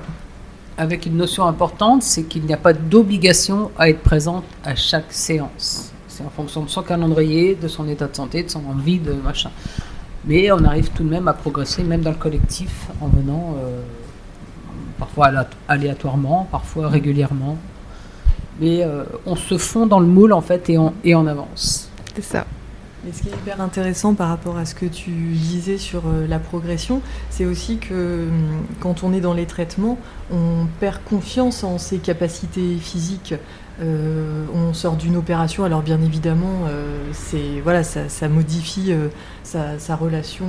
Avec 0.78 1.04
une 1.04 1.16
notion 1.16 1.44
importante, 1.44 2.02
c'est 2.02 2.22
qu'il 2.22 2.44
n'y 2.44 2.54
a 2.54 2.56
pas 2.56 2.72
d'obligation 2.72 3.70
à 3.78 3.90
être 3.90 4.00
présente 4.00 4.44
à 4.64 4.74
chaque 4.74 5.12
séance. 5.12 5.92
C'est 6.08 6.24
en 6.24 6.30
fonction 6.30 6.62
de 6.62 6.70
son 6.70 6.82
calendrier, 6.82 7.54
de 7.60 7.68
son 7.68 7.86
état 7.88 8.06
de 8.06 8.16
santé, 8.16 8.42
de 8.44 8.50
son 8.50 8.62
envie, 8.66 8.98
de 8.98 9.12
machin. 9.12 9.50
Mais 10.24 10.50
on 10.52 10.64
arrive 10.64 10.90
tout 10.90 11.02
de 11.02 11.10
même 11.10 11.28
à 11.28 11.34
progresser, 11.34 11.82
même 11.82 12.00
dans 12.00 12.10
le 12.10 12.16
collectif, 12.16 12.86
en 13.00 13.08
venant 13.08 13.56
parfois 15.00 15.32
aléatoirement, 15.66 16.46
parfois 16.50 16.88
régulièrement. 16.88 17.56
Mais 18.60 18.84
euh, 18.84 19.04
on 19.26 19.34
se 19.34 19.56
fond 19.58 19.86
dans 19.86 19.98
le 19.98 20.06
moule 20.06 20.32
en 20.32 20.42
fait 20.42 20.70
et 20.70 20.78
on, 20.78 20.92
et 21.02 21.14
on 21.14 21.26
avance. 21.26 21.90
C'est 22.14 22.22
ça. 22.22 22.46
Et 23.08 23.12
ce 23.14 23.22
qui 23.22 23.28
est 23.28 23.32
hyper 23.32 23.62
intéressant 23.62 24.12
par 24.14 24.28
rapport 24.28 24.58
à 24.58 24.66
ce 24.66 24.74
que 24.74 24.84
tu 24.84 25.10
disais 25.10 25.78
sur 25.78 26.02
euh, 26.06 26.26
la 26.28 26.38
progression, 26.38 27.00
c'est 27.30 27.46
aussi 27.46 27.78
que 27.78 28.28
hum, 28.28 28.66
quand 28.80 29.02
on 29.02 29.14
est 29.14 29.22
dans 29.22 29.32
les 29.32 29.46
traitements, 29.46 29.98
on 30.30 30.66
perd 30.80 30.98
confiance 31.08 31.64
en 31.64 31.78
ses 31.78 31.98
capacités 31.98 32.76
physiques. 32.76 33.34
Euh, 33.80 34.44
on 34.54 34.74
sort 34.74 34.96
d'une 34.96 35.16
opération, 35.16 35.64
alors 35.64 35.82
bien 35.82 36.00
évidemment, 36.02 36.64
c'est 37.12 37.60
voilà, 37.62 37.82
ça, 37.82 38.28
modifie 38.28 38.92
sa, 39.42 39.96
relation 39.96 40.46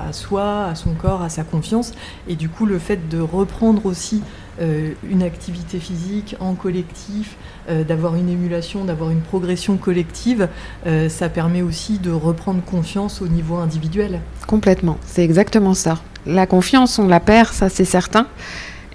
à 0.00 0.12
soi, 0.12 0.66
à 0.66 0.74
son 0.74 0.94
corps, 0.94 1.22
à 1.22 1.28
sa 1.28 1.42
confiance, 1.42 1.92
et 2.28 2.36
du 2.36 2.48
coup 2.48 2.64
le 2.64 2.78
fait 2.78 3.08
de 3.08 3.18
reprendre 3.20 3.86
aussi 3.86 4.22
une 4.60 5.22
activité 5.22 5.80
physique 5.80 6.36
en 6.40 6.54
collectif, 6.54 7.36
euh, 7.70 7.82
d'avoir 7.82 8.14
une 8.14 8.28
émulation, 8.28 8.84
d'avoir 8.84 9.08
une 9.08 9.22
progression 9.22 9.78
collective, 9.78 10.48
euh, 10.86 11.08
ça 11.08 11.30
permet 11.30 11.62
aussi 11.62 11.98
de 11.98 12.10
reprendre 12.10 12.62
confiance 12.62 13.22
au 13.22 13.28
niveau 13.28 13.56
individuel. 13.56 14.20
Complètement, 14.46 14.98
c'est 15.06 15.24
exactement 15.24 15.72
ça. 15.72 15.98
La 16.26 16.46
confiance, 16.46 16.98
on 16.98 17.08
la 17.08 17.20
perd, 17.20 17.54
ça 17.54 17.70
c'est 17.70 17.86
certain. 17.86 18.26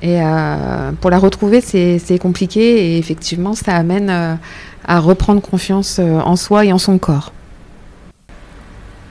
Et 0.02 0.22
euh, 0.22 0.92
pour 1.02 1.10
la 1.10 1.20
retrouver, 1.20 1.62
c'est 1.62 2.20
compliqué 2.20 2.62
et 2.62 2.98
effectivement, 2.98 3.54
ça 3.54 3.76
amène 3.76 4.10
à 4.86 5.00
reprendre 5.00 5.42
confiance 5.42 6.00
en 6.00 6.36
soi 6.36 6.66
et 6.66 6.74
en 6.74 6.78
son 6.78 6.98
corps. 6.98 7.34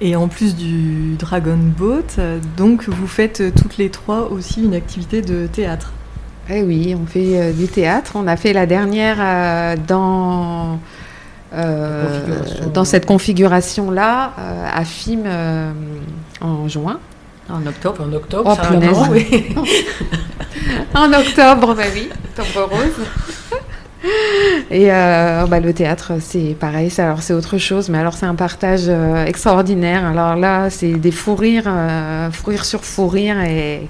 Et 0.01 0.14
en 0.16 0.28
plus 0.28 0.55
du 0.55 1.16
Dragon 1.18 1.59
Boat, 1.59 2.22
donc 2.57 2.89
vous 2.89 3.09
faites 3.09 3.55
toutes 3.55 3.78
les 3.78 3.91
trois 3.91 4.30
aussi 4.30 4.64
une 4.64 4.74
activité 4.74 5.22
de 5.22 5.47
théâtre. 5.47 5.93
Eh 6.51 6.62
oui, 6.62 6.97
on 7.01 7.07
fait 7.07 7.39
euh, 7.39 7.53
du 7.53 7.66
théâtre. 7.66 8.12
On 8.14 8.26
a 8.26 8.36
fait 8.36 8.53
la 8.53 8.64
dernière 8.64 9.18
euh, 9.20 9.76
dans, 9.86 10.78
euh, 11.53 12.20
dans 12.72 12.84
cette 12.84 13.05
configuration-là 13.05 14.32
à 14.74 14.84
FIM 14.84 15.24
en 16.41 16.68
juin. 16.68 17.01
En 17.51 17.66
octobre. 17.66 18.05
En 18.07 18.12
octobre, 18.12 18.59
oh, 18.59 18.66
punaise. 18.68 18.99
oui. 19.11 19.46
en 20.94 21.12
octobre, 21.12 21.74
bah 21.74 21.82
oui, 21.94 22.11
octobre 22.36 22.68
rose. 22.70 23.07
Et 24.70 24.88
bah, 24.88 25.61
le 25.61 25.72
théâtre, 25.72 26.12
c'est 26.20 26.55
pareil, 26.59 26.92
alors 26.99 27.22
c'est 27.22 27.32
autre 27.32 27.59
chose, 27.59 27.88
mais 27.88 27.99
alors 27.99 28.14
c'est 28.14 28.26
un 28.26 28.34
partage 28.34 28.88
extraordinaire. 29.26 30.05
Alors 30.05 30.36
là, 30.36 30.70
c'est 30.70 30.92
des 30.92 31.11
fous 31.11 31.34
rires, 31.34 31.70
fou 32.32 32.51
rire 32.51 32.64
sur 32.64 32.84
fou 32.84 33.09
rire, 33.09 33.40
et 33.40 33.88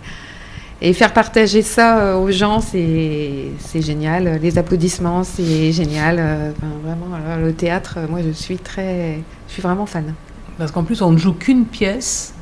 Et 0.80 0.92
faire 0.92 1.12
partager 1.12 1.62
ça 1.62 1.98
euh, 1.98 2.16
aux 2.16 2.30
gens, 2.30 2.60
c'est 2.60 3.50
c'est 3.58 3.82
génial. 3.82 4.38
Les 4.40 4.58
applaudissements, 4.58 5.24
c'est 5.24 5.72
génial. 5.72 6.18
Euh, 6.20 6.52
enfin, 6.52 6.68
vraiment, 6.84 7.16
euh, 7.16 7.46
le 7.46 7.52
théâtre, 7.52 7.96
euh, 7.98 8.06
moi, 8.08 8.20
je 8.24 8.30
suis 8.30 8.58
très, 8.58 9.18
je 9.48 9.52
suis 9.52 9.62
vraiment 9.62 9.86
fan. 9.86 10.14
Parce 10.56 10.70
qu'en 10.70 10.84
plus, 10.84 11.02
on 11.02 11.10
ne 11.10 11.18
joue 11.18 11.32
qu'une 11.32 11.64
pièce 11.64 12.32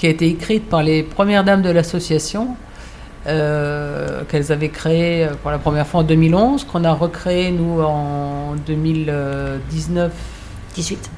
qui 0.00 0.06
a 0.06 0.10
été 0.10 0.28
écrite 0.28 0.66
par 0.66 0.82
les 0.82 1.02
premières 1.02 1.44
dames 1.44 1.60
de 1.60 1.68
l'association, 1.68 2.56
euh, 3.26 4.22
qu'elles 4.30 4.50
avaient 4.50 4.70
créée 4.70 5.26
euh, 5.26 5.34
pour 5.42 5.50
la 5.50 5.58
première 5.58 5.86
fois 5.86 6.00
en 6.00 6.04
2011, 6.04 6.64
qu'on 6.64 6.84
a 6.84 6.92
recréée, 6.92 7.50
nous, 7.50 7.82
en 7.82 8.54
2019 8.66 10.10
18. 10.74 11.10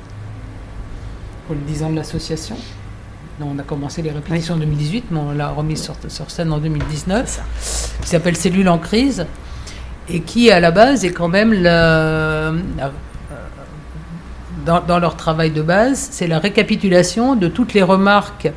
pour 1.46 1.54
le 1.54 1.60
10 1.60 1.84
ans 1.84 1.90
de 1.90 1.96
l'association. 1.96 2.56
On 3.40 3.56
a 3.60 3.62
commencé 3.62 4.02
les 4.02 4.10
répétitions 4.10 4.54
en 4.54 4.58
2018, 4.58 5.04
mais 5.12 5.20
on 5.20 5.30
l'a 5.30 5.50
remise 5.50 5.80
sur, 5.80 5.94
sur 6.08 6.28
scène 6.32 6.52
en 6.52 6.58
2019, 6.58 7.98
qui 8.02 8.08
s'appelle 8.08 8.36
Cellule 8.36 8.68
en 8.68 8.78
crise, 8.78 9.26
et 10.08 10.22
qui, 10.22 10.50
à 10.50 10.58
la 10.58 10.72
base, 10.72 11.04
est 11.04 11.12
quand 11.12 11.28
même 11.28 11.52
le, 11.52 11.62
euh, 11.66 12.58
dans, 14.66 14.80
dans 14.80 14.98
leur 14.98 15.16
travail 15.16 15.52
de 15.52 15.62
base, 15.62 16.08
c'est 16.10 16.26
la 16.26 16.40
récapitulation 16.40 17.36
de 17.36 17.46
toutes 17.46 17.74
les 17.74 17.82
remarques 17.84 18.50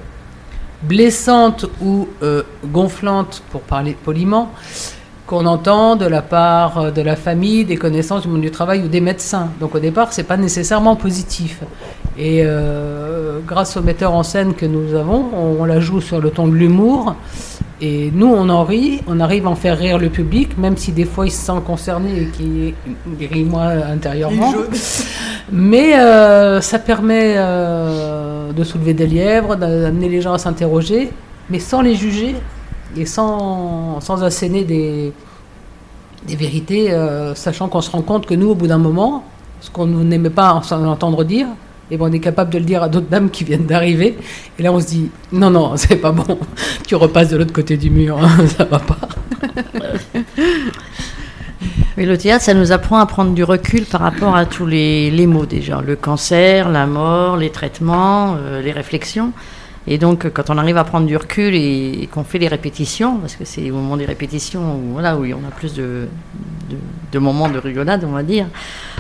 blessantes 0.84 1.66
ou 1.82 2.08
euh, 2.22 2.44
gonflantes, 2.66 3.44
pour 3.52 3.62
parler 3.62 3.96
poliment, 4.04 4.52
qu'on 5.28 5.46
entend 5.46 5.96
de 5.96 6.06
la 6.06 6.22
part 6.22 6.78
euh, 6.78 6.92
de 6.92 7.02
la 7.02 7.16
famille, 7.16 7.66
des 7.66 7.78
connaissances 7.78 8.24
du 8.24 8.28
monde 8.28 8.42
du 8.42 8.52
travail 8.52 8.84
ou 8.84 8.88
des 8.88 9.02
médecins. 9.02 9.50
Donc 9.60 9.76
au 9.76 9.80
départ, 9.80 10.14
c'est 10.14 10.24
pas 10.24 10.38
nécessairement 10.38 10.96
positif. 10.96 11.62
Et 12.18 12.42
euh, 12.44 13.40
grâce 13.46 13.76
au 13.78 13.82
metteur 13.82 14.14
en 14.14 14.24
scène 14.24 14.54
que 14.54 14.66
nous 14.66 14.94
avons, 14.94 15.26
on, 15.34 15.62
on 15.62 15.66
la 15.66 15.80
joue 15.80 16.02
sur 16.02 16.22
le 16.22 16.30
ton 16.30 16.48
de 16.48 16.54
l'humour. 16.54 17.16
Et 17.82 18.10
nous, 18.14 18.28
on 18.28 18.48
en 18.48 18.64
rit, 18.64 19.02
on 19.06 19.20
arrive 19.20 19.48
à 19.48 19.50
en 19.50 19.56
faire 19.56 19.78
rire 19.78 19.98
le 19.98 20.10
public, 20.10 20.58
même 20.58 20.78
si 20.78 20.94
des 20.94 21.04
fois 21.04 21.26
il 21.26 21.32
se 21.32 21.46
sent 21.46 21.60
concerné 21.66 22.22
et 22.22 22.26
qu'il 22.28 22.74
rit 23.28 23.44
moi 23.44 23.64
intérieurement. 23.92 24.54
Mais 25.52 26.00
euh, 26.00 26.62
ça 26.62 26.80
permet 26.80 27.34
euh, 27.36 28.54
de 28.54 28.64
soulever 28.64 28.94
des 28.94 29.08
lièvres, 29.08 29.58
d'amener 29.58 30.08
les 30.08 30.22
gens 30.22 30.34
à 30.34 30.38
s'interroger, 30.38 31.12
mais 31.50 31.60
sans 31.60 31.82
les 31.82 31.96
juger 31.96 32.36
et 32.96 33.06
sans, 33.06 34.00
sans 34.00 34.24
asséner 34.24 34.64
des, 34.64 35.12
des 36.26 36.36
vérités, 36.36 36.92
euh, 36.94 37.36
sachant 37.36 37.68
qu'on 37.68 37.82
se 37.82 37.92
rend 37.92 38.02
compte 38.02 38.26
que 38.26 38.34
nous, 38.34 38.52
au 38.52 38.56
bout 38.56 38.68
d'un 38.68 38.78
moment, 38.78 39.26
ce 39.60 39.70
qu'on 39.70 39.88
n'aimait 39.88 40.30
pas 40.30 40.54
entendre 40.54 41.26
dire, 41.26 41.48
et 41.92 41.98
ben 41.98 42.06
on 42.10 42.12
est 42.12 42.20
capable 42.20 42.52
de 42.52 42.58
le 42.58 42.66
dire 42.66 42.82
à 42.84 42.90
d'autres 42.90 43.10
dames 43.10 43.30
qui 43.30 43.44
viennent 43.44 43.66
d'arriver. 43.66 44.18
Et 44.58 44.64
là, 44.64 44.72
on 44.74 44.80
se 44.80 44.88
dit 44.88 45.10
non, 45.32 45.50
non, 45.52 45.76
c'est 45.78 45.98
pas 45.98 46.12
bon. 46.12 46.40
Tu 46.88 46.96
repasses 46.96 47.30
de 47.30 47.38
l'autre 47.38 47.54
côté 47.54 47.78
du 47.78 47.90
mur, 47.90 48.18
hein, 48.24 48.48
ça 48.58 48.66
va 48.66 48.80
pas. 48.80 48.98
Mais 51.98 52.06
le 52.06 52.18
théâtre, 52.18 52.44
ça 52.44 52.54
nous 52.54 52.74
apprend 52.74 53.00
à 53.00 53.06
prendre 53.06 53.34
du 53.34 53.44
recul 53.44 53.86
par 53.86 54.02
rapport 54.02 54.36
à 54.36 54.46
tous 54.46 54.66
les, 54.66 55.10
les 55.12 55.28
mots 55.28 55.46
déjà. 55.46 55.82
Le 55.82 55.96
cancer, 55.96 56.68
la 56.70 56.86
mort, 56.88 57.38
les 57.38 57.52
traitements, 57.52 58.36
euh, 58.38 58.62
les 58.62 58.74
réflexions. 58.74 59.32
Et 59.88 59.98
donc, 59.98 60.30
quand 60.34 60.50
on 60.50 60.58
arrive 60.58 60.76
à 60.78 60.84
prendre 60.84 61.06
du 61.06 61.16
recul 61.16 61.56
et, 61.56 62.00
et 62.02 62.08
qu'on 62.08 62.26
fait 62.26 62.40
les 62.40 62.50
répétitions, 62.50 63.18
parce 63.18 63.38
que 63.38 63.46
c'est 63.46 63.72
au 63.72 63.76
moment 63.76 63.96
des 63.96 64.06
répétitions 64.06 64.76
où, 64.76 64.94
voilà, 64.94 65.16
où 65.16 65.24
on 65.26 65.48
a 65.48 65.52
plus 65.56 65.74
de, 65.74 66.10
de, 67.12 67.20
moments 67.20 67.50
de 67.50 67.58
rigolade, 67.58 68.04
on 68.06 68.12
va 68.12 68.24
dire. 68.24 68.48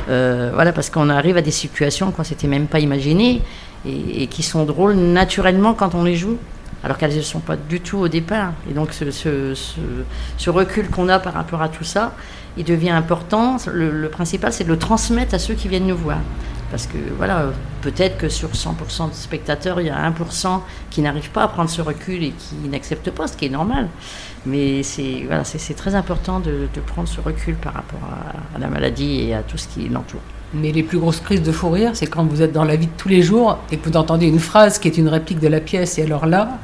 Euh, 0.09 0.51
voilà, 0.53 0.71
parce 0.71 0.89
qu'on 0.89 1.09
arrive 1.09 1.37
à 1.37 1.41
des 1.41 1.51
situations 1.51 2.11
qu'on 2.11 2.23
s'était 2.23 2.47
même 2.47 2.67
pas 2.67 2.79
imaginées 2.79 3.41
et, 3.85 4.27
qui 4.27 4.43
sont 4.43 4.65
drôles 4.65 4.95
naturellement 4.95 5.73
quand 5.73 5.95
on 5.95 6.03
les 6.03 6.15
joue 6.15 6.37
alors 6.83 6.97
qu'elles 6.97 7.15
ne 7.15 7.21
sont 7.21 7.39
pas 7.39 7.55
du 7.55 7.81
tout 7.81 7.97
au 7.97 8.07
départ. 8.07 8.53
Et 8.69 8.73
donc 8.73 8.93
ce 8.93 10.49
recul 10.49 10.89
qu'on 10.89 11.09
a 11.09 11.17
par 11.17 11.33
rapport 11.33 11.61
à 11.63 11.69
tout 11.69 11.83
ça, 11.83 12.13
il 12.57 12.63
devient 12.63 12.91
important. 12.91 13.57
Le, 13.71 13.89
le 13.89 14.09
principal, 14.09 14.53
c'est 14.53 14.65
de 14.65 14.69
le 14.69 14.77
transmettre 14.77 15.33
à 15.33 15.39
ceux 15.39 15.55
qui 15.55 15.67
viennent 15.67 15.87
nous 15.87 15.97
voir. 15.97 16.19
Parce 16.71 16.87
que 16.87 16.97
voilà, 17.17 17.51
peut-être 17.81 18.17
que 18.17 18.29
sur 18.29 18.49
100% 18.49 19.09
de 19.09 19.13
spectateurs, 19.13 19.79
il 19.81 19.87
y 19.87 19.89
a 19.89 20.09
1% 20.09 20.61
qui 20.89 21.01
n'arrivent 21.01 21.29
pas 21.29 21.43
à 21.43 21.47
prendre 21.47 21.69
ce 21.69 21.81
recul 21.81 22.23
et 22.23 22.31
qui 22.31 22.55
n'acceptent 22.67 23.11
pas, 23.11 23.27
ce 23.27 23.37
qui 23.37 23.45
est 23.45 23.49
normal. 23.49 23.87
Mais 24.45 24.83
c'est 24.83 25.23
voilà, 25.25 25.43
très 25.43 25.95
important 25.95 26.39
de, 26.39 26.67
de, 26.73 26.81
prendre 26.81 27.07
ce 27.07 27.21
recul 27.21 27.55
par 27.55 27.73
rapport 27.73 27.99
à, 28.55 28.59
la 28.59 28.67
maladie 28.67 29.27
et 29.27 29.35
à 29.35 29.43
tout 29.43 29.57
ce 29.57 29.67
qui 29.67 29.87
l'entoure. 29.89 30.21
Mais 30.53 30.71
les 30.71 30.83
plus 30.83 30.97
grosses 30.97 31.19
crises 31.19 31.41
de 31.43 31.51
fou 31.51 31.69
rire, 31.69 31.91
c'est 31.93 32.07
quand 32.07 32.23
vous 32.23 32.41
êtes 32.41 32.51
dans 32.51 32.63
la 32.63 32.75
vie 32.75 32.87
de 32.87 32.91
tous 32.97 33.09
les 33.09 33.21
jours 33.21 33.59
et 33.71 33.77
que 33.77 33.89
vous 33.89 33.97
entendez 33.97 34.27
une 34.27 34.39
phrase 34.39 34.79
qui 34.79 34.87
est 34.87 34.97
une 34.97 35.09
réplique 35.09 35.39
de 35.39 35.47
la 35.47 35.59
pièce, 35.59 35.97
et 35.97 36.03
alors 36.03 36.25
là, 36.25 36.59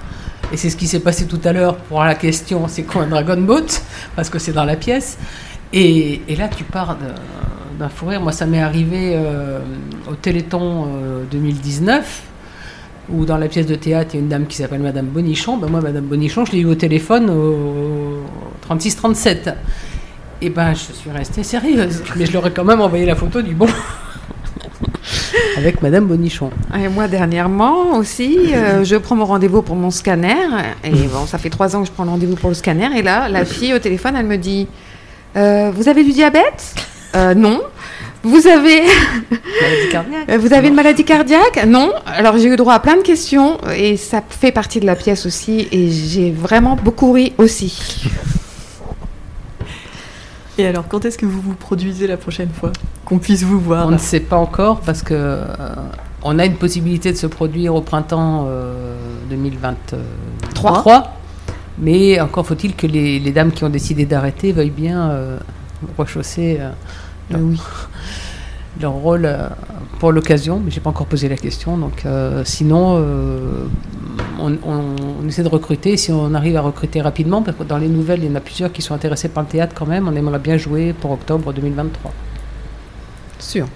et 0.52 0.58
c'est 0.58 0.70
ce 0.70 0.76
qui 0.78 0.88
s'est 0.88 1.00
passé 1.00 1.28
tout 1.28 1.40
à 1.44 1.54
l'heure 1.54 1.78
pour 1.78 2.04
la 2.04 2.16
question 2.16 2.68
c'est 2.68 2.84
quoi 2.84 3.04
un 3.04 3.08
Dragon 3.08 3.40
Boat? 3.42 3.68
Parce 4.16 4.30
que 4.30 4.40
c'est 4.40 4.54
dans 4.54 4.66
la 4.66 4.76
pièce. 4.76 5.18
Et, 5.74 6.22
et 6.28 6.36
là, 6.36 6.50
tu 6.50 6.66
pars 6.66 6.98
rire. 7.88 8.22
Moi, 8.22 8.32
ça 8.32 8.46
m'est 8.46 8.62
arrivé 8.62 9.14
euh, 9.16 9.60
au 10.10 10.16
Téléthon 10.16 10.88
euh, 10.88 11.24
2019, 11.32 12.24
où 13.10 13.26
dans 13.26 13.38
la 13.38 13.48
pièce 13.48 13.66
de 13.66 13.76
théâtre, 13.76 14.12
il 14.14 14.18
y 14.18 14.20
a 14.20 14.24
une 14.24 14.30
dame 14.30 14.46
qui 14.46 14.58
s'appelle 14.58 14.82
Madame 14.82 15.08
Bonichon. 15.08 15.58
Ben, 15.58 15.68
moi, 15.68 15.82
Madame 15.82 16.06
Bonichon, 16.06 16.46
je 16.46 16.52
l'ai 16.54 16.60
eu 16.60 16.66
au 16.66 16.76
téléphone 16.76 17.30
au 17.30 18.24
36-37. 18.70 19.54
Et 20.42 20.50
ben, 20.50 20.74
je 20.74 20.94
suis 20.94 21.12
restée 21.12 21.44
sérieuse. 21.44 22.02
Mais 22.16 22.26
je 22.26 22.34
leur 22.34 22.48
ai 22.48 22.52
quand 22.52 22.64
même 22.64 22.82
envoyé 22.82 23.06
la 23.06 23.16
photo 23.16 23.42
du 23.42 23.54
bon. 23.54 23.68
Avec 25.58 25.82
Madame 25.82 26.06
Bonichon. 26.06 26.50
Et 26.80 26.88
moi, 26.88 27.08
dernièrement 27.08 27.98
aussi, 27.98 28.54
euh, 28.54 28.84
je 28.84 28.96
prends 28.96 29.16
mon 29.16 29.26
rendez-vous 29.26 29.62
pour 29.62 29.76
mon 29.76 29.92
scanner. 29.92 30.36
Et 30.84 30.92
bon, 31.14 31.26
ça 31.28 31.38
fait 31.38 31.50
trois 31.50 31.76
ans 31.76 31.82
que 31.82 31.88
je 31.88 31.92
prends 31.92 32.06
le 32.06 32.10
rendez-vous 32.10 32.36
pour 32.36 32.50
le 32.50 32.56
scanner. 32.56 32.90
Et 32.98 33.02
là, 33.02 33.30
la 33.30 33.46
fille 33.46 33.74
au 33.74 33.80
téléphone, 33.80 34.16
elle 34.18 34.26
me 34.26 34.38
dit 34.38 34.68
euh, 35.36 35.72
Vous 35.76 35.88
avez 35.90 36.04
du 36.04 36.12
diabète? 36.12 36.76
Euh, 37.16 37.34
Non. 37.34 37.62
Vous 38.24 38.46
avez. 38.48 38.82
Vous 40.38 40.54
avez 40.54 40.68
une 40.68 40.76
maladie 40.76 41.04
cardiaque 41.04 41.66
Non. 41.66 41.92
Alors 42.06 42.38
j'ai 42.38 42.48
eu 42.48 42.56
droit 42.56 42.76
à 42.76 42.80
plein 42.80 42.98
de 42.98 43.02
questions 43.02 43.58
et 43.76 43.98
ça 43.98 44.22
fait 44.28 44.52
partie 44.52 44.80
de 44.80 44.86
la 44.86 44.96
pièce 44.96 45.26
aussi. 45.26 45.68
Et 45.72 45.90
j'ai 45.90 46.32
vraiment 46.32 46.76
beaucoup 46.76 47.12
ri 47.12 47.34
aussi. 47.38 48.10
Et 50.58 50.68
alors, 50.68 50.88
quand 50.88 51.06
est-ce 51.06 51.18
que 51.18 51.26
vous 51.26 51.42
vous 51.42 51.56
produisez 51.56 52.06
la 52.08 52.18
prochaine 52.18 52.50
fois 52.50 52.72
Qu'on 53.06 53.18
puisse 53.20 53.44
vous 53.44 53.60
voir 53.60 53.88
On 53.88 53.92
ne 53.92 53.98
sait 53.98 54.20
pas 54.20 54.36
encore 54.36 54.82
parce 54.82 55.02
que 55.02 55.14
euh, 55.16 55.46
on 56.24 56.38
a 56.38 56.46
une 56.46 56.56
possibilité 56.56 57.12
de 57.12 57.18
se 57.18 57.26
produire 57.26 57.74
au 57.74 57.82
printemps 57.82 58.46
euh, 58.48 58.96
2023. 59.30 61.16
Mais 61.80 62.20
encore 62.20 62.46
faut-il 62.46 62.76
que 62.76 62.86
les, 62.86 63.20
les, 63.20 63.32
dames 63.32 63.52
qui 63.52 63.64
ont 63.64 63.70
décidé 63.70 64.06
d'arrêter 64.06 64.52
veuillent 64.52 64.70
bien 64.70 65.10
euh, 65.10 65.40
rechausser 65.98 66.60
leur, 67.30 67.42
oui. 67.42 67.60
leur, 68.82 68.92
rôle 68.94 69.26
euh, 69.26 69.48
pour 70.00 70.12
l'occasion. 70.12 70.62
Mais 70.64 70.72
j'ai 70.72 70.82
pas 70.82 70.90
encore 70.90 71.08
posé 71.08 71.30
la 71.30 71.38
question. 71.38 71.78
Donc, 71.78 72.06
euh, 72.06 72.44
sinon, 72.46 72.98
euh, 72.98 73.66
on, 74.40 74.54
on, 74.64 74.96
on, 75.24 75.28
essaie 75.28 75.44
de 75.44 75.50
recruter. 75.50 75.98
Si 75.98 76.12
on 76.12 76.34
arrive 76.34 76.56
à 76.58 76.62
recruter 76.62 77.02
rapidement, 77.02 77.42
parce 77.42 77.58
que 77.58 77.64
dans 77.64 77.78
les 77.78 77.88
nouvelles, 77.88 78.24
il 78.24 78.30
y 78.30 78.32
en 78.32 78.36
a 78.36 78.42
plusieurs 78.42 78.72
qui 78.72 78.82
sont 78.82 78.94
intéressés 78.94 79.30
par 79.30 79.44
le 79.44 79.50
théâtre 79.50 79.74
quand 79.76 79.88
même. 79.88 80.08
On 80.08 80.16
aimerait 80.16 80.40
bien 80.40 80.58
jouer 80.58 80.94
pour 80.94 81.12
octobre 81.12 81.54
2023. 81.54 82.12
Sûr. 83.40 83.68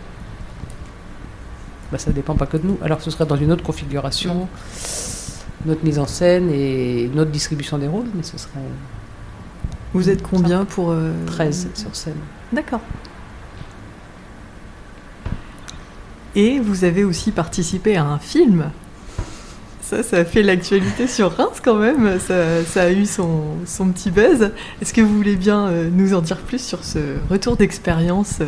Bah, 1.92 1.98
ça 1.98 2.12
dépend 2.12 2.36
pas 2.36 2.46
que 2.46 2.58
de 2.58 2.68
nous. 2.68 2.78
Alors, 2.84 3.02
ce 3.02 3.12
serait 3.12 3.26
dans 3.26 3.38
une 3.38 3.52
autre 3.52 3.64
configuration. 3.64 4.36
Mmh 4.36 4.48
notre 5.66 5.84
mise 5.84 6.00
en 6.00 6.06
scène 6.06 6.52
et 6.52 7.10
notre 7.14 7.32
distribution 7.32 7.78
des 7.78 7.88
rôles, 7.88 8.06
mais 8.14 8.24
ce 8.24 8.38
serait. 8.38 8.60
Vous 9.96 10.10
êtes 10.10 10.22
combien 10.22 10.66
pour. 10.66 10.92
Euh... 10.92 11.14
13 11.26 11.70
sur 11.74 11.96
scène. 11.96 12.18
D'accord. 12.52 12.82
Et 16.36 16.60
vous 16.60 16.84
avez 16.84 17.06
aussi 17.06 17.32
participé 17.32 17.96
à 17.96 18.04
un 18.04 18.20
film. 18.20 18.72
Ça, 19.82 20.04
ça 20.04 20.18
a 20.18 20.26
fait 20.26 20.44
l'actualité 20.44 21.08
sur 21.08 21.32
Reims 21.32 21.62
quand 21.64 21.78
même. 21.78 22.20
Ça, 22.20 22.66
ça 22.66 22.84
a 22.84 22.92
eu 22.92 23.06
son, 23.06 23.44
son 23.66 23.88
petit 23.88 24.12
buzz. 24.12 24.52
Est-ce 24.82 24.94
que 24.94 25.00
vous 25.00 25.16
voulez 25.16 25.38
bien 25.38 25.68
euh, 25.68 25.90
nous 25.90 26.14
en 26.14 26.20
dire 26.20 26.40
plus 26.40 26.62
sur 26.62 26.84
ce 26.84 27.00
retour 27.30 27.56
d'expérience 27.56 28.40
euh... 28.42 28.48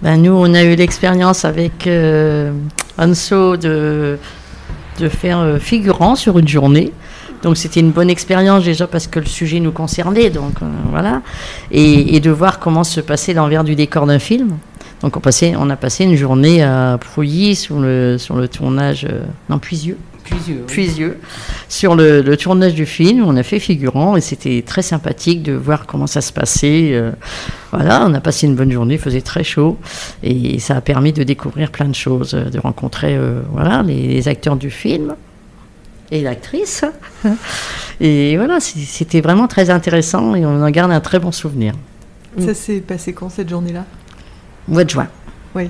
ben, 0.00 0.16
Nous, 0.16 0.32
on 0.32 0.54
a 0.54 0.62
eu 0.62 0.76
l'expérience 0.76 1.44
avec 1.44 1.86
euh, 1.86 2.52
Anso 2.96 3.58
de 3.58 4.18
de 4.98 5.08
faire 5.08 5.38
euh, 5.38 5.58
figurant 5.58 6.16
sur 6.16 6.38
une 6.38 6.48
journée. 6.48 6.92
Donc 7.42 7.56
c'était 7.56 7.80
une 7.80 7.90
bonne 7.90 8.10
expérience 8.10 8.64
déjà 8.64 8.86
parce 8.86 9.06
que 9.06 9.18
le 9.18 9.26
sujet 9.26 9.58
nous 9.60 9.72
concernait, 9.72 10.30
donc 10.30 10.62
euh, 10.62 10.66
voilà, 10.90 11.22
et, 11.70 12.14
et, 12.14 12.20
de 12.20 12.30
voir 12.30 12.60
comment 12.60 12.84
se 12.84 13.00
passait 13.00 13.34
l'envers 13.34 13.64
du 13.64 13.74
décor 13.74 14.06
d'un 14.06 14.20
film. 14.20 14.58
Donc 15.02 15.16
on, 15.16 15.20
passait, 15.20 15.54
on 15.58 15.68
a 15.68 15.76
passé 15.76 16.04
une 16.04 16.14
journée 16.14 16.62
à 16.62 16.98
Pouilly 17.00 17.56
sur 17.56 17.80
le, 17.80 18.16
sur 18.18 18.36
le 18.36 18.46
tournage, 18.46 19.04
euh, 19.10 19.24
non 19.48 19.58
Puisieux. 19.58 19.98
Puisieux, 20.22 20.58
oui. 20.60 20.66
Puisieux, 20.72 21.18
sur 21.68 21.96
le, 21.96 22.22
le, 22.22 22.36
tournage 22.36 22.74
du 22.74 22.86
film, 22.86 23.24
on 23.26 23.36
a 23.36 23.42
fait 23.42 23.58
figurant 23.58 24.14
et 24.14 24.20
c'était 24.20 24.62
très 24.64 24.82
sympathique 24.82 25.42
de 25.42 25.52
voir 25.52 25.86
comment 25.86 26.06
ça 26.06 26.20
se 26.20 26.32
passait. 26.32 26.90
Euh, 26.92 27.10
voilà, 27.72 28.06
on 28.06 28.14
a 28.14 28.20
passé 28.20 28.46
une 28.46 28.54
bonne 28.54 28.70
journée, 28.70 28.94
il 28.94 29.00
faisait 29.00 29.20
très 29.20 29.42
chaud 29.42 29.78
et 30.22 30.60
ça 30.60 30.76
a 30.76 30.80
permis 30.80 31.12
de 31.12 31.24
découvrir 31.24 31.72
plein 31.72 31.88
de 31.88 31.94
choses, 31.96 32.34
de 32.34 32.60
rencontrer 32.60 33.16
euh, 33.16 33.40
voilà, 33.50 33.82
les, 33.82 34.06
les 34.06 34.28
acteurs 34.28 34.54
du 34.54 34.70
film 34.70 35.16
et 36.12 36.22
l'actrice. 36.22 36.84
Et 38.00 38.36
voilà, 38.36 38.60
c'était 38.60 39.20
vraiment 39.20 39.48
très 39.48 39.70
intéressant 39.70 40.36
et 40.36 40.46
on 40.46 40.62
en 40.62 40.70
garde 40.70 40.92
un 40.92 41.00
très 41.00 41.18
bon 41.18 41.32
souvenir. 41.32 41.74
Ça 42.38 42.54
s'est 42.54 42.80
passé 42.80 43.12
quand 43.12 43.30
cette 43.30 43.48
journée-là? 43.48 43.84
Mois 44.68 44.84
de 44.84 44.90
juin. 44.90 45.08
Oui. 45.56 45.68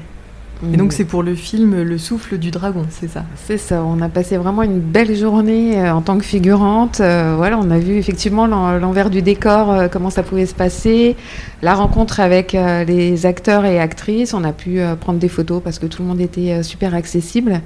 Et 0.73 0.77
donc 0.77 0.93
c'est 0.93 1.05
pour 1.05 1.25
le 1.25 1.35
film 1.35 1.83
Le 1.83 1.99
souffle 1.99 2.39
du 2.39 2.53
dragon, 2.53 2.87
c'est 2.89 3.09
ça? 3.09 3.25
C'est 3.47 3.59
ça, 3.59 3.83
on 3.83 4.01
a 4.01 4.09
passé 4.09 4.37
vraiment 4.37 4.63
une 4.63 4.79
belle 4.79 5.13
journée 5.17 5.77
euh, 5.77 5.93
en 5.93 6.03
tant 6.03 6.19
que 6.19 6.25
figurante. 6.25 7.01
Euh, 7.01 7.35
voilà, 7.37 7.59
on 7.59 7.69
a 7.73 7.79
vu 7.79 7.97
effectivement 7.97 8.47
l'envers 8.47 9.11
du 9.11 9.23
décor, 9.23 9.73
euh, 9.73 9.89
comment 9.89 10.11
ça 10.11 10.23
pouvait 10.23 10.47
se 10.47 10.55
passer, 10.55 11.17
la 11.63 11.75
rencontre 11.75 12.21
avec 12.21 12.53
les 12.53 13.27
acteurs 13.27 13.65
et 13.65 13.81
actrices. 13.81 14.35
On 14.35 14.45
a 14.45 14.53
pu 14.53 14.81
prendre 15.01 15.19
des 15.19 15.29
photos 15.29 15.61
parce 15.63 15.81
que 15.81 15.87
tout 15.87 16.03
le 16.03 16.09
monde 16.09 16.21
était 16.21 16.63
super 16.63 16.95
accessible. 16.95 17.61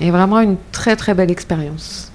Et 0.00 0.10
vraiment 0.10 0.40
une 0.40 0.56
très 0.72 0.96
très 0.96 1.14
belle 1.14 1.30
expérience. 1.30 2.10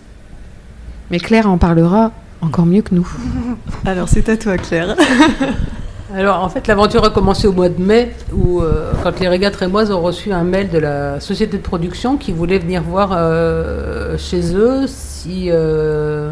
Mais 1.11 1.19
Claire 1.19 1.49
en 1.49 1.57
parlera 1.57 2.11
encore 2.41 2.65
mieux 2.65 2.81
que 2.81 2.95
nous. 2.95 3.07
Alors 3.85 4.07
c'est 4.07 4.29
à 4.29 4.37
toi 4.37 4.57
Claire. 4.57 4.95
Alors 6.13 6.43
en 6.43 6.49
fait 6.49 6.65
l'aventure 6.67 7.03
a 7.03 7.11
commencé 7.11 7.47
au 7.47 7.51
mois 7.51 7.69
de 7.69 7.81
mai 7.81 8.13
où 8.33 8.61
euh, 8.61 8.93
quand 9.03 9.19
les 9.19 9.27
régates 9.27 9.55
rémoises 9.55 9.91
ont 9.91 10.01
reçu 10.01 10.31
un 10.31 10.43
mail 10.43 10.69
de 10.69 10.79
la 10.79 11.19
société 11.19 11.57
de 11.57 11.61
production 11.61 12.17
qui 12.17 12.31
voulait 12.31 12.57
venir 12.57 12.81
voir 12.81 13.11
euh, 13.13 14.17
chez 14.17 14.55
eux 14.55 14.85
si 14.87 15.49
euh, 15.49 16.31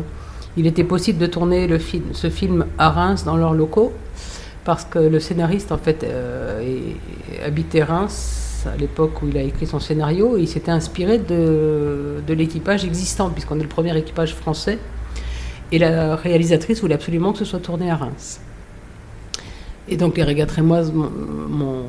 il 0.56 0.66
était 0.66 0.84
possible 0.84 1.20
de 1.20 1.28
tourner 1.28 1.68
le 1.68 1.78
film, 1.78 2.06
ce 2.14 2.32
film 2.32 2.66
à 2.80 2.90
Reims 2.90 3.24
dans 3.24 3.38
leurs 3.38 3.54
locaux 3.54 3.94
parce 4.64 4.84
que 4.84 4.98
le 4.98 5.20
scénariste 5.20 5.72
en 5.72 5.78
fait 5.78 6.06
habitait 7.46 7.84
Reims 7.84 8.47
à 8.74 8.78
l'époque 8.78 9.22
où 9.22 9.28
il 9.28 9.38
a 9.38 9.42
écrit 9.42 9.66
son 9.66 9.80
scénario 9.80 10.38
il 10.38 10.48
s'était 10.48 10.72
inspiré 10.72 11.18
de, 11.20 12.22
l'équipage 12.28 12.86
existant 12.86 13.30
puisqu'on 13.30 13.60
est 13.60 13.64
le 13.64 13.70
premier 13.70 13.98
équipage 13.98 14.34
français 14.34 14.78
et 15.72 15.80
la 15.80 16.16
réalisatrice 16.16 16.82
voulait 16.82 16.96
absolument 16.96 17.34
que 17.34 17.40
ce 17.40 17.46
soit 17.46 17.60
tourné 17.60 17.92
à 17.92 17.96
Reims. 17.98 18.40
Et 19.90 19.98
donc 19.98 20.18
les 20.18 20.24
régates 20.24 20.52
rémoises 20.52 20.92
m'ont 20.94 21.84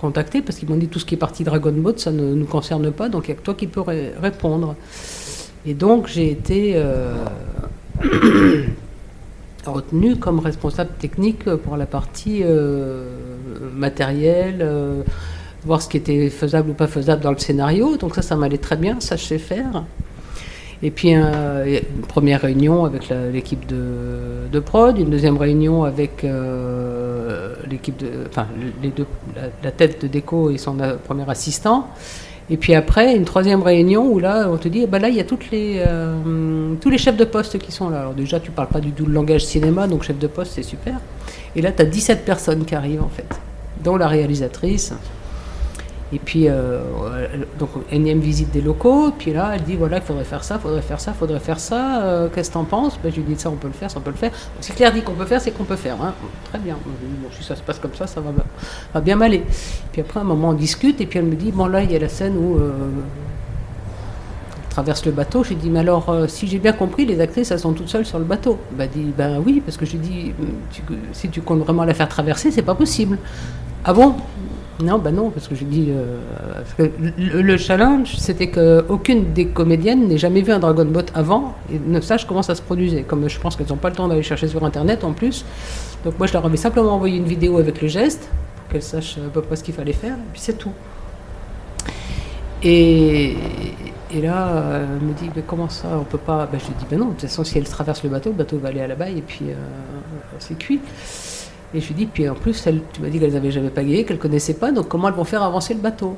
contacté 0.00 0.42
parce 0.42 0.58
qu'ils 0.58 0.68
m'ont 0.68 0.76
dit 0.76 0.88
tout 0.88 0.98
ce 0.98 1.04
qui 1.04 1.14
est 1.14 1.18
parti 1.18 1.44
Dragon 1.44 1.72
Boat, 1.72 1.94
ça 1.96 2.12
ne 2.12 2.34
nous 2.34 2.46
concerne 2.46 2.90
pas, 2.92 3.08
donc 3.08 3.28
il 3.28 3.30
n'y 3.30 3.36
a 3.36 3.40
que 3.40 3.44
toi 3.44 3.54
qui 3.54 3.66
peux 3.66 3.82
répondre. 3.82 4.74
Et 5.66 5.74
donc 5.74 6.06
j'ai 6.06 6.30
été 6.30 6.72
euh, 6.76 7.24
retenu 9.66 10.16
comme 10.16 10.38
responsable 10.38 10.90
technique 10.98 11.44
pour 11.44 11.76
la 11.76 11.86
partie 11.86 12.40
euh, 12.42 13.16
matérielle, 13.74 14.58
euh, 14.60 15.02
voir 15.66 15.82
ce 15.82 15.88
qui 15.88 15.96
était 15.96 16.30
faisable 16.30 16.70
ou 16.70 16.74
pas 16.74 16.86
faisable 16.86 17.22
dans 17.22 17.32
le 17.32 17.38
scénario. 17.38 17.96
Donc 17.96 18.14
ça, 18.14 18.22
ça 18.22 18.36
m'allait 18.36 18.58
très 18.58 18.76
bien, 18.76 19.00
ça 19.00 19.16
je 19.16 19.24
sais 19.24 19.38
faire. 19.38 19.84
Et 20.82 20.90
puis 20.90 21.10
une 21.10 21.72
première 22.06 22.42
réunion 22.42 22.84
avec 22.84 23.12
l'équipe 23.32 23.66
de, 23.66 24.60
prod, 24.60 24.98
une 24.98 25.10
deuxième 25.10 25.36
réunion 25.36 25.84
avec 25.84 26.22
euh, 26.24 27.54
l'équipe 27.70 28.02
enfin 28.28 28.46
les 28.82 28.90
deux, 28.90 29.06
la, 29.62 29.70
tête 29.70 30.02
de 30.02 30.06
déco 30.06 30.50
et 30.50 30.58
son 30.58 30.76
premier 31.04 31.28
assistant. 31.28 31.88
Et 32.48 32.56
puis 32.56 32.74
après, 32.74 33.16
une 33.16 33.24
troisième 33.24 33.62
réunion 33.62 34.06
où 34.06 34.20
là, 34.20 34.48
on 34.48 34.56
te 34.56 34.68
dit, 34.68 34.86
bah 34.86 35.00
là, 35.00 35.08
il 35.08 35.16
y 35.16 35.20
a 35.20 35.24
toutes 35.24 35.50
les, 35.50 35.82
euh, 35.84 36.74
tous 36.80 36.90
les 36.90 36.98
chefs 36.98 37.16
de 37.16 37.24
poste 37.24 37.58
qui 37.58 37.72
sont 37.72 37.90
là. 37.90 38.00
Alors 38.00 38.14
déjà, 38.14 38.38
tu 38.38 38.52
parles 38.52 38.68
pas 38.68 38.80
du 38.80 38.92
tout 38.92 39.04
le 39.04 39.12
langage 39.12 39.44
cinéma, 39.44 39.88
donc 39.88 40.04
chef 40.04 40.18
de 40.18 40.28
poste, 40.28 40.52
c'est 40.54 40.62
super. 40.62 41.00
Et 41.56 41.62
là, 41.62 41.72
tu 41.72 41.82
as 41.82 41.86
17 41.86 42.24
personnes 42.24 42.64
qui 42.64 42.76
arrivent, 42.76 43.02
en 43.02 43.08
fait, 43.08 43.26
dont 43.82 43.96
la 43.96 44.06
réalisatrice. 44.06 44.94
Et 46.12 46.20
puis, 46.20 46.48
euh, 46.48 46.80
donc, 47.58 47.70
énième 47.90 48.20
visite 48.20 48.52
des 48.52 48.60
locaux. 48.60 49.10
Puis 49.18 49.32
là, 49.32 49.52
elle 49.54 49.62
dit 49.62 49.74
voilà, 49.74 49.96
il 49.96 50.02
faudrait 50.02 50.24
faire 50.24 50.44
ça, 50.44 50.56
il 50.56 50.60
faudrait 50.60 50.82
faire 50.82 51.00
ça, 51.00 51.12
il 51.12 51.18
faudrait 51.18 51.40
faire 51.40 51.58
ça. 51.58 52.02
Euh, 52.02 52.28
qu'est-ce 52.32 52.48
que 52.50 52.54
t'en 52.54 52.64
penses? 52.64 52.98
Ben, 53.02 53.10
Je 53.10 53.16
lui 53.20 53.34
dis 53.34 53.40
ça, 53.40 53.50
on 53.50 53.56
peut 53.56 53.66
le 53.66 53.72
faire, 53.72 53.90
ça, 53.90 53.98
on 53.98 54.02
peut 54.02 54.10
le 54.10 54.16
faire. 54.16 54.30
si 54.60 54.72
Claire 54.72 54.92
dit 54.92 55.02
qu'on 55.02 55.14
peut 55.14 55.24
faire, 55.24 55.40
c'est 55.40 55.50
qu'on 55.50 55.64
peut 55.64 55.76
faire. 55.76 55.96
Hein. 56.00 56.14
Très 56.44 56.60
bien. 56.60 56.76
Bon, 56.84 57.28
si 57.36 57.42
ça 57.42 57.56
se 57.56 57.62
passe 57.62 57.80
comme 57.80 57.94
ça, 57.94 58.06
ça 58.06 58.20
va, 58.20 59.00
bien 59.00 59.16
m'aller. 59.16 59.42
Puis 59.90 60.00
après, 60.00 60.20
un 60.20 60.24
moment, 60.24 60.50
on 60.50 60.52
discute. 60.52 61.00
Et 61.00 61.06
puis 61.06 61.18
elle 61.18 61.24
me 61.24 61.34
dit 61.34 61.50
bon, 61.50 61.66
là, 61.66 61.82
il 61.82 61.90
y 61.90 61.96
a 61.96 61.98
la 61.98 62.08
scène 62.08 62.36
où. 62.36 62.56
Euh, 62.56 62.70
traverse 64.70 65.06
le 65.06 65.12
bateau. 65.12 65.42
J'ai 65.42 65.54
dit, 65.54 65.70
mais 65.70 65.78
alors, 65.78 66.14
si 66.28 66.46
j'ai 66.46 66.58
bien 66.58 66.72
compris, 66.72 67.06
les 67.06 67.18
actrices, 67.18 67.50
elles 67.50 67.60
sont 67.60 67.72
toutes 67.72 67.88
seules 67.88 68.04
sur 68.04 68.18
le 68.18 68.26
bateau. 68.26 68.58
Bah, 68.72 68.86
dit, 68.86 69.10
ben 69.16 69.40
oui, 69.42 69.62
parce 69.64 69.78
que 69.78 69.86
j'ai 69.86 69.96
dit, 69.96 70.34
si 71.12 71.30
tu 71.30 71.40
comptes 71.40 71.60
vraiment 71.60 71.82
la 71.84 71.94
faire 71.94 72.10
traverser, 72.10 72.50
c'est 72.50 72.60
pas 72.60 72.74
possible. 72.74 73.16
Ah 73.86 73.94
bon? 73.94 74.16
Non, 74.82 74.98
bah 74.98 75.10
non, 75.10 75.30
parce 75.30 75.48
que 75.48 75.54
je 75.54 75.64
dis. 75.64 75.88
Euh, 75.90 76.88
le, 77.18 77.56
challenge, 77.56 78.16
c'était 78.16 78.48
qu'aucune 78.48 79.32
des 79.32 79.46
comédiennes 79.46 80.06
n'ait 80.06 80.18
jamais 80.18 80.42
vu 80.42 80.52
un 80.52 80.58
Dragon 80.58 80.84
Boat 80.84 81.06
avant 81.14 81.54
et 81.72 81.78
ne 81.78 82.00
sache 82.00 82.26
comment 82.26 82.42
ça 82.42 82.54
se 82.54 82.60
produisait. 82.60 83.02
Comme 83.02 83.28
je 83.28 83.40
pense 83.40 83.56
qu'elles 83.56 83.68
n'ont 83.68 83.76
pas 83.76 83.88
le 83.88 83.96
temps 83.96 84.06
d'aller 84.06 84.22
chercher 84.22 84.48
sur 84.48 84.62
Internet 84.64 85.02
en 85.02 85.12
plus. 85.12 85.46
Donc 86.04 86.18
moi, 86.18 86.26
je 86.26 86.34
leur 86.34 86.44
avais 86.44 86.58
simplement 86.58 86.92
envoyé 86.92 87.16
une 87.16 87.24
vidéo 87.24 87.58
avec 87.58 87.80
le 87.80 87.88
geste 87.88 88.28
pour 88.56 88.68
qu'elles 88.68 88.82
sachent 88.82 89.16
à 89.16 89.30
peu 89.32 89.40
près 89.40 89.56
ce 89.56 89.64
qu'il 89.64 89.74
fallait 89.74 89.94
faire, 89.94 90.14
et 90.14 90.30
puis 90.32 90.40
c'est 90.42 90.58
tout. 90.58 90.72
Et, 92.62 93.36
là, 94.14 94.82
elle 94.82 95.06
me 95.06 95.12
dit, 95.14 95.30
mais 95.34 95.42
comment 95.46 95.68
ça, 95.68 95.88
on 95.98 96.04
peut 96.04 96.18
pas. 96.18 96.46
Ben, 96.50 96.60
je 96.60 96.66
lui 96.66 96.74
dis, 96.78 96.86
ben 96.90 96.98
non, 96.98 97.06
de 97.06 97.10
toute 97.12 97.22
façon, 97.22 97.44
si 97.44 97.56
elle 97.56 97.68
traverse 97.68 98.02
le 98.02 98.10
bateau, 98.10 98.30
le 98.30 98.36
bateau 98.36 98.58
va 98.58 98.68
aller 98.68 98.80
à 98.80 98.86
la 98.86 98.94
baille 98.94 99.18
et 99.18 99.22
puis 99.22 99.46
euh, 99.48 99.54
c'est 100.38 100.58
cuit. 100.58 100.80
Et 101.76 101.80
je 101.80 101.88
lui 101.88 101.94
dis, 101.94 102.06
puis 102.06 102.26
en 102.26 102.34
plus, 102.34 102.66
tu 102.94 103.02
m'as 103.02 103.08
dit 103.08 103.20
qu'elles 103.20 103.34
n'avaient 103.34 103.50
jamais 103.50 103.68
pagayé, 103.68 104.04
qu'elles 104.04 104.16
ne 104.16 104.22
connaissaient 104.22 104.54
pas, 104.54 104.72
donc 104.72 104.88
comment 104.88 105.08
elles 105.08 105.14
vont 105.14 105.24
faire 105.24 105.42
avancer 105.42 105.74
le 105.74 105.80
bateau? 105.80 106.16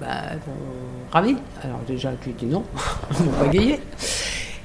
Bah, 0.00 0.08
Elles 0.32 0.38
vont 0.38 1.12
ramer. 1.12 1.36
Alors 1.62 1.78
déjà, 1.86 2.10
je 2.20 2.26
lui 2.26 2.34
dis 2.36 2.46
non, 2.46 2.64
elles 3.10 3.16
vont 3.24 3.30
pagayer. 3.44 3.80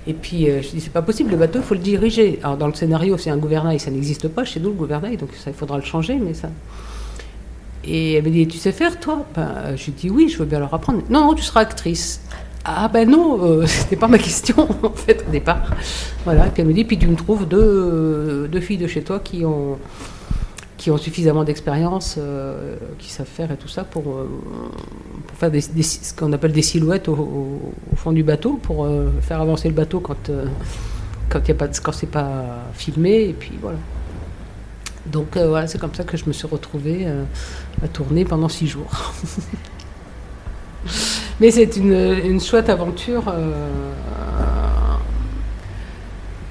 Et 0.08 0.14
puis 0.14 0.50
euh, 0.50 0.64
je 0.64 0.70
dis, 0.70 0.82
c'est 0.82 0.92
pas 0.92 1.04
possible, 1.04 1.30
le 1.30 1.38
bateau, 1.38 1.60
il 1.60 1.64
faut 1.64 1.76
le 1.76 1.80
diriger. 1.80 2.40
Alors 2.42 2.58
dans 2.58 2.66
le 2.66 2.74
scénario, 2.74 3.20
c'est 3.20 3.30
un 3.30 3.38
gouvernail, 3.38 3.80
ça 3.80 3.92
n'existe 3.92 4.30
pas 4.30 4.44
chez 4.44 4.60
nous, 4.60 4.70
le 4.70 4.76
gouvernail, 4.76 5.16
donc 5.16 5.30
ça, 5.36 5.52
il 5.52 5.56
faudra 5.56 5.78
le 5.78 5.84
changer, 5.84 6.16
mais 6.16 6.34
ça. 6.34 6.50
Et 7.84 8.14
elle 8.14 8.24
me 8.24 8.32
dit, 8.32 8.48
tu 8.48 8.58
sais 8.58 8.72
faire, 8.72 9.00
toi? 9.00 9.26
Ben, 9.36 9.76
Je 9.76 9.86
lui 9.86 9.92
dis, 9.92 10.10
oui, 10.10 10.28
je 10.28 10.40
veux 10.40 10.46
bien 10.46 10.60
leur 10.60 10.74
apprendre. 10.74 11.02
Non, 11.10 11.22
non, 11.28 11.34
tu 11.36 11.44
seras 11.44 11.62
actrice. 11.62 12.22
Ah 12.66 12.88
ben 12.88 13.10
non, 13.10 13.44
euh, 13.44 13.66
c'était 13.68 13.96
pas 13.96 14.08
ma 14.08 14.18
question 14.18 14.68
en 14.84 14.90
fait 14.92 15.24
au 15.28 15.32
départ. 15.32 15.70
Voilà, 16.26 16.48
et 16.48 16.50
puis 16.50 16.64
elle 16.64 16.68
me 16.68 16.74
dit, 16.74 16.84
puis 16.84 16.98
tu 16.98 17.06
me 17.08 17.16
trouves 17.16 17.48
deux, 17.48 18.48
deux 18.52 18.60
filles 18.60 18.78
de 18.80 18.88
chez 18.88 19.04
toi 19.04 19.20
qui 19.20 19.46
ont 19.46 19.78
qui 20.82 20.90
ont 20.90 20.98
suffisamment 20.98 21.44
d'expérience, 21.44 22.16
euh, 22.18 22.76
qui 22.98 23.12
savent 23.12 23.28
faire 23.28 23.52
et 23.52 23.56
tout 23.56 23.68
ça 23.68 23.84
pour, 23.84 24.10
euh, 24.10 24.28
faire 25.36 25.52
des, 25.52 25.62
ce 25.62 26.12
qu'on 26.16 26.34
appelle 26.34 26.54
des 26.54 26.64
silhouettes 26.64 27.08
au, 27.08 27.72
fond 27.96 28.12
du 28.12 28.24
bateau, 28.24 28.54
pour 28.54 28.86
euh, 28.86 29.12
faire 29.22 29.40
avancer 29.40 29.68
le 29.68 29.76
bateau 29.76 30.00
quand, 30.00 30.32
quand, 31.30 31.54
pas, 31.54 31.68
quand 31.68 31.92
c'est 31.92 32.10
pas 32.10 32.66
filmé. 32.74 33.30
Et 33.30 33.34
puis 33.34 33.52
voilà. 33.62 33.78
Donc 35.06 35.38
voilà, 35.38 35.68
c'est 35.68 35.78
comme 35.78 35.94
ça 35.94 36.04
que 36.04 36.18
je 36.18 36.26
me 36.26 36.34
suis 36.34 36.48
retrouvée 36.48 37.06
à 37.84 37.88
tourner 37.88 38.26
pendant 38.26 38.50
six 38.50 38.68
jours. 38.68 38.90
Mais 41.40 41.52
c'est 41.52 41.78
une, 41.78 41.94
une, 42.26 42.42
chouette 42.42 42.70
aventure. 42.70 43.32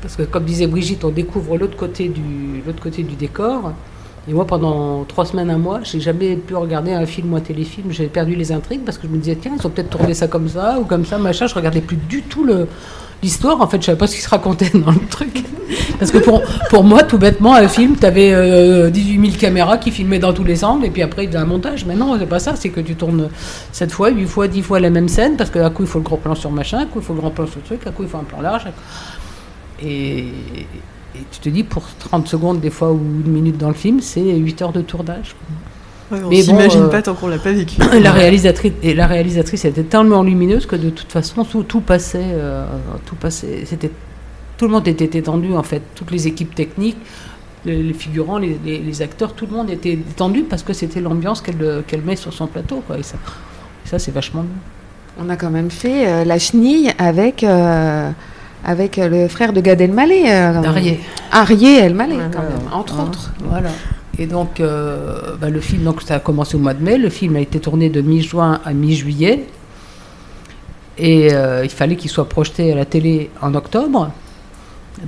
parce 0.00 0.14
que 0.14 0.22
comme 0.22 0.44
disait 0.44 0.68
Brigitte, 0.68 1.04
on 1.04 1.10
découvre 1.10 1.58
l'autre 1.58 1.76
côté 1.76 2.12
l'autre 2.64 2.80
côté 2.80 3.02
du 3.02 3.16
décor. 3.16 3.72
Et 4.28 4.32
moi, 4.32 4.46
pendant 4.46 5.04
trois 5.04 5.24
semaines, 5.24 5.50
un 5.50 5.58
mois, 5.58 5.80
j'ai 5.82 6.00
jamais 6.00 6.36
pu 6.36 6.54
regarder 6.54 6.92
un 6.92 7.06
film 7.06 7.32
ou 7.32 7.36
un 7.36 7.40
téléfilm. 7.40 7.90
J'ai 7.90 8.06
perdu 8.06 8.34
les 8.34 8.52
intrigues 8.52 8.84
parce 8.84 8.98
que 8.98 9.06
je 9.06 9.12
me 9.12 9.18
disais, 9.18 9.36
tiens, 9.40 9.52
ils 9.58 9.66
ont 9.66 9.70
peut-être 9.70 9.90
tourné 9.90 10.12
ça 10.12 10.28
comme 10.28 10.48
ça 10.48 10.78
ou 10.78 10.84
comme 10.84 11.06
ça, 11.06 11.16
machin. 11.18 11.46
Je 11.46 11.54
regardais 11.54 11.80
plus 11.80 11.96
du 11.96 12.22
tout 12.22 12.46
l'histoire. 13.22 13.60
En 13.62 13.66
fait, 13.66 13.80
je 13.80 13.86
savais 13.86 13.98
pas 13.98 14.06
ce 14.06 14.16
qui 14.16 14.22
se 14.22 14.28
racontait 14.28 14.70
dans 14.74 14.90
le 14.90 15.06
truc. 15.08 15.42
Parce 15.98 16.10
que 16.10 16.18
pour, 16.18 16.42
pour 16.68 16.84
moi, 16.84 17.02
tout 17.02 17.16
bêtement, 17.16 17.54
un 17.54 17.68
film, 17.68 17.96
tu 17.96 18.04
avais 18.04 18.90
18 18.90 19.26
000 19.26 19.40
caméras 19.40 19.78
qui 19.78 19.90
filmaient 19.90 20.18
dans 20.18 20.34
tous 20.34 20.44
les 20.44 20.64
angles 20.64 20.84
et 20.84 20.90
puis 20.90 21.02
après, 21.02 21.24
il 21.24 21.32
y 21.32 21.36
a 21.36 21.40
un 21.40 21.46
montage. 21.46 21.86
Mais 21.86 21.94
non, 21.94 22.18
c'est 22.18 22.26
pas 22.26 22.40
ça. 22.40 22.56
C'est 22.56 22.68
que 22.68 22.80
tu 22.80 22.96
tournes 22.96 23.30
7 23.72 23.90
fois, 23.90 24.10
8 24.10 24.26
fois, 24.26 24.48
10 24.48 24.62
fois 24.62 24.80
la 24.80 24.90
même 24.90 25.08
scène 25.08 25.38
parce 25.38 25.48
qu'à 25.48 25.70
coup, 25.70 25.84
il 25.84 25.88
faut 25.88 25.98
le 25.98 26.04
gros 26.04 26.18
plan 26.18 26.34
sur 26.34 26.50
machin, 26.50 26.78
à 26.80 26.84
coup, 26.84 26.98
il 26.98 27.04
faut 27.04 27.14
le 27.14 27.20
grand 27.20 27.30
plan 27.30 27.46
sur 27.46 27.56
le 27.56 27.64
truc, 27.64 27.86
à 27.86 27.90
coup, 27.90 28.02
il 28.02 28.08
faut 28.08 28.18
un 28.18 28.24
plan 28.24 28.42
large. 28.42 28.66
Et, 29.82 30.26
et 31.14 31.20
tu 31.30 31.40
te 31.40 31.48
dis, 31.48 31.64
pour 31.64 31.82
30 31.98 32.28
secondes, 32.28 32.60
des 32.60 32.70
fois, 32.70 32.92
ou 32.92 32.98
une 32.98 33.32
minute 33.32 33.58
dans 33.58 33.68
le 33.68 33.74
film, 33.74 34.00
c'est 34.00 34.20
8 34.20 34.62
heures 34.62 34.72
de 34.72 34.80
tournage. 34.80 35.34
on 36.10 36.30
ne 36.30 36.34
s'imagine 36.34 36.82
euh, 36.82 36.88
pas 36.88 37.02
tant 37.02 37.14
qu'on 37.14 37.26
l'a 37.26 37.38
pas 37.38 37.52
vécu. 37.52 37.80
La 38.02 38.12
réalisatrice, 38.12 38.72
et 38.82 38.94
la 38.94 39.06
réalisatrice 39.06 39.64
était 39.64 39.82
tellement 39.82 40.22
lumineuse 40.22 40.66
que 40.66 40.76
de 40.76 40.90
toute 40.90 41.10
façon, 41.10 41.44
tout, 41.44 41.80
passait. 41.80 42.18
Euh, 42.22 42.64
tout 43.06 43.16
passait 43.16 43.64
c'était, 43.66 43.90
tout 44.56 44.66
le 44.66 44.72
monde 44.72 44.86
était 44.86 45.18
étendu, 45.18 45.52
en 45.54 45.64
fait. 45.64 45.82
Toutes 45.96 46.12
les 46.12 46.28
équipes 46.28 46.54
techniques, 46.54 46.98
les, 47.64 47.92
figurants, 47.92 48.38
les, 48.38 49.02
acteurs, 49.02 49.32
tout 49.32 49.46
le 49.50 49.56
monde 49.56 49.70
était 49.70 49.94
étendu 49.94 50.44
parce 50.44 50.62
que 50.62 50.72
c'était 50.72 51.00
l'ambiance 51.00 51.40
qu'elle, 51.40 51.82
qu'elle 51.88 52.02
met 52.02 52.16
sur 52.16 52.32
son 52.32 52.46
plateau. 52.46 52.82
Quoi, 52.86 52.98
et 52.98 53.02
ça, 53.02 53.16
ça 53.84 53.98
c'est 53.98 54.12
vachement 54.12 54.42
bien. 54.42 54.58
On 55.18 55.28
a 55.28 55.36
quand 55.36 55.50
même 55.50 55.70
fait 55.70 56.06
euh, 56.06 56.24
la 56.24 56.38
chenille 56.38 56.92
avec 56.98 57.44
avec 58.64 58.98
euh, 58.98 59.08
le 59.08 59.28
frère 59.28 59.52
de 59.52 59.60
Gad 59.60 59.80
Elmaleh. 59.80 60.24
Euh, 60.26 60.62
Arié. 60.62 61.00
Arié 61.32 61.78
Elmaleh, 61.78 62.16
quand 62.32 62.42
même, 62.42 62.72
entre 62.72 63.02
autres. 63.02 63.32
Voilà. 63.44 63.70
Et 64.18 64.26
donc, 64.26 64.60
euh, 64.60 65.36
bah, 65.40 65.48
le 65.48 65.60
film, 65.60 65.84
donc, 65.84 66.02
ça 66.02 66.16
a 66.16 66.20
commencé 66.20 66.56
au 66.56 66.58
mois 66.60 66.74
de 66.74 66.82
mai. 66.82 66.98
Le 66.98 67.08
film 67.08 67.36
a 67.36 67.40
été 67.40 67.58
tourné 67.58 67.88
de 67.88 68.00
mi-juin 68.00 68.60
à 68.64 68.72
mi-juillet. 68.72 69.46
Et 70.98 71.32
euh, 71.32 71.64
il 71.64 71.70
fallait 71.70 71.96
qu'il 71.96 72.10
soit 72.10 72.28
projeté 72.28 72.72
à 72.72 72.74
la 72.76 72.84
télé 72.84 73.30
en 73.40 73.54
octobre. 73.54 74.10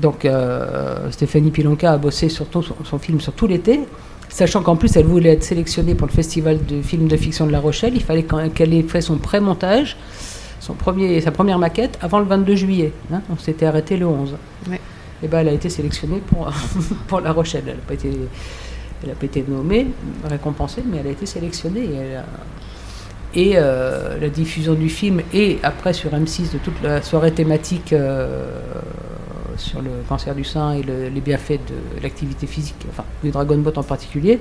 Donc 0.00 0.24
euh, 0.24 1.10
Stéphanie 1.10 1.50
Pilonka 1.50 1.92
a 1.92 1.98
bossé 1.98 2.30
sur 2.30 2.46
tout 2.46 2.62
son, 2.62 2.74
son 2.82 2.98
film 2.98 3.20
sur 3.20 3.34
tout 3.34 3.46
l'été, 3.46 3.80
sachant 4.30 4.62
qu'en 4.62 4.76
plus 4.76 4.96
elle 4.96 5.04
voulait 5.04 5.30
être 5.30 5.44
sélectionnée 5.44 5.94
pour 5.94 6.06
le 6.06 6.12
festival 6.12 6.64
de 6.64 6.80
films 6.80 7.08
de 7.08 7.16
fiction 7.16 7.46
de 7.46 7.52
La 7.52 7.60
Rochelle. 7.60 7.92
Il 7.94 8.02
fallait 8.02 8.24
qu'elle 8.54 8.72
ait 8.72 8.82
fait 8.84 9.02
son 9.02 9.16
pré-montage, 9.16 9.98
son 10.62 10.74
premier, 10.74 11.20
sa 11.20 11.32
première 11.32 11.58
maquette 11.58 11.98
avant 12.00 12.20
le 12.20 12.24
22 12.26 12.54
juillet. 12.54 12.92
hein. 13.12 13.20
on 13.30 13.36
s'était 13.36 13.66
arrêté 13.66 13.96
le 13.96 14.06
11. 14.06 14.36
Ouais. 14.70 14.80
Et 15.24 15.26
ben 15.28 15.40
elle 15.40 15.48
a 15.48 15.52
été 15.52 15.68
sélectionnée 15.68 16.22
pour, 16.28 16.50
pour 17.08 17.20
La 17.20 17.32
Rochelle. 17.32 17.64
Elle 17.66 17.74
n'a 17.74 17.80
pas 17.82 17.94
été, 17.94 18.10
elle 19.02 19.10
a 19.10 19.14
pas 19.14 19.26
été 19.26 19.44
nommée, 19.46 19.88
récompensée, 20.28 20.82
mais 20.88 20.98
elle 20.98 21.08
a 21.08 21.10
été 21.10 21.26
sélectionnée. 21.26 21.80
Et, 21.84 21.94
elle 21.96 22.16
a- 22.18 22.24
et, 23.34 23.52
euh, 23.56 24.20
la 24.20 24.28
diffusion 24.28 24.74
du 24.74 24.88
film 24.88 25.20
et 25.34 25.58
après 25.64 25.92
sur 25.94 26.10
M6 26.12 26.52
de 26.52 26.58
toute 26.58 26.80
la 26.82 27.02
soirée 27.02 27.32
thématique 27.32 27.92
euh, 27.92 28.46
sur 29.56 29.80
le 29.82 29.90
cancer 30.08 30.34
du 30.34 30.44
sein 30.44 30.74
et 30.74 30.82
le- 30.82 31.08
les 31.08 31.20
bienfaits 31.20 31.60
de 31.96 32.02
l'activité 32.02 32.46
physique, 32.46 32.76
enfin 32.90 33.04
du 33.24 33.30
Dragon 33.30 33.58
Boat 33.58 33.72
en 33.76 33.82
particulier, 33.82 34.38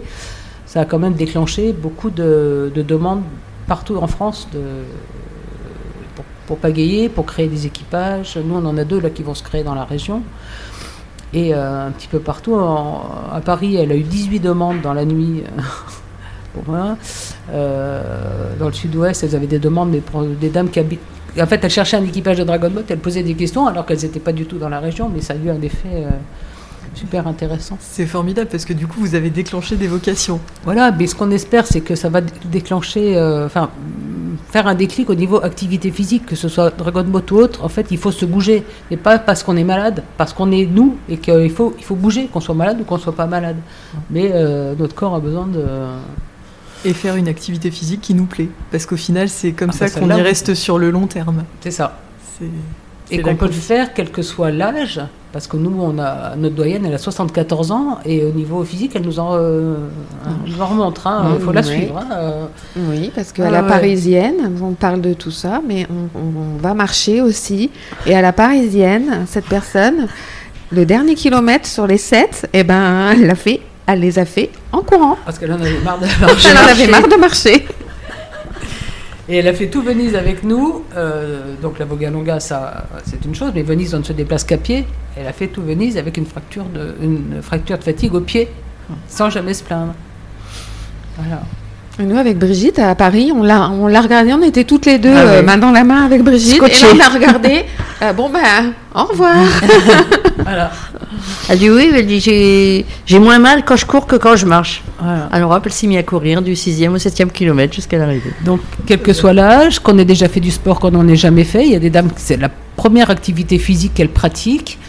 ça 0.66 0.82
a 0.82 0.86
quand 0.86 1.00
même 1.00 1.14
déclenché 1.14 1.74
beaucoup 1.74 2.10
de, 2.12 2.72
de 2.76 2.82
demandes 2.82 3.24
partout 3.68 3.96
en 3.98 4.08
France 4.08 4.48
de, 4.54 4.60
pour, 6.48 6.58
pagayer, 6.58 7.10
pour 7.10 7.26
créer 7.26 7.48
des 7.48 7.66
équipages. 7.66 8.38
Nous, 8.38 8.56
on 8.56 8.66
en 8.66 8.78
a 8.78 8.84
deux 8.84 9.00
là 9.00 9.10
qui 9.10 9.24
vont 9.24 9.34
se 9.34 9.44
créer 9.44 9.64
dans 9.64 9.76
la 9.76 9.86
région. 9.86 10.22
Et 11.34 11.54
euh, 11.54 11.88
un 11.88 11.92
petit 11.92 12.08
peu 12.08 12.20
partout. 12.20 12.56
À 12.56 13.40
Paris, 13.44 13.76
elle 13.76 13.92
a 13.92 13.96
eu 13.96 14.04
18 14.04 14.40
demandes 14.40 14.82
dans 14.82 14.94
la 14.94 15.06
nuit. 15.06 15.44
euh, 15.46 15.62
pour 16.54 16.68
moi. 16.68 16.98
Euh, 17.54 18.54
dans 18.60 18.68
le 18.68 18.74
sud-ouest, 18.74 19.24
elles 19.24 19.36
avaient 19.36 19.48
des 19.48 19.60
demandes, 19.60 19.96
pour 20.02 20.24
des 20.24 20.50
dames 20.50 20.70
qui 20.70 20.80
habitent. 20.80 21.00
En 21.40 21.46
fait, 21.46 21.64
elles 21.64 21.72
cherchaient 21.72 21.96
un 21.96 22.04
équipage 22.04 22.38
de 22.38 22.44
Dragon 22.44 22.70
Boat, 22.70 22.82
elles 22.90 22.98
posaient 22.98 23.24
des 23.24 23.36
questions 23.36 23.66
alors 23.66 23.86
qu'elles 23.86 24.02
n'étaient 24.02 24.20
pas 24.20 24.34
du 24.34 24.46
tout 24.46 24.58
dans 24.58 24.68
la 24.68 24.82
région, 24.82 25.08
mais 25.08 25.22
ça 25.22 25.34
a 25.34 25.38
eu 25.38 25.50
un 25.50 25.62
effet 25.62 26.06
super 26.94 27.28
intéressant. 27.28 27.78
C'est 27.82 28.06
formidable 28.06 28.50
parce 28.52 28.66
que 28.66 28.74
du 28.74 28.88
coup, 28.88 29.00
vous 29.00 29.16
avez 29.16 29.30
déclenché 29.30 29.76
des 29.76 29.88
vocations. 29.88 30.40
Voilà, 30.64 30.92
mais 30.92 31.08
ce 31.08 31.16
qu'on 31.16 31.32
espère, 31.32 31.66
c'est 31.66 31.82
que 31.82 31.96
ça 31.96 32.10
va 32.10 32.22
dé- 32.22 32.32
déclencher, 32.46 33.18
euh, 33.18 33.46
enfin, 33.46 33.70
faire 34.52 34.68
un 34.68 34.76
déclic 34.76 35.10
au 35.10 35.16
niveau 35.16 35.44
activité 35.44 35.90
physique, 35.92 36.26
que 36.26 36.36
ce 36.36 36.50
soit 36.50 36.70
Dragon 36.78 37.04
Boat 37.04 37.24
ou 37.32 37.36
autre. 37.38 37.64
En 37.64 37.70
fait, 37.70 37.88
il 37.92 37.98
faut 37.98 38.12
se 38.12 38.26
bouger, 38.26 38.64
et 38.92 38.98
pas 38.98 39.18
parce 39.20 39.44
qu'on 39.44 39.56
est 39.58 39.64
malade, 39.64 40.04
parce 40.18 40.34
qu'on 40.34 40.52
est 40.52 40.66
nous, 40.66 40.98
et 41.10 41.18
qu'il 41.18 41.50
faut, 41.52 41.74
il 41.78 41.84
faut 41.84 41.96
bouger, 41.96 42.28
qu'on 42.28 42.42
soit 42.42 42.56
malade 42.56 42.80
ou 42.82 42.84
qu'on 42.84 42.98
soit 42.98 43.16
pas 43.16 43.26
malade. 43.28 43.58
Mais 44.10 44.32
euh, 44.34 44.74
notre 44.78 44.94
corps 44.96 45.16
a 45.16 45.20
besoin 45.20 45.48
de. 45.48 45.64
Et 46.84 46.94
faire 46.94 47.16
une 47.16 47.28
activité 47.28 47.70
physique 47.70 48.02
qui 48.02 48.16
nous 48.16 48.26
plaît. 48.26 48.50
Parce 48.72 48.88
qu'au 48.88 48.98
final, 48.98 49.30
c'est 49.30 49.52
comme 49.52 49.70
Ah, 49.72 49.78
ça 49.78 49.86
bah, 49.86 49.92
qu'on 50.00 50.10
y 50.10 50.22
reste 50.22 50.56
sur 50.56 50.80
le 50.80 50.90
long 50.90 51.06
terme. 51.08 51.44
C'est 51.62 51.70
ça. 51.72 52.00
Et 53.12 53.22
qu'on 53.22 53.36
peut 53.36 53.46
le 53.46 53.52
faire 53.52 53.94
quel 53.94 54.10
que 54.10 54.22
soit 54.24 54.50
l'âge, 54.52 55.00
parce 55.34 55.48
que 55.48 55.56
nous, 55.58 55.74
on 55.82 55.98
a 56.00 56.36
notre 56.36 56.56
doyenne, 56.56 56.86
elle 56.86 56.94
a 56.94 56.98
74 56.98 57.72
ans, 57.72 58.00
et 58.06 58.24
au 58.26 58.32
niveau 58.32 58.64
physique, 58.64 58.92
elle 58.96 59.04
nous 59.04 59.20
en, 59.20 59.36
euh, 59.36 59.76
nous 60.46 60.62
en 60.62 60.66
remonte. 60.66 61.00
Il 61.38 61.42
faut 61.44 61.52
la 61.52 61.62
Oui. 61.62 61.68
suivre. 61.68 61.98
hein, 61.98 62.08
euh. 62.14 62.46
Oui, 62.78 63.12
parce 63.16 63.32
qu'à 63.32 63.48
Ah 63.48 63.52
la 63.52 63.62
ouais. 63.64 63.68
parisienne, 63.70 64.52
on 64.62 64.72
parle 64.74 65.02
de 65.02 65.14
tout 65.14 65.32
ça, 65.32 65.62
mais 65.68 65.88
on, 65.90 66.20
on- 66.20 66.56
on 66.56 66.62
va 66.62 66.74
marcher 66.74 67.22
aussi. 67.22 67.70
Et 68.06 68.16
à 68.16 68.22
la 68.22 68.34
parisienne, 68.34 69.26
cette 69.28 69.46
personne, 69.46 70.08
le 70.72 70.86
dernier 70.86 71.16
kilomètre 71.16 71.68
sur 71.68 71.88
les 71.88 71.98
7, 71.98 72.50
eh 72.54 72.64
ben, 72.64 73.12
elle, 73.12 73.26
l'a 73.28 73.36
fait, 73.36 73.62
elle 73.88 74.00
les 74.02 74.20
a 74.20 74.26
fait 74.26 74.50
en 74.72 74.82
courant. 74.82 75.18
parce 75.26 75.38
qu'elle 75.40 75.52
en 75.52 75.56
avait 75.56 75.80
marre 75.84 76.00
de 76.00 76.06
Elle 76.06 76.58
en 76.58 76.70
avait 76.72 76.88
marre 76.88 77.08
de 77.08 77.16
marcher. 77.16 77.66
Et 79.30 79.38
elle 79.38 79.48
a 79.48 79.54
fait 79.54 79.68
tout 79.68 79.82
Venise 79.82 80.16
avec 80.16 80.44
nous. 80.44 80.84
euh, 80.98 81.54
donc 81.62 81.80
la 81.80 81.86
Vogalonga, 81.86 82.40
ça, 82.40 82.86
c'est 83.06 83.24
une 83.26 83.36
chose, 83.36 83.52
mais 83.54 83.62
Venise, 83.62 83.94
on 83.96 84.00
ne 84.00 84.04
se 84.04 84.14
déplace 84.14 84.44
qu'à 84.44 84.58
pied. 84.58 84.86
Elle 85.16 85.28
a 85.28 85.34
fait 85.34 85.48
tout 85.48 85.62
Venise 85.62 85.98
avec 85.98 86.18
une 86.18 86.26
fracture 86.26 86.66
de, 86.66 86.96
une 87.02 87.42
fracture 87.42 87.78
de 87.78 87.84
fatigue 87.84 88.14
au 88.16 88.22
pied, 88.22 88.50
sans 89.08 89.30
jamais 89.30 89.54
se 89.54 89.64
plaindre. 89.64 89.94
Voilà. 91.18 91.42
Et 92.00 92.04
nous, 92.04 92.18
avec 92.18 92.40
Brigitte, 92.40 92.80
à 92.80 92.96
Paris, 92.96 93.32
on 93.36 93.44
l'a, 93.44 93.70
on 93.70 93.86
l'a 93.88 94.02
regardé, 94.02 94.34
on 94.34 94.42
était 94.42 94.64
toutes 94.64 94.86
les 94.86 94.98
deux, 94.98 95.14
Ah 95.14 95.20
euh, 95.20 95.44
main 95.44 95.58
dans 95.58 95.72
la 95.72 95.84
main 95.84 96.04
avec 96.06 96.24
Brigitte. 96.24 96.64
Et 96.64 96.82
là, 96.82 96.88
on 96.96 97.00
a 97.00 97.10
regardé. 97.10 97.66
euh, 98.02 98.14
bon, 98.14 98.30
ben, 98.30 98.74
au 98.96 99.04
revoir. 99.06 99.36
Voilà. 100.44 100.72
Elle 101.50 101.60
dit 101.60 101.70
oui, 101.70 101.92
elle 101.94 102.06
dit 102.08 102.20
j'ai 102.20 102.86
j'ai 103.06 103.20
moins 103.20 103.40
mal 103.40 103.64
quand 103.66 103.76
je 103.76 103.86
cours 103.86 104.08
que 104.08 104.16
quand 104.16 104.36
je 104.36 104.46
marche. 104.46 104.84
Voilà. 105.00 105.28
Alors 105.32 105.52
hop, 105.52 105.64
elle 105.66 105.72
s'est 105.74 105.88
mise 105.88 105.98
à 105.98 106.04
courir 106.04 106.42
du 106.42 106.54
6e 106.54 106.90
au 106.90 106.98
7e 106.98 107.30
kilomètre 107.32 107.74
jusqu'à 107.74 107.98
l'arrivée. 107.98 108.34
Donc, 108.46 108.62
quel 108.86 109.02
que 109.02 109.14
soit 109.14 109.34
l'âge, 109.34 109.80
qu'on 109.80 109.98
ait 109.98 110.06
déjà 110.06 110.28
fait 110.30 110.40
du 110.40 110.52
sport, 110.52 110.80
qu'on 110.80 110.92
n'en 110.92 111.08
ait 111.08 111.16
jamais 111.16 111.44
fait, 111.44 111.66
il 111.66 111.72
y 111.72 111.76
a 111.76 111.80
des 111.80 111.90
dames, 111.90 112.10
c'est 112.16 112.38
la 112.38 112.50
première 112.76 113.10
activité 113.10 113.60
physique 113.60 113.94
qu'elles 113.94 114.10
pratiquent. 114.10 114.80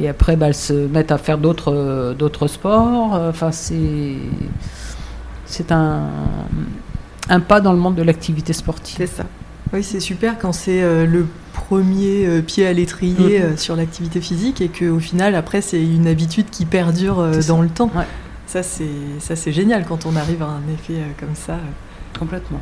Et 0.00 0.08
après, 0.08 0.36
bah, 0.36 0.46
elles 0.46 0.54
se 0.54 0.72
mettent 0.72 1.10
à 1.10 1.18
faire 1.18 1.38
d'autres, 1.38 1.72
euh, 1.74 2.14
d'autres 2.14 2.46
sports. 2.46 3.16
Euh, 3.16 3.30
Enfin, 3.30 3.50
c'est, 3.50 4.14
c'est 5.44 5.72
un, 5.72 6.02
un 7.28 7.40
pas 7.40 7.60
dans 7.60 7.72
le 7.72 7.78
monde 7.78 7.96
de 7.96 8.02
l'activité 8.02 8.52
sportive. 8.52 8.94
C'est 8.96 9.06
ça. 9.08 9.24
Oui, 9.72 9.82
c'est 9.82 10.00
super 10.00 10.38
quand 10.38 10.52
c'est 10.52 10.82
euh, 10.82 11.04
le 11.06 11.26
premier 11.52 12.26
euh, 12.26 12.40
pied 12.40 12.66
à 12.66 12.72
l'étrier 12.72 13.38
Mhm. 13.40 13.44
euh, 13.44 13.56
sur 13.56 13.76
l'activité 13.76 14.20
physique 14.20 14.60
et 14.60 14.68
qu'au 14.68 14.98
final, 14.98 15.34
après, 15.34 15.60
c'est 15.60 15.82
une 15.82 16.06
habitude 16.06 16.46
qui 16.50 16.64
perdure 16.64 17.26
ça. 17.40 17.48
dans 17.48 17.60
le 17.62 17.68
temps. 17.68 17.90
Ouais. 17.94 18.04
Ça, 18.46 18.62
c'est 18.62 18.86
ça, 19.18 19.36
c'est 19.36 19.52
génial 19.52 19.84
quand 19.86 20.06
on 20.06 20.16
arrive 20.16 20.42
à 20.42 20.46
un 20.46 20.62
effet 20.72 21.02
comme 21.20 21.34
ça. 21.34 21.58
Complètement. 22.18 22.60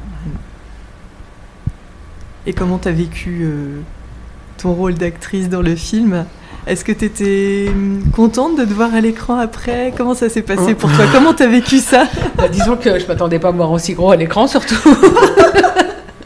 Et 2.46 2.52
comment 2.52 2.78
tu 2.78 2.88
as 2.88 2.92
vécu 2.92 3.46
ton 4.58 4.72
rôle 4.72 4.94
d'actrice 4.94 5.48
dans 5.48 5.62
le 5.62 5.76
film? 5.76 6.24
Est-ce 6.66 6.84
que 6.84 6.90
tu 6.90 7.04
étais 7.04 7.70
contente 8.12 8.58
de 8.58 8.64
te 8.64 8.72
voir 8.72 8.92
à 8.94 9.00
l'écran 9.00 9.38
après? 9.38 9.94
Comment 9.96 10.14
ça 10.14 10.28
s'est 10.28 10.42
passé 10.42 10.74
pour 10.74 10.90
toi? 10.92 11.04
Comment 11.12 11.32
tu 11.34 11.44
as 11.44 11.48
vécu 11.48 11.78
ça? 11.78 12.08
Bah, 12.36 12.48
disons 12.48 12.76
que 12.76 12.98
je 12.98 13.06
m'attendais 13.06 13.38
pas 13.38 13.48
à 13.50 13.52
me 13.52 13.58
voir 13.58 13.70
aussi 13.70 13.94
gros 13.94 14.10
à 14.10 14.16
l'écran, 14.16 14.48
surtout. 14.48 14.74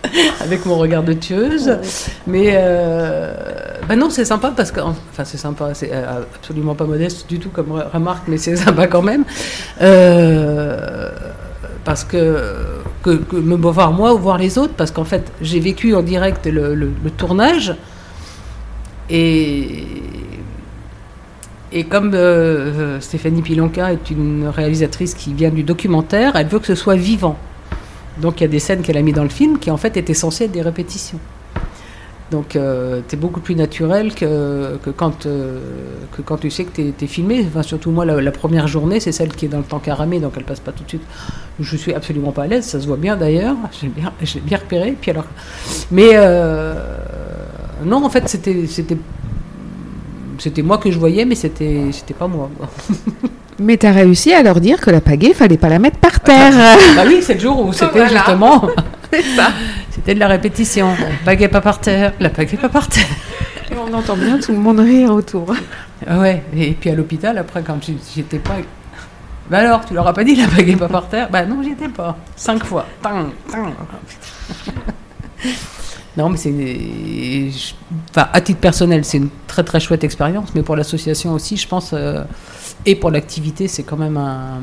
Avec 0.40 0.64
mon 0.66 0.76
regard 0.76 1.02
de 1.02 1.12
tueuse. 1.12 1.78
Mais 2.26 2.52
euh, 2.54 3.32
bah 3.88 3.96
non, 3.96 4.08
c'est 4.10 4.24
sympa 4.24 4.52
parce 4.56 4.70
que. 4.70 4.80
Enfin, 4.80 5.24
c'est 5.24 5.36
sympa, 5.36 5.74
c'est 5.74 5.90
euh, 5.92 6.22
absolument 6.36 6.74
pas 6.74 6.84
modeste 6.84 7.28
du 7.28 7.38
tout 7.38 7.50
comme 7.50 7.68
re- 7.68 7.90
remarque, 7.92 8.24
mais 8.28 8.38
c'est 8.38 8.56
sympa 8.66 8.86
quand 8.86 9.02
même. 9.02 9.24
Euh, 9.82 11.10
parce 11.84 12.04
que, 12.04 12.36
que, 13.02 13.10
que 13.16 13.36
me 13.36 13.56
voir 13.56 13.92
moi 13.92 14.14
ou 14.14 14.18
voir 14.18 14.38
les 14.38 14.58
autres, 14.58 14.74
parce 14.76 14.90
qu'en 14.90 15.04
fait, 15.04 15.30
j'ai 15.40 15.60
vécu 15.60 15.94
en 15.94 16.02
direct 16.02 16.46
le, 16.46 16.74
le- 16.74 16.92
le 17.04 17.10
tournage. 17.10 17.74
Et. 19.08 19.84
Et 21.72 21.84
comme 21.84 22.14
euh, 22.14 22.98
Stéphanie 23.00 23.42
Pilonka 23.42 23.92
est 23.92 24.10
une 24.10 24.48
réalisatrice 24.48 25.14
qui 25.14 25.32
vient 25.34 25.50
du 25.50 25.62
documentaire, 25.62 26.34
elle 26.34 26.48
veut 26.48 26.58
que 26.58 26.66
ce 26.66 26.74
soit 26.74 26.96
vivant. 26.96 27.36
Donc 28.18 28.40
il 28.40 28.44
y 28.44 28.46
a 28.46 28.48
des 28.48 28.58
scènes 28.58 28.82
qu'elle 28.82 28.96
a 28.96 29.02
mis 29.02 29.12
dans 29.12 29.22
le 29.22 29.28
film 29.28 29.58
qui 29.58 29.70
en 29.70 29.76
fait 29.76 29.96
étaient 29.96 30.14
censées 30.14 30.44
être 30.44 30.52
des 30.52 30.62
répétitions. 30.62 31.20
Donc 32.30 32.54
euh, 32.54 33.00
t'es 33.06 33.16
beaucoup 33.16 33.40
plus 33.40 33.56
naturel 33.56 34.14
que, 34.14 34.78
que, 34.82 34.90
quand, 34.90 35.26
euh, 35.26 35.58
que 36.12 36.22
quand 36.22 36.36
tu 36.36 36.50
sais 36.50 36.64
que 36.64 36.70
t'es 36.70 36.94
es 37.00 37.06
filmé. 37.08 37.44
Enfin, 37.46 37.62
surtout 37.62 37.90
moi, 37.90 38.04
la, 38.04 38.30
première 38.30 38.68
journée, 38.68 39.00
c'est 39.00 39.10
celle 39.10 39.30
qui 39.34 39.46
est 39.46 39.48
dans 39.48 39.58
le 39.58 39.64
temps 39.64 39.80
caramé, 39.80 40.20
donc 40.20 40.34
elle 40.36 40.44
passe 40.44 40.60
pas 40.60 40.70
tout 40.70 40.84
de 40.84 40.88
suite. 40.88 41.02
Je 41.58 41.76
suis 41.76 41.92
absolument 41.92 42.30
pas 42.30 42.44
à 42.44 42.46
l'aise, 42.46 42.64
ça 42.64 42.80
se 42.80 42.86
voit 42.86 42.96
bien 42.96 43.16
d'ailleurs. 43.16 43.56
J'ai 43.80 43.88
bien, 43.88 44.12
bien 44.44 44.58
repéré. 44.58 44.96
Puis 45.00 45.10
alors, 45.10 45.26
mais 45.90 46.10
euh, 46.14 46.74
non, 47.84 48.04
en 48.04 48.10
fait, 48.10 48.28
c'était 48.28 49.02
moi 50.62 50.78
que 50.78 50.90
je 50.90 50.98
voyais, 50.98 51.24
mais 51.24 51.34
c'était 51.34 51.90
pas 52.16 52.28
moi. 52.28 52.48
Mais 53.60 53.76
tu 53.76 53.86
as 53.86 53.92
réussi 53.92 54.32
à 54.32 54.42
leur 54.42 54.58
dire 54.58 54.80
que 54.80 54.90
la 54.90 55.02
pagaie, 55.02 55.34
fallait 55.34 55.58
pas 55.58 55.68
la 55.68 55.78
mettre 55.78 55.98
par 55.98 56.18
terre. 56.20 56.52
Bah 56.96 57.02
oui, 57.06 57.20
c'est 57.22 57.34
le 57.34 57.40
jour 57.40 57.60
où 57.66 57.72
c'était 57.74 57.90
Voilà. 57.92 58.08
justement. 58.08 58.66
C'était 59.90 60.14
de 60.14 60.20
la 60.20 60.28
répétition. 60.28 60.94
La 61.26 61.32
est 61.34 61.48
pas 61.48 61.60
par 61.60 61.80
terre, 61.80 62.12
la 62.20 62.28
est 62.28 62.56
pas 62.56 62.68
par 62.68 62.88
terre. 62.88 63.04
Et 63.70 63.74
on 63.76 63.92
entend 63.92 64.16
bien 64.16 64.38
tout 64.38 64.52
le 64.52 64.58
monde 64.58 64.78
rire 64.78 65.10
autour. 65.10 65.52
Ah 66.06 66.20
ouais, 66.20 66.42
et 66.56 66.70
puis 66.72 66.90
à 66.90 66.94
l'hôpital, 66.94 67.36
après, 67.36 67.62
quand 67.62 67.78
j'étais 68.14 68.38
pas. 68.38 68.54
Bah 69.50 69.58
alors, 69.58 69.84
tu 69.84 69.94
leur 69.94 70.06
as 70.06 70.12
pas 70.14 70.22
dit 70.24 70.36
la 70.36 70.44
est 70.44 70.76
pas 70.76 70.88
par 70.88 71.08
terre? 71.08 71.28
Bah 71.30 71.44
non, 71.44 71.60
j'y 71.62 71.70
étais 71.70 71.88
pas. 71.88 72.16
Cinq 72.36 72.64
fois. 72.64 72.86
Tang, 73.02 73.26
tang. 73.50 73.72
Non, 76.16 76.28
mais 76.28 76.36
c'est. 76.36 76.54
Enfin, 78.10 78.28
à 78.32 78.40
titre 78.40 78.60
personnel, 78.60 79.04
c'est 79.04 79.18
une 79.18 79.28
très 79.46 79.64
très 79.64 79.80
chouette 79.80 80.04
expérience, 80.04 80.48
mais 80.54 80.62
pour 80.62 80.76
l'association 80.76 81.32
aussi, 81.32 81.56
je 81.56 81.68
pense, 81.68 81.90
euh, 81.92 82.22
et 82.86 82.94
pour 82.94 83.10
l'activité, 83.10 83.68
c'est 83.68 83.82
quand 83.82 83.96
même 83.96 84.16
un, 84.16 84.58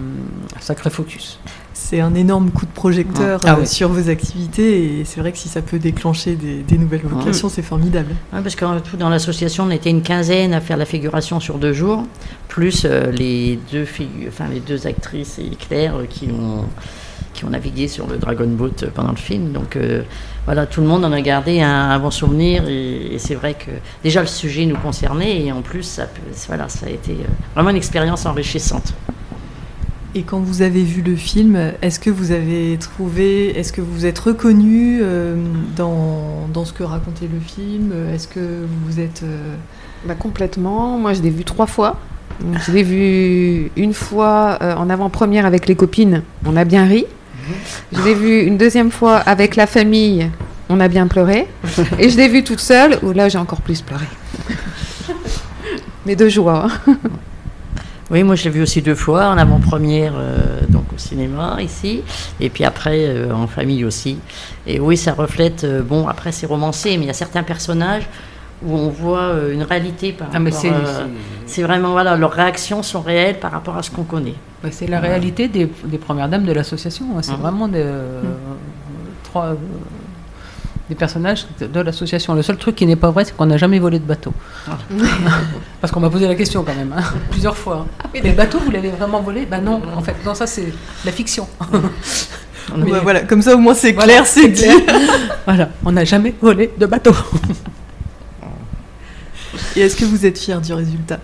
un 0.56 0.62
sacré 0.62 0.90
focus. 0.90 1.40
C'est 1.74 2.02
un 2.02 2.16
énorme 2.16 2.50
coup 2.50 2.66
de 2.66 2.72
projecteur 2.72 3.40
Ah 3.46 3.54
euh, 3.54 3.60
ouais. 3.60 3.66
sur 3.68 3.90
vos 3.90 4.10
activités 4.10 5.00
et 5.00 5.06
c'est 5.06 5.20
vrai 5.20 5.32
que 5.32 5.38
si 5.38 5.48
ça 5.48 5.62
peut 5.62 5.78
déclencher 5.78 6.36
des, 6.36 6.64
des 6.64 6.78
nouvelles 6.78 7.04
vocations, 7.04 7.50
c'est 7.50 7.62
formidable. 7.62 8.16
Parce 8.32 8.56
qu'en 8.56 8.80
tout, 8.82 8.98
dans 8.98 9.10
l'association, 9.10 9.66
on 9.66 9.70
était 9.70 9.92
une 9.92 10.02
quinzaine 10.02 10.54
à 10.54 10.62
faire 10.62 10.78
la 10.78 10.86
figuration 10.86 11.40
sur 11.40 11.60
deux 11.60 11.74
jours, 11.74 12.04
plus 12.48 12.86
euh, 12.86 13.12
les, 13.12 13.60
deux 13.72 13.86
enfin, 14.28 14.48
les 14.52 14.60
deux 14.60 14.88
actrices 14.88 15.38
et 15.38 15.50
Claire 15.56 15.98
euh, 15.98 16.06
qui 16.10 16.30
ont, 16.32 16.66
qui 17.34 17.46
ont 17.46 17.52
navigué 17.52 17.88
sur 17.88 18.08
le 18.08 18.18
Dragon 18.18 18.48
Boat 18.48 18.88
pendant 18.96 19.12
le 19.12 19.18
film. 19.18 19.52
Donc 19.52 19.78
voilà, 20.48 20.66
tout 20.66 20.82
le 20.82 20.88
monde 20.88 21.06
en 21.06 21.12
a 21.12 21.22
gardé 21.22 21.62
un, 21.62 22.00
bon 22.00 22.10
souvenir 22.10 22.68
et, 22.68 23.18
c'est 23.20 23.36
vrai 23.36 23.54
que 23.54 23.70
déjà 24.04 24.22
le 24.22 24.28
sujet 24.28 24.66
nous 24.66 24.78
concernait 24.78 25.42
et 25.46 25.52
en 25.52 25.62
plus 25.62 25.84
ça, 25.84 26.08
voilà, 26.48 26.68
ça 26.70 26.88
a 26.88 26.90
été 26.90 27.16
vraiment 27.54 27.70
une 27.70 27.76
expérience 27.76 28.26
enrichissante. 28.26 28.94
Et 30.16 30.24
quand 30.24 30.40
vous 30.40 30.64
avez 30.64 30.84
vu 30.84 31.04
le 31.04 31.16
film, 31.16 31.74
est-ce 31.84 32.00
que 32.00 32.10
vous 32.10 32.32
avez 32.32 32.78
trouvé, 32.80 33.50
est-ce 33.60 33.72
que 33.72 33.82
vous 33.82 34.08
êtes 34.08 34.18
reconnu 34.18 35.00
dans, 35.76 36.48
dans, 36.52 36.66
ce 36.66 36.74
que 36.74 36.82
racontait 36.82 37.30
le 37.32 37.40
film? 37.40 37.92
Est-ce 38.12 38.28
que 38.28 38.66
vous 38.86 39.00
êtes... 39.00 39.24
Bah, 40.06 40.16
complètement. 40.16 40.98
Moi, 40.98 41.14
je 41.14 41.22
l'ai 41.22 41.30
vu 41.30 41.44
trois 41.44 41.68
fois. 41.68 41.98
je 42.66 42.72
l'ai 42.72 42.84
vu 42.84 43.72
une 43.76 43.94
fois 43.94 44.58
euh, 44.62 44.76
en 44.76 44.90
avant-première 44.90 45.46
avec 45.46 45.68
les 45.68 45.76
copines. 45.76 46.24
On 46.46 46.56
a 46.56 46.66
bien 46.66 46.86
ri. 46.86 47.06
Je 47.92 48.02
l'ai 48.02 48.14
vu 48.14 48.42
une 48.42 48.58
deuxième 48.58 48.92
fois 48.92 49.18
avec 49.18 49.56
la 49.56 49.68
famille. 49.68 50.30
On 50.70 50.80
a 50.80 50.88
bien 50.88 51.08
pleuré. 51.08 51.48
Et 52.00 52.10
je 52.10 52.18
l'ai 52.18 52.28
vu 52.28 52.44
toute 52.44 52.60
seule, 52.60 53.00
où 53.04 53.12
là, 53.14 53.30
j'ai 53.30 53.38
encore 53.38 53.62
plus 53.62 53.82
pleuré. 53.82 54.06
Mais 56.06 56.16
de 56.16 56.28
joie. 56.28 56.68
Oui, 58.10 58.24
moi 58.24 58.36
je 58.36 58.46
l'ai 58.46 58.52
vu 58.52 58.62
aussi 58.62 58.82
deux 58.82 58.96
fois, 58.96 59.28
en 59.28 59.38
avant-première, 59.38 60.14
euh, 60.16 60.62
donc 60.70 60.86
au 60.96 60.98
cinéma 60.98 61.58
ici, 61.60 62.04
et 62.40 62.50
puis 62.50 62.64
après 62.64 63.04
euh, 63.06 63.34
en 63.34 63.48
famille 63.48 63.84
aussi. 63.84 64.18
Et 64.66 64.80
oui, 64.80 64.96
ça 64.96 65.12
reflète, 65.12 65.66
bon, 65.84 66.08
après 66.08 66.32
c'est 66.32 66.46
romancé, 66.46 66.96
mais 66.96 67.04
il 67.04 67.08
y 67.08 67.10
a 67.10 67.14
certains 67.14 67.44
personnages 67.44 68.08
où 68.64 68.76
on 68.76 68.90
voit 68.90 69.20
euh, 69.20 69.54
une 69.54 69.64
réalité 69.64 70.12
par 70.12 70.30
ah, 70.34 70.38
rapport. 70.38 70.66
Euh, 70.66 71.06
c'est 71.46 71.62
vraiment 71.62 71.92
voilà, 71.92 72.16
leurs 72.16 72.32
réactions 72.32 72.84
sont 72.84 73.02
réelles 73.02 73.40
par 73.40 73.52
rapport 73.52 73.78
à 73.78 73.84
ce 73.84 73.92
qu'on 73.92 74.04
connaît. 74.04 74.36
C'est 74.72 74.88
la 74.88 75.00
réalité 75.00 75.48
des, 75.48 75.70
des, 75.86 75.98
premières 75.98 76.30
dames 76.30 76.46
de 76.46 76.52
l'association. 76.52 77.06
Hein. 77.16 77.22
C'est 77.22 77.32
mhm. 77.34 77.42
vraiment 77.42 77.68
des, 77.68 77.84
euh, 77.84 78.22
mhm. 78.22 78.30
trois 79.24 79.56
des 80.90 80.96
personnages 80.96 81.46
de 81.60 81.80
l'association. 81.82 82.34
Le 82.34 82.42
seul 82.42 82.58
truc 82.58 82.76
qui 82.76 82.86
n'est 82.86 82.96
pas 82.96 83.12
vrai, 83.12 83.26
c'est 83.26 83.36
qu'on 83.36 83.46
n'a 83.46 83.58
jamais 83.58 83.80
volé 83.80 84.00
de 84.00 84.06
bateau. 84.06 84.34
Ah. 84.68 84.78
Parce 85.82 85.92
qu'on 85.92 86.00
m'a 86.00 86.10
posé 86.10 86.28
la 86.28 86.36
question 86.36 86.64
quand 86.64 86.76
même, 86.76 86.94
hein, 86.98 87.04
plusieurs 87.32 87.58
fois. 87.58 87.86
Ah 88.04 88.08
les 88.14 88.32
bateaux, 88.32 88.60
vous 88.60 88.72
l'avez 88.72 88.90
vraiment 88.90 89.22
volé? 89.22 89.46
Ben 89.46 89.62
non, 89.62 89.82
en 89.96 90.02
fait, 90.02 90.16
non, 90.26 90.34
ça 90.34 90.48
c'est 90.48 90.74
la 91.04 91.12
fiction. 91.12 91.48
voilà, 93.04 93.22
comme 93.22 93.42
ça 93.42 93.56
au 93.56 93.60
moins 93.60 93.74
c'est 93.74 93.94
clair, 93.94 94.26
c'est 94.26 94.52
clair. 94.52 94.76
voilà, 95.46 95.70
on 95.86 95.92
n'a 95.92 96.06
jamais 96.06 96.34
volé 96.42 96.72
de 96.78 96.86
bateau. 96.86 97.14
Et 99.76 99.82
est-ce 99.82 99.96
que 99.96 100.06
vous 100.06 100.26
êtes 100.26 100.38
fier 100.38 100.60
du 100.62 100.74
résultat? 100.74 101.20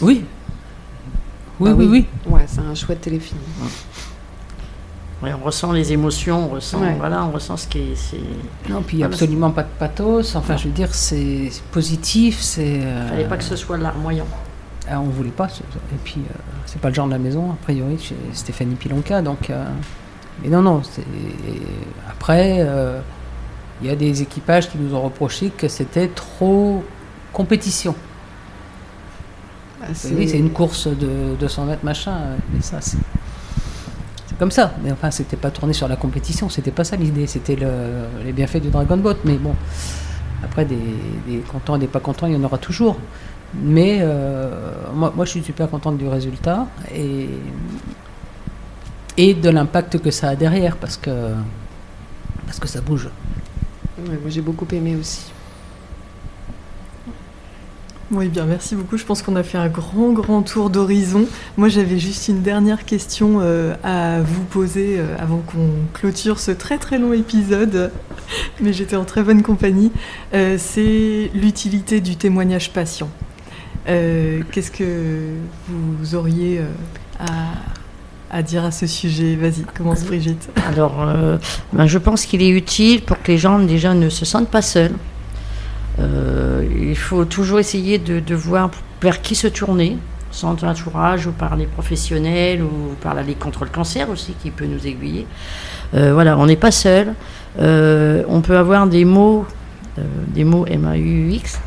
Oui. 0.00 0.24
Oui, 1.60 1.70
bah 1.70 1.76
oui, 1.78 1.86
oui, 1.86 2.06
Ouais, 2.26 2.44
c'est 2.46 2.60
un 2.60 2.74
chouette 2.74 3.02
téléfilm. 3.02 3.38
on 5.22 5.44
ressent 5.44 5.72
les 5.72 5.92
émotions, 5.92 6.46
on 6.46 6.54
ressent, 6.54 6.80
voilà, 6.98 7.24
on 7.24 7.30
ressent 7.32 7.56
ce 7.56 7.66
qui 7.66 7.78
est. 7.78 8.70
Non, 8.70 8.82
puis 8.82 9.04
absolument 9.04 9.50
pas 9.50 9.62
de 9.62 9.68
pathos. 9.78 10.34
Enfin, 10.36 10.56
je 10.56 10.64
veux 10.68 10.74
dire, 10.74 10.94
c'est 10.94 11.50
positif. 11.70 12.40
C'est. 12.40 12.66
Il 12.66 12.84
ne 12.84 13.08
fallait 13.08 13.28
pas 13.28 13.36
que 13.36 13.44
ce 13.44 13.56
soit 13.56 13.78
larmoyant. 13.78 14.26
Ah, 14.88 15.00
on 15.00 15.04
voulait 15.04 15.30
pas. 15.30 15.46
Et 15.46 15.96
puis, 16.02 16.16
euh, 16.18 16.34
c'est 16.66 16.80
pas 16.80 16.88
le 16.88 16.94
genre 16.94 17.06
de 17.06 17.12
la 17.12 17.18
maison, 17.18 17.50
a 17.52 17.56
priori, 17.62 17.96
chez 17.98 18.16
Stéphanie 18.32 18.74
Pilonka. 18.74 19.22
Donc, 19.22 19.50
euh, 19.50 19.64
mais 20.42 20.48
non, 20.48 20.62
non. 20.62 20.82
Après. 22.10 22.56
Euh, 22.60 23.00
il 23.82 23.88
y 23.88 23.90
a 23.90 23.96
des 23.96 24.22
équipages 24.22 24.68
qui 24.68 24.78
nous 24.78 24.94
ont 24.94 25.00
reproché 25.00 25.50
que 25.50 25.68
c'était 25.68 26.08
trop 26.08 26.84
compétition. 27.32 27.94
Ah, 29.82 29.86
oui, 30.12 30.28
c'est 30.28 30.38
une 30.38 30.50
course 30.50 30.88
de 30.88 31.36
200 31.38 31.64
mètres 31.64 31.84
machin, 31.84 32.12
mais 32.52 32.60
ça 32.60 32.80
c'est 32.80 32.98
comme 34.38 34.50
ça. 34.50 34.72
Mais 34.82 34.92
enfin, 34.92 35.10
c'était 35.10 35.36
pas 35.36 35.50
tourné 35.50 35.72
sur 35.72 35.88
la 35.88 35.96
compétition, 35.96 36.48
c'était 36.48 36.70
pas 36.70 36.84
ça 36.84 36.96
l'idée, 36.96 37.26
c'était 37.26 37.56
le, 37.56 37.68
les 38.24 38.32
bienfaits 38.32 38.58
du 38.62 38.68
Dragon 38.68 38.96
Boat. 38.96 39.16
Mais 39.24 39.34
bon, 39.34 39.54
après 40.42 40.64
des, 40.64 40.78
contents 41.50 41.76
et 41.76 41.78
des 41.78 41.86
pas 41.86 42.00
contents, 42.00 42.26
il 42.26 42.34
y 42.34 42.36
en 42.36 42.44
aura 42.44 42.58
toujours. 42.58 42.96
Mais 43.54 43.98
euh, 44.00 44.50
moi, 44.94 45.12
moi, 45.14 45.24
je 45.24 45.30
suis 45.32 45.42
super 45.42 45.68
contente 45.68 45.98
du 45.98 46.06
résultat 46.06 46.66
et, 46.94 47.28
et 49.16 49.34
de 49.34 49.50
l'impact 49.50 49.98
que 49.98 50.10
ça 50.10 50.28
a 50.28 50.36
derrière 50.36 50.76
parce 50.76 50.96
que, 50.96 51.10
parce 52.46 52.60
que 52.60 52.68
ça 52.68 52.80
bouge 52.80 53.08
moi 54.06 54.30
j'ai 54.30 54.40
beaucoup 54.40 54.66
aimé 54.72 54.96
aussi. 54.96 55.30
Oui, 58.12 58.26
bien, 58.26 58.44
merci 58.44 58.74
beaucoup. 58.74 58.96
Je 58.96 59.04
pense 59.04 59.22
qu'on 59.22 59.36
a 59.36 59.44
fait 59.44 59.58
un 59.58 59.68
grand, 59.68 60.10
grand 60.10 60.42
tour 60.42 60.68
d'horizon. 60.68 61.26
Moi, 61.56 61.68
j'avais 61.68 62.00
juste 62.00 62.26
une 62.26 62.42
dernière 62.42 62.84
question 62.84 63.38
euh, 63.40 63.76
à 63.84 64.20
vous 64.20 64.42
poser 64.42 64.96
euh, 64.98 65.14
avant 65.16 65.38
qu'on 65.38 65.70
clôture 65.94 66.40
ce 66.40 66.50
très, 66.50 66.78
très 66.78 66.98
long 66.98 67.12
épisode. 67.12 67.92
Mais 68.60 68.72
j'étais 68.72 68.96
en 68.96 69.04
très 69.04 69.22
bonne 69.22 69.42
compagnie. 69.44 69.92
Euh, 70.34 70.56
c'est 70.58 71.30
l'utilité 71.34 72.00
du 72.00 72.16
témoignage 72.16 72.72
patient. 72.72 73.08
Qu'est-ce 73.86 74.70
que 74.70 75.30
vous 75.68 76.14
auriez 76.14 76.60
à 78.30 78.42
dire 78.42 78.64
à 78.64 78.70
ce 78.70 78.86
sujet? 78.86 79.34
Vas-y, 79.34 79.64
commence 79.76 80.04
Brigitte. 80.04 80.48
Alors, 80.68 81.04
ben, 81.72 81.86
je 81.88 81.98
pense 81.98 82.24
qu'il 82.24 82.40
est 82.40 82.50
utile 82.50 83.02
pour 83.02 83.20
que 83.20 83.32
les 83.32 83.38
gens 83.38 83.58
déjà 83.58 83.92
ne 83.94 84.08
se 84.08 84.24
sentent 84.24 84.48
pas 84.48 84.62
seuls. 84.62 84.92
Euh, 86.00 86.64
il 86.80 86.96
faut 86.96 87.24
toujours 87.24 87.58
essayer 87.58 87.98
de, 87.98 88.34
voir 88.34 88.70
vers 89.02 89.20
qui 89.20 89.34
se 89.34 89.46
tourner, 89.46 89.98
sans 90.30 90.62
entourage 90.64 91.26
ou 91.26 91.32
par 91.32 91.56
les 91.56 91.66
professionnels 91.66 92.62
ou 92.62 92.94
par 93.00 93.14
la 93.14 93.22
Ligue 93.22 93.38
contre 93.38 93.64
le 93.64 93.70
cancer 93.70 94.08
aussi 94.10 94.34
qui 94.42 94.50
peut 94.50 94.66
nous 94.66 94.86
aiguiller. 94.86 95.26
Euh, 95.94 96.12
voilà, 96.12 96.38
on 96.38 96.46
n'est 96.46 96.56
pas 96.56 96.70
seul. 96.70 97.14
on 97.58 98.40
peut 98.40 98.56
avoir 98.56 98.86
des 98.86 99.04
mots, 99.04 99.44
des 100.28 100.44
mots 100.44 100.66
M-A-U-X, 100.66 101.60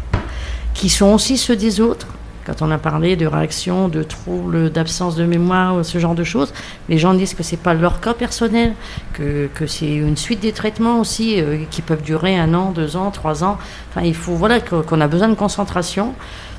qui 0.73 0.89
sont 0.89 1.13
aussi 1.13 1.37
ceux 1.37 1.55
des 1.55 1.79
autres 1.79 2.07
quand 2.45 2.61
on 2.61 2.71
a 2.71 2.77
parlé 2.77 3.15
de 3.15 3.25
réactions, 3.25 3.87
de 3.87 4.03
troubles, 4.03 4.69
d'absence 4.69 5.15
de 5.15 5.25
mémoire, 5.25 5.83
ce 5.83 5.97
genre 5.97 6.15
de 6.15 6.23
choses, 6.23 6.53
les 6.89 6.97
gens 6.97 7.13
disent 7.13 7.33
que 7.33 7.43
c'est 7.43 7.57
pas 7.57 7.73
leur 7.73 8.01
cas 8.01 8.13
personnel, 8.13 8.73
que, 9.13 9.49
c'est 9.67 9.93
une 9.93 10.17
suite 10.17 10.41
des 10.41 10.51
traitements 10.51 10.99
aussi 10.99 11.39
euh, 11.39 11.63
qui 11.71 11.81
peuvent 11.81 12.03
durer 12.03 12.37
un 12.37 12.53
an, 12.53 12.71
deux 12.71 12.97
ans, 12.97 13.11
trois 13.11 13.43
ans. 13.43 13.57
Enfin, 13.89 14.05
il 14.05 14.15
faut 14.15 14.33
voilà 14.33 14.59
qu'on 14.59 15.01
a 15.01 15.07
besoin 15.07 15.29
de 15.29 15.35
concentration. 15.35 16.13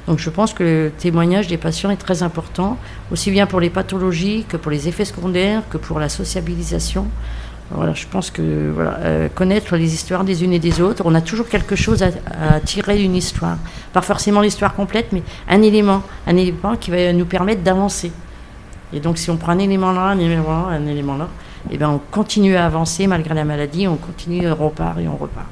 Donc 0.07 0.19
je 0.19 0.29
pense 0.29 0.53
que 0.53 0.63
le 0.63 0.93
témoignage 0.97 1.47
des 1.47 1.57
patients 1.57 1.91
est 1.91 1.97
très 1.97 2.23
important, 2.23 2.79
aussi 3.11 3.31
bien 3.31 3.47
pour 3.47 3.61
les 3.61 3.71
pathologies 3.71 4.45
que 4.49 4.57
pour 4.57 4.71
les 4.71 4.89
effets 4.89 5.07
secondaires, 5.07 5.63
que 5.71 5.79
pour 5.79 5.99
la 5.99 6.09
sociabilisation. 6.09 7.07
Voilà, 7.75 7.93
je 7.93 8.07
pense 8.07 8.31
que 8.31 8.71
voilà, 8.73 8.99
euh, 9.01 9.29
connaître 9.29 9.77
les 9.77 9.95
histoires 9.95 10.23
des 10.23 10.45
unes 10.45 10.53
et 10.53 10.61
des 10.61 10.81
autres, 10.81 11.03
on 11.05 11.15
a 11.15 11.21
toujours 11.21 11.49
quelque 11.49 11.75
chose 11.75 12.05
à, 12.05 12.61
tirer 12.61 12.97
d'une 12.97 13.17
histoire. 13.17 13.57
Pas 13.93 14.01
forcément 14.01 14.41
l'histoire 14.41 14.75
complète, 14.75 15.09
mais 15.13 15.23
un 15.49 15.61
élément, 15.61 16.03
un 16.29 16.37
élément 16.37 16.77
qui 16.77 16.93
va 16.93 17.13
nous 17.13 17.25
permettre 17.25 17.63
d'avancer. 17.63 18.13
Et 18.93 19.01
donc, 19.01 19.19
si 19.19 19.29
on 19.29 19.37
prend 19.37 19.53
un 19.53 19.59
élément 19.59 19.91
là, 19.91 20.03
un 20.03 20.19
élément 20.21 20.69
là, 20.69 20.77
un 20.77 20.87
élément 20.87 21.17
là, 21.17 21.29
et 21.69 21.75
eh 21.75 21.79
ben, 21.79 21.89
on 21.89 22.01
continue 22.11 22.55
à 22.57 22.67
avancer 22.67 23.07
malgré 23.07 23.35
la 23.35 23.45
maladie, 23.45 23.89
on 23.89 23.97
continue, 23.97 24.49
on 24.49 24.55
repart 24.55 24.99
et 25.01 25.09
on 25.09 25.17
repart. 25.17 25.47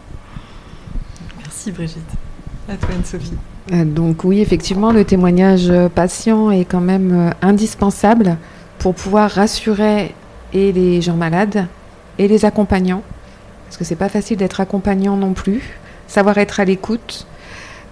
Merci 1.39 1.73
Brigitte. 1.73 2.11
À 2.69 2.77
toi 2.77 2.91
Anne-Sophie. 2.95 3.33
Euh, 3.73 3.85
donc 3.85 4.23
oui, 4.23 4.41
effectivement, 4.41 4.93
le 4.93 5.05
témoignage 5.05 5.71
euh, 5.71 5.89
patient 5.89 6.51
est 6.51 6.67
quand 6.67 6.81
même 6.81 7.33
indispensable 7.41 8.37
pour 8.79 8.95
pouvoir 8.95 9.31
rassurer 9.31 10.15
et 10.53 10.71
les 10.73 11.01
gens 11.01 11.17
malades 11.17 11.67
et 12.19 12.29
les 12.29 12.45
accompagnants, 12.45 13.03
parce 13.67 13.77
que 13.77 13.85
c'est 13.85 13.97
pas 13.97 14.09
facile 14.09 14.37
d'être 14.37 14.61
accompagnant 14.61 15.17
non 15.17 15.33
plus, 15.33 15.79
savoir 16.07 16.39
être 16.39 16.61
à 16.61 16.65
l'écoute. 16.65 17.27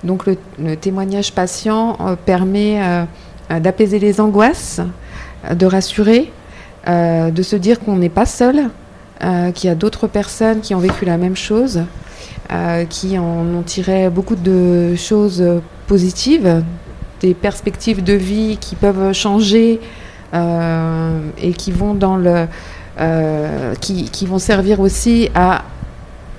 Donc 0.05 0.25
le, 0.27 0.77
témoignage 0.77 1.33
patient 1.33 1.97
euh, 2.01 2.16
permet 2.16 2.81
euh, 2.83 3.61
d'apaiser 3.61 3.99
les 3.99 4.21
angoisses, 4.21 4.81
de 5.51 5.66
rassurer, 5.66 6.33
euh, 6.89 7.31
de 7.31 7.43
se 7.43 7.57
dire 7.57 7.81
qu'on 7.81 7.97
n'est 7.97 8.09
pas 8.09 8.27
seul, 8.27 8.71
qu'il 9.55 9.68
y 9.68 9.71
a 9.71 9.75
d'autres 9.75 10.07
personnes 10.07 10.61
qui 10.61 10.75
ont 10.75 10.79
vécu 10.79 11.05
la 11.05 11.18
même 11.18 11.37
chose, 11.37 11.83
qui 12.89 13.18
en 13.18 13.55
ont 13.55 13.62
tiré 13.62 14.09
beaucoup 14.09 14.35
de 14.35 14.95
choses 14.97 15.45
positives, 15.87 16.62
des 17.21 17.35
perspectives 17.35 18.03
de 18.03 18.14
vie 18.14 18.57
qui 18.59 18.77
peuvent 18.77 19.12
changer 19.12 19.79
et 20.33 21.53
qui 21.53 21.71
vont 21.71 21.93
dans 21.93 22.16
le, 22.16 22.47
euh, 23.01 23.74
qui, 23.80 24.26
vont 24.26 24.38
servir 24.38 24.78
aussi 24.78 25.30
à 25.34 25.62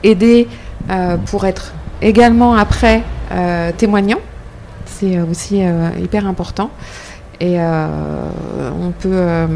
aider 0.04 0.48
euh, 0.92 1.18
pour 1.18 1.48
être 1.48 1.74
également 2.04 2.54
après 2.54 3.02
euh, 3.32 3.72
témoignant. 3.76 4.20
C'est 4.86 5.20
aussi 5.22 5.64
hyper 6.00 6.28
important. 6.28 6.70
Et 7.40 7.58
on 7.60 8.92
peut 9.00 9.48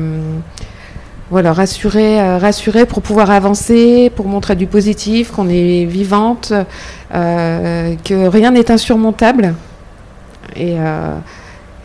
voilà, 1.29 1.53
rassurer, 1.53 2.39
rassurer 2.39 2.87
pour 2.87 3.03
pouvoir 3.03 3.29
avancer, 3.29 4.11
pour 4.15 4.27
montrer 4.27 4.55
du 4.55 4.65
positif, 4.65 5.29
qu'on 5.29 5.47
est 5.47 5.85
vivante, 5.85 6.51
que 7.11 8.27
rien 8.27 8.49
n'est 8.49 8.71
insurmontable. 8.71 9.53
Et, 10.55 10.77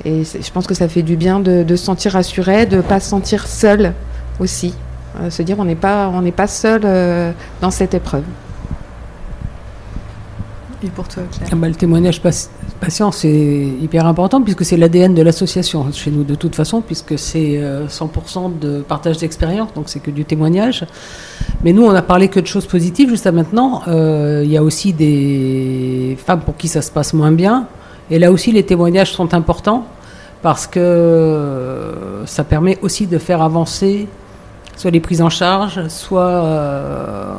je 0.07 0.51
pense 0.55 0.67
que 0.67 0.75
ça 0.75 0.89
fait 0.89 1.03
du 1.03 1.17
bien 1.17 1.39
de 1.39 1.77
se 1.77 1.85
sentir 1.85 2.13
rassuré, 2.13 2.65
de 2.65 2.77
ne 2.77 2.83
pas 2.83 2.99
se 3.01 3.11
sentir 3.11 3.47
seul 3.47 3.93
aussi. 4.39 4.75
Se 5.29 5.43
dire 5.43 5.59
on 5.59 5.65
n'est 5.65 5.75
pas, 5.75 6.09
on 6.09 6.23
n'est 6.23 6.33
pas 6.33 6.47
seul 6.47 6.83
dans 7.61 7.71
cette 7.71 7.95
épreuve. 7.95 8.25
Et 10.83 10.89
pour 10.89 11.07
toi, 11.09 11.23
Claire 11.31 11.49
ah 11.53 11.57
bah, 11.57 11.69
Le 11.69 11.75
témoignage 11.75 12.23
patient, 12.23 13.13
c'est 13.13 13.29
hyper 13.29 14.07
important 14.07 14.41
puisque 14.41 14.65
c'est 14.65 14.79
l'ADN 14.79 15.15
de 15.15 15.21
l'association 15.21 15.93
chez 15.93 16.11
nous 16.11 16.25
de 16.25 16.35
toute 16.35 16.55
façon, 16.55 16.81
puisque 16.81 17.19
c'est 17.19 17.61
100% 17.61 17.61
euh, 17.61 18.49
de 18.61 18.81
partage 18.81 19.19
d'expérience, 19.19 19.75
donc 19.75 19.89
c'est 19.89 20.01
que 20.01 20.11
du 20.11 20.25
témoignage. 20.25 20.87
Mais 21.63 21.75
nous, 21.75 21.85
on 21.85 21.91
a 21.91 22.03
parlé 22.03 22.29
que 22.29 22.41
de 22.41 22.47
choses 22.47 22.67
positives 22.67 23.11
jusqu'à 23.11 23.33
maintenant. 23.33 23.83
Euh, 23.89 24.41
il 24.43 24.51
y 24.51 24.57
a 24.57 24.63
aussi 24.63 24.95
des 24.95 26.17
femmes 26.25 26.41
pour 26.41 26.57
qui 26.57 26.69
ça 26.69 26.81
se 26.81 26.91
passe 26.91 27.13
moins 27.13 27.33
bien. 27.33 27.67
Et 28.11 28.19
là 28.19 28.33
aussi, 28.33 28.51
les 28.51 28.63
témoignages 28.63 29.13
sont 29.13 29.35
importants 29.35 29.85
parce 30.41 30.67
que 30.67 32.23
ça 32.25 32.45
permet 32.45 32.79
aussi 32.81 33.07
de 33.07 33.19
faire 33.19 33.43
avancer 33.43 34.09
soit 34.81 34.91
les 34.91 35.01
prises 35.01 35.23
en 35.23 35.31
charge, 35.31 35.89
soit... 35.89 36.23
Euh, 36.23 37.35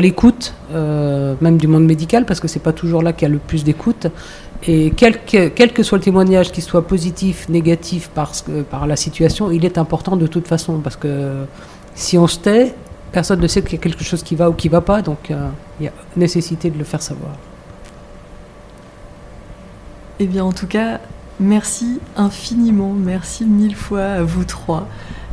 l'écoute, 0.00 0.52
euh, 0.74 1.34
même 1.40 1.56
du 1.56 1.66
monde 1.66 1.84
médical, 1.84 2.26
parce 2.26 2.40
que 2.40 2.48
c'est 2.48 2.62
pas 2.62 2.72
toujours 2.72 3.02
là 3.02 3.12
qu'il 3.12 3.28
y 3.28 3.30
a 3.30 3.32
le 3.32 3.38
plus 3.38 3.64
d'écoute. 3.64 4.08
Et 4.66 4.92
quel 4.94 5.16
que, 5.22 5.82
soit 5.82 5.96
le 5.98 6.04
témoignage, 6.04 6.52
qu'il 6.52 6.62
soit 6.62 6.86
positif, 6.86 7.48
négatif 7.48 8.10
que, 8.46 8.60
par 8.62 8.86
la 8.86 8.96
situation, 8.96 9.50
il 9.50 9.64
est 9.64 9.78
important 9.78 10.16
de 10.16 10.26
toute 10.26 10.46
façon, 10.46 10.80
parce 10.80 10.96
que 10.96 11.44
si 11.94 12.18
on 12.18 12.26
se 12.26 12.38
tait, 12.38 12.74
personne 13.10 13.40
ne 13.40 13.46
sait 13.46 13.62
qu'il 13.62 13.72
y 13.72 13.76
a 13.76 13.82
quelque 13.82 14.04
chose 14.04 14.22
qui 14.22 14.34
va 14.34 14.50
ou 14.50 14.52
qui 14.52 14.68
va 14.68 14.82
pas, 14.82 15.00
donc 15.00 15.30
euh, 15.30 15.48
il 15.78 15.86
y 15.86 15.88
a 15.88 15.92
nécessité 16.16 16.68
de 16.68 16.76
le 16.76 16.84
faire 16.84 17.00
savoir. 17.00 17.32
Eh 20.18 20.26
bien, 20.26 20.44
en 20.44 20.52
tout 20.52 20.66
cas, 20.66 21.00
merci 21.38 22.00
infiniment, 22.16 22.92
merci 22.92 23.46
mille 23.46 23.76
fois 23.76 24.04
à 24.04 24.22
vous 24.22 24.44
trois. 24.44 24.86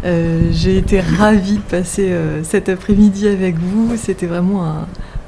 Euh, 0.06 0.50
j'ai 0.52 0.78
été 0.78 1.00
ravie 1.00 1.58
de 1.58 1.62
passer 1.62 2.12
euh, 2.12 2.44
cet 2.44 2.70
après-midi 2.70 3.28
avec 3.28 3.58
vous. 3.58 3.96
C'était 3.98 4.28
vraiment 4.28 4.64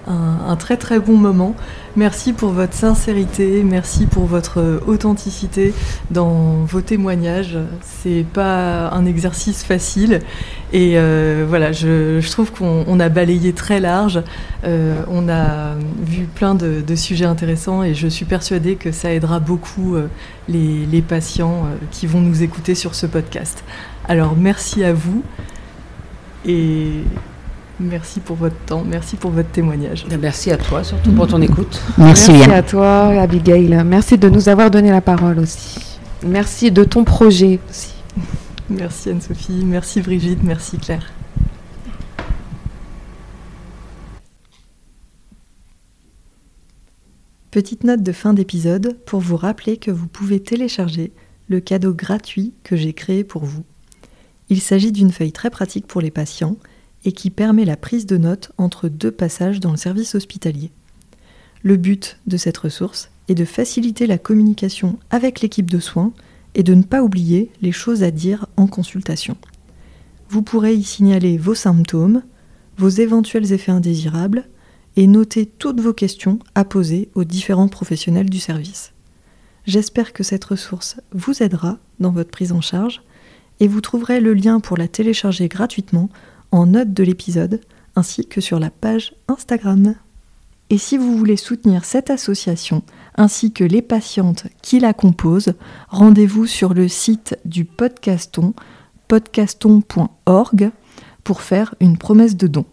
un, 0.08 0.56
très 0.58 0.78
très 0.78 1.00
bon 1.00 1.16
moment. 1.16 1.56
Merci 1.96 2.34
pour 2.34 2.50
votre 2.50 2.74
sincérité, 2.74 3.64
merci 3.64 4.08
pour 4.08 4.26
votre 4.26 4.82
authenticité 4.88 5.74
dans 6.10 6.64
vos 6.66 6.82
témoignages. 6.82 7.58
C'est 7.82 8.26
pas 8.34 8.90
un 8.90 9.06
exercice 9.06 9.64
facile 9.64 10.20
et 10.74 10.94
euh, 10.96 11.46
voilà, 11.48 11.72
je, 11.72 12.28
trouve 12.32 12.52
qu'on 12.52 13.00
a 13.00 13.10
balayé 13.10 13.54
très 13.54 13.80
large. 13.80 14.22
on 14.64 15.30
a 15.30 15.76
vu 16.04 16.24
plein 16.24 16.56
de, 16.56 16.96
sujets 16.96 17.26
intéressants 17.26 17.84
et 17.84 17.94
je 17.94 18.08
suis 18.08 18.26
persuadée 18.26 18.76
que 18.76 18.92
ça 18.92 19.14
aidera 19.14 19.40
beaucoup 19.40 19.96
les 20.48 21.04
patients 21.08 21.68
qui 21.92 22.08
vont 22.08 22.22
nous 22.22 22.42
écouter 22.42 22.74
sur 22.74 22.96
ce 22.96 23.06
podcast. 23.06 23.64
Alors 24.10 24.36
merci 24.36 24.84
à 24.84 24.92
vous 24.92 25.22
et 26.44 27.04
merci 27.80 28.20
pour 28.20 28.38
votre 28.38 28.58
temps, 28.66 28.84
merci 28.84 29.16
pour 29.16 29.30
votre 29.30 29.50
témoignage. 29.50 30.04
Merci 30.20 30.50
à 30.50 30.58
toi, 30.58 30.84
surtout 30.84 31.12
pour 31.12 31.28
ton 31.28 31.40
écoute. 31.44 31.80
Merci, 32.00 32.32
merci 32.32 32.52
à 32.52 32.64
toi, 32.64 33.22
Abigail. 33.22 33.70
Merci 33.86 34.18
de 34.18 34.28
nous 34.28 34.50
avoir 34.50 34.72
donné 34.72 34.90
la 34.90 35.02
parole 35.02 35.38
aussi. 35.38 35.78
Merci 36.26 36.72
de 36.72 36.84
ton 36.84 37.04
projet 37.04 37.60
aussi. 37.70 37.94
Merci 38.72 39.12
Anne-Sophie, 39.12 39.64
merci 39.64 40.02
Brigitte, 40.02 40.44
merci 40.44 40.80
Claire. 40.80 41.14
Petite 47.52 47.84
note 47.84 48.02
de 48.02 48.12
fin 48.12 48.34
d'épisode 48.34 48.98
pour 49.06 49.20
vous 49.20 49.38
rappeler 49.38 49.78
que 49.78 49.92
vous 49.92 50.08
pouvez 50.08 50.40
télécharger 50.40 51.12
le 51.48 51.60
cadeau 51.60 51.94
gratuit 51.94 52.54
que 52.64 52.76
j'ai 52.76 52.94
créé 52.94 53.24
pour 53.24 53.46
vous. 53.46 53.64
Il 54.50 54.62
s'agit 54.62 54.92
d'une 54.92 55.12
feuille 55.12 55.32
très 55.32 55.50
pratique 55.50 55.86
pour 55.86 56.02
les 56.02 56.12
patients 56.12 56.58
et 57.06 57.12
qui 57.12 57.30
permet 57.30 57.66
la 57.66 57.78
prise 57.78 58.06
de 58.06 58.18
notes 58.18 58.52
entre 58.58 58.90
deux 58.90 59.12
passages 59.12 59.60
dans 59.60 59.72
le 59.72 59.78
service 59.78 60.16
hospitalier. 60.16 60.72
Le 61.62 61.78
but 61.78 62.18
de 62.26 62.38
cette 62.38 62.58
ressource 62.58 63.10
est 63.28 63.36
de 63.36 63.46
faciliter 63.46 64.08
la 64.08 64.18
communication 64.18 64.98
avec 65.12 65.42
l'équipe 65.42 65.70
de 65.70 65.80
soins 65.80 66.14
et 66.56 66.64
de 66.64 66.74
ne 66.74 66.84
pas 66.84 67.04
oublier 67.04 67.52
les 67.62 67.72
choses 67.72 68.02
à 68.02 68.12
dire 68.12 68.48
en 68.58 68.66
consultation. 68.66 69.38
Vous 70.30 70.42
pourrez 70.42 70.76
y 70.76 70.84
signaler 70.84 71.38
vos 71.38 71.56
symptômes, 71.56 72.24
vos 72.78 72.90
éventuels 72.90 73.54
effets 73.54 73.72
indésirables 73.72 74.48
et 74.96 75.06
noter 75.06 75.46
toutes 75.46 75.80
vos 75.80 75.94
questions 75.94 76.40
à 76.56 76.66
poser 76.66 77.10
aux 77.14 77.24
différents 77.24 77.68
professionnels 77.68 78.30
du 78.30 78.40
service. 78.40 78.94
J'espère 79.66 80.14
que 80.14 80.24
cette 80.24 80.46
ressource 80.46 81.00
vous 81.12 81.44
aidera 81.44 81.78
dans 82.00 82.12
votre 82.12 82.32
prise 82.32 82.52
en 82.52 82.62
charge 82.62 83.04
et 83.60 83.68
vous 83.68 83.82
trouverez 83.82 84.20
le 84.20 84.34
lien 84.34 84.60
pour 84.60 84.78
la 84.78 84.88
télécharger 84.88 85.48
gratuitement 85.48 86.10
en 86.52 86.66
note 86.66 86.94
de 86.94 87.04
l'épisode 87.04 87.62
ainsi 87.96 88.26
que 88.26 88.42
sur 88.42 88.60
la 88.60 88.70
page 88.70 89.14
Instagram. 89.28 89.96
Et 90.70 90.78
si 90.78 90.98
vous 90.98 91.18
voulez 91.18 91.38
soutenir 91.38 91.84
cette 91.84 92.10
association 92.10 92.84
ainsi 93.16 93.52
que 93.52 93.64
les 93.64 93.82
patientes 93.82 94.48
qui 94.62 94.80
la 94.80 94.94
composent, 94.94 95.54
rendez-vous 95.90 96.46
sur 96.46 96.74
le 96.74 96.88
site 96.88 97.38
du 97.46 97.66
podcaston 97.66 98.54
podcaston.org 99.08 100.72
pour 101.24 101.42
faire 101.42 101.74
une 101.80 101.98
promesse 101.98 102.38
de 102.38 102.48
don. 102.48 102.66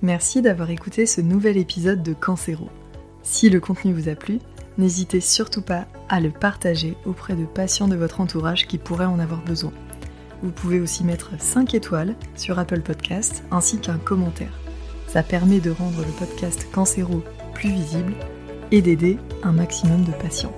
Merci 0.00 0.40
d'avoir 0.40 0.70
écouté 0.70 1.04
ce 1.04 1.20
nouvel 1.20 1.56
épisode 1.58 2.02
de 2.02 2.14
Cancéro. 2.14 2.68
Si 3.22 3.50
le 3.50 3.60
contenu 3.60 3.92
vous 3.92 4.08
a 4.08 4.14
plu, 4.14 4.38
n'hésitez 4.78 5.20
surtout 5.20 5.62
pas 5.62 5.86
à 6.08 6.20
le 6.20 6.30
partager 6.30 6.96
auprès 7.04 7.34
de 7.34 7.44
patients 7.44 7.88
de 7.88 7.96
votre 7.96 8.20
entourage 8.20 8.66
qui 8.66 8.78
pourraient 8.78 9.04
en 9.04 9.18
avoir 9.18 9.42
besoin. 9.42 9.72
Vous 10.42 10.50
pouvez 10.50 10.80
aussi 10.80 11.04
mettre 11.04 11.30
5 11.38 11.74
étoiles 11.74 12.14
sur 12.34 12.58
Apple 12.58 12.82
Podcast 12.82 13.42
ainsi 13.50 13.78
qu'un 13.78 13.98
commentaire. 13.98 14.60
Ça 15.08 15.22
permet 15.22 15.60
de 15.60 15.70
rendre 15.70 15.98
le 15.98 16.12
podcast 16.18 16.68
Cancéro 16.72 17.22
plus 17.54 17.70
visible 17.70 18.12
et 18.70 18.82
d'aider 18.82 19.18
un 19.42 19.52
maximum 19.52 20.04
de 20.04 20.12
patients. 20.12 20.54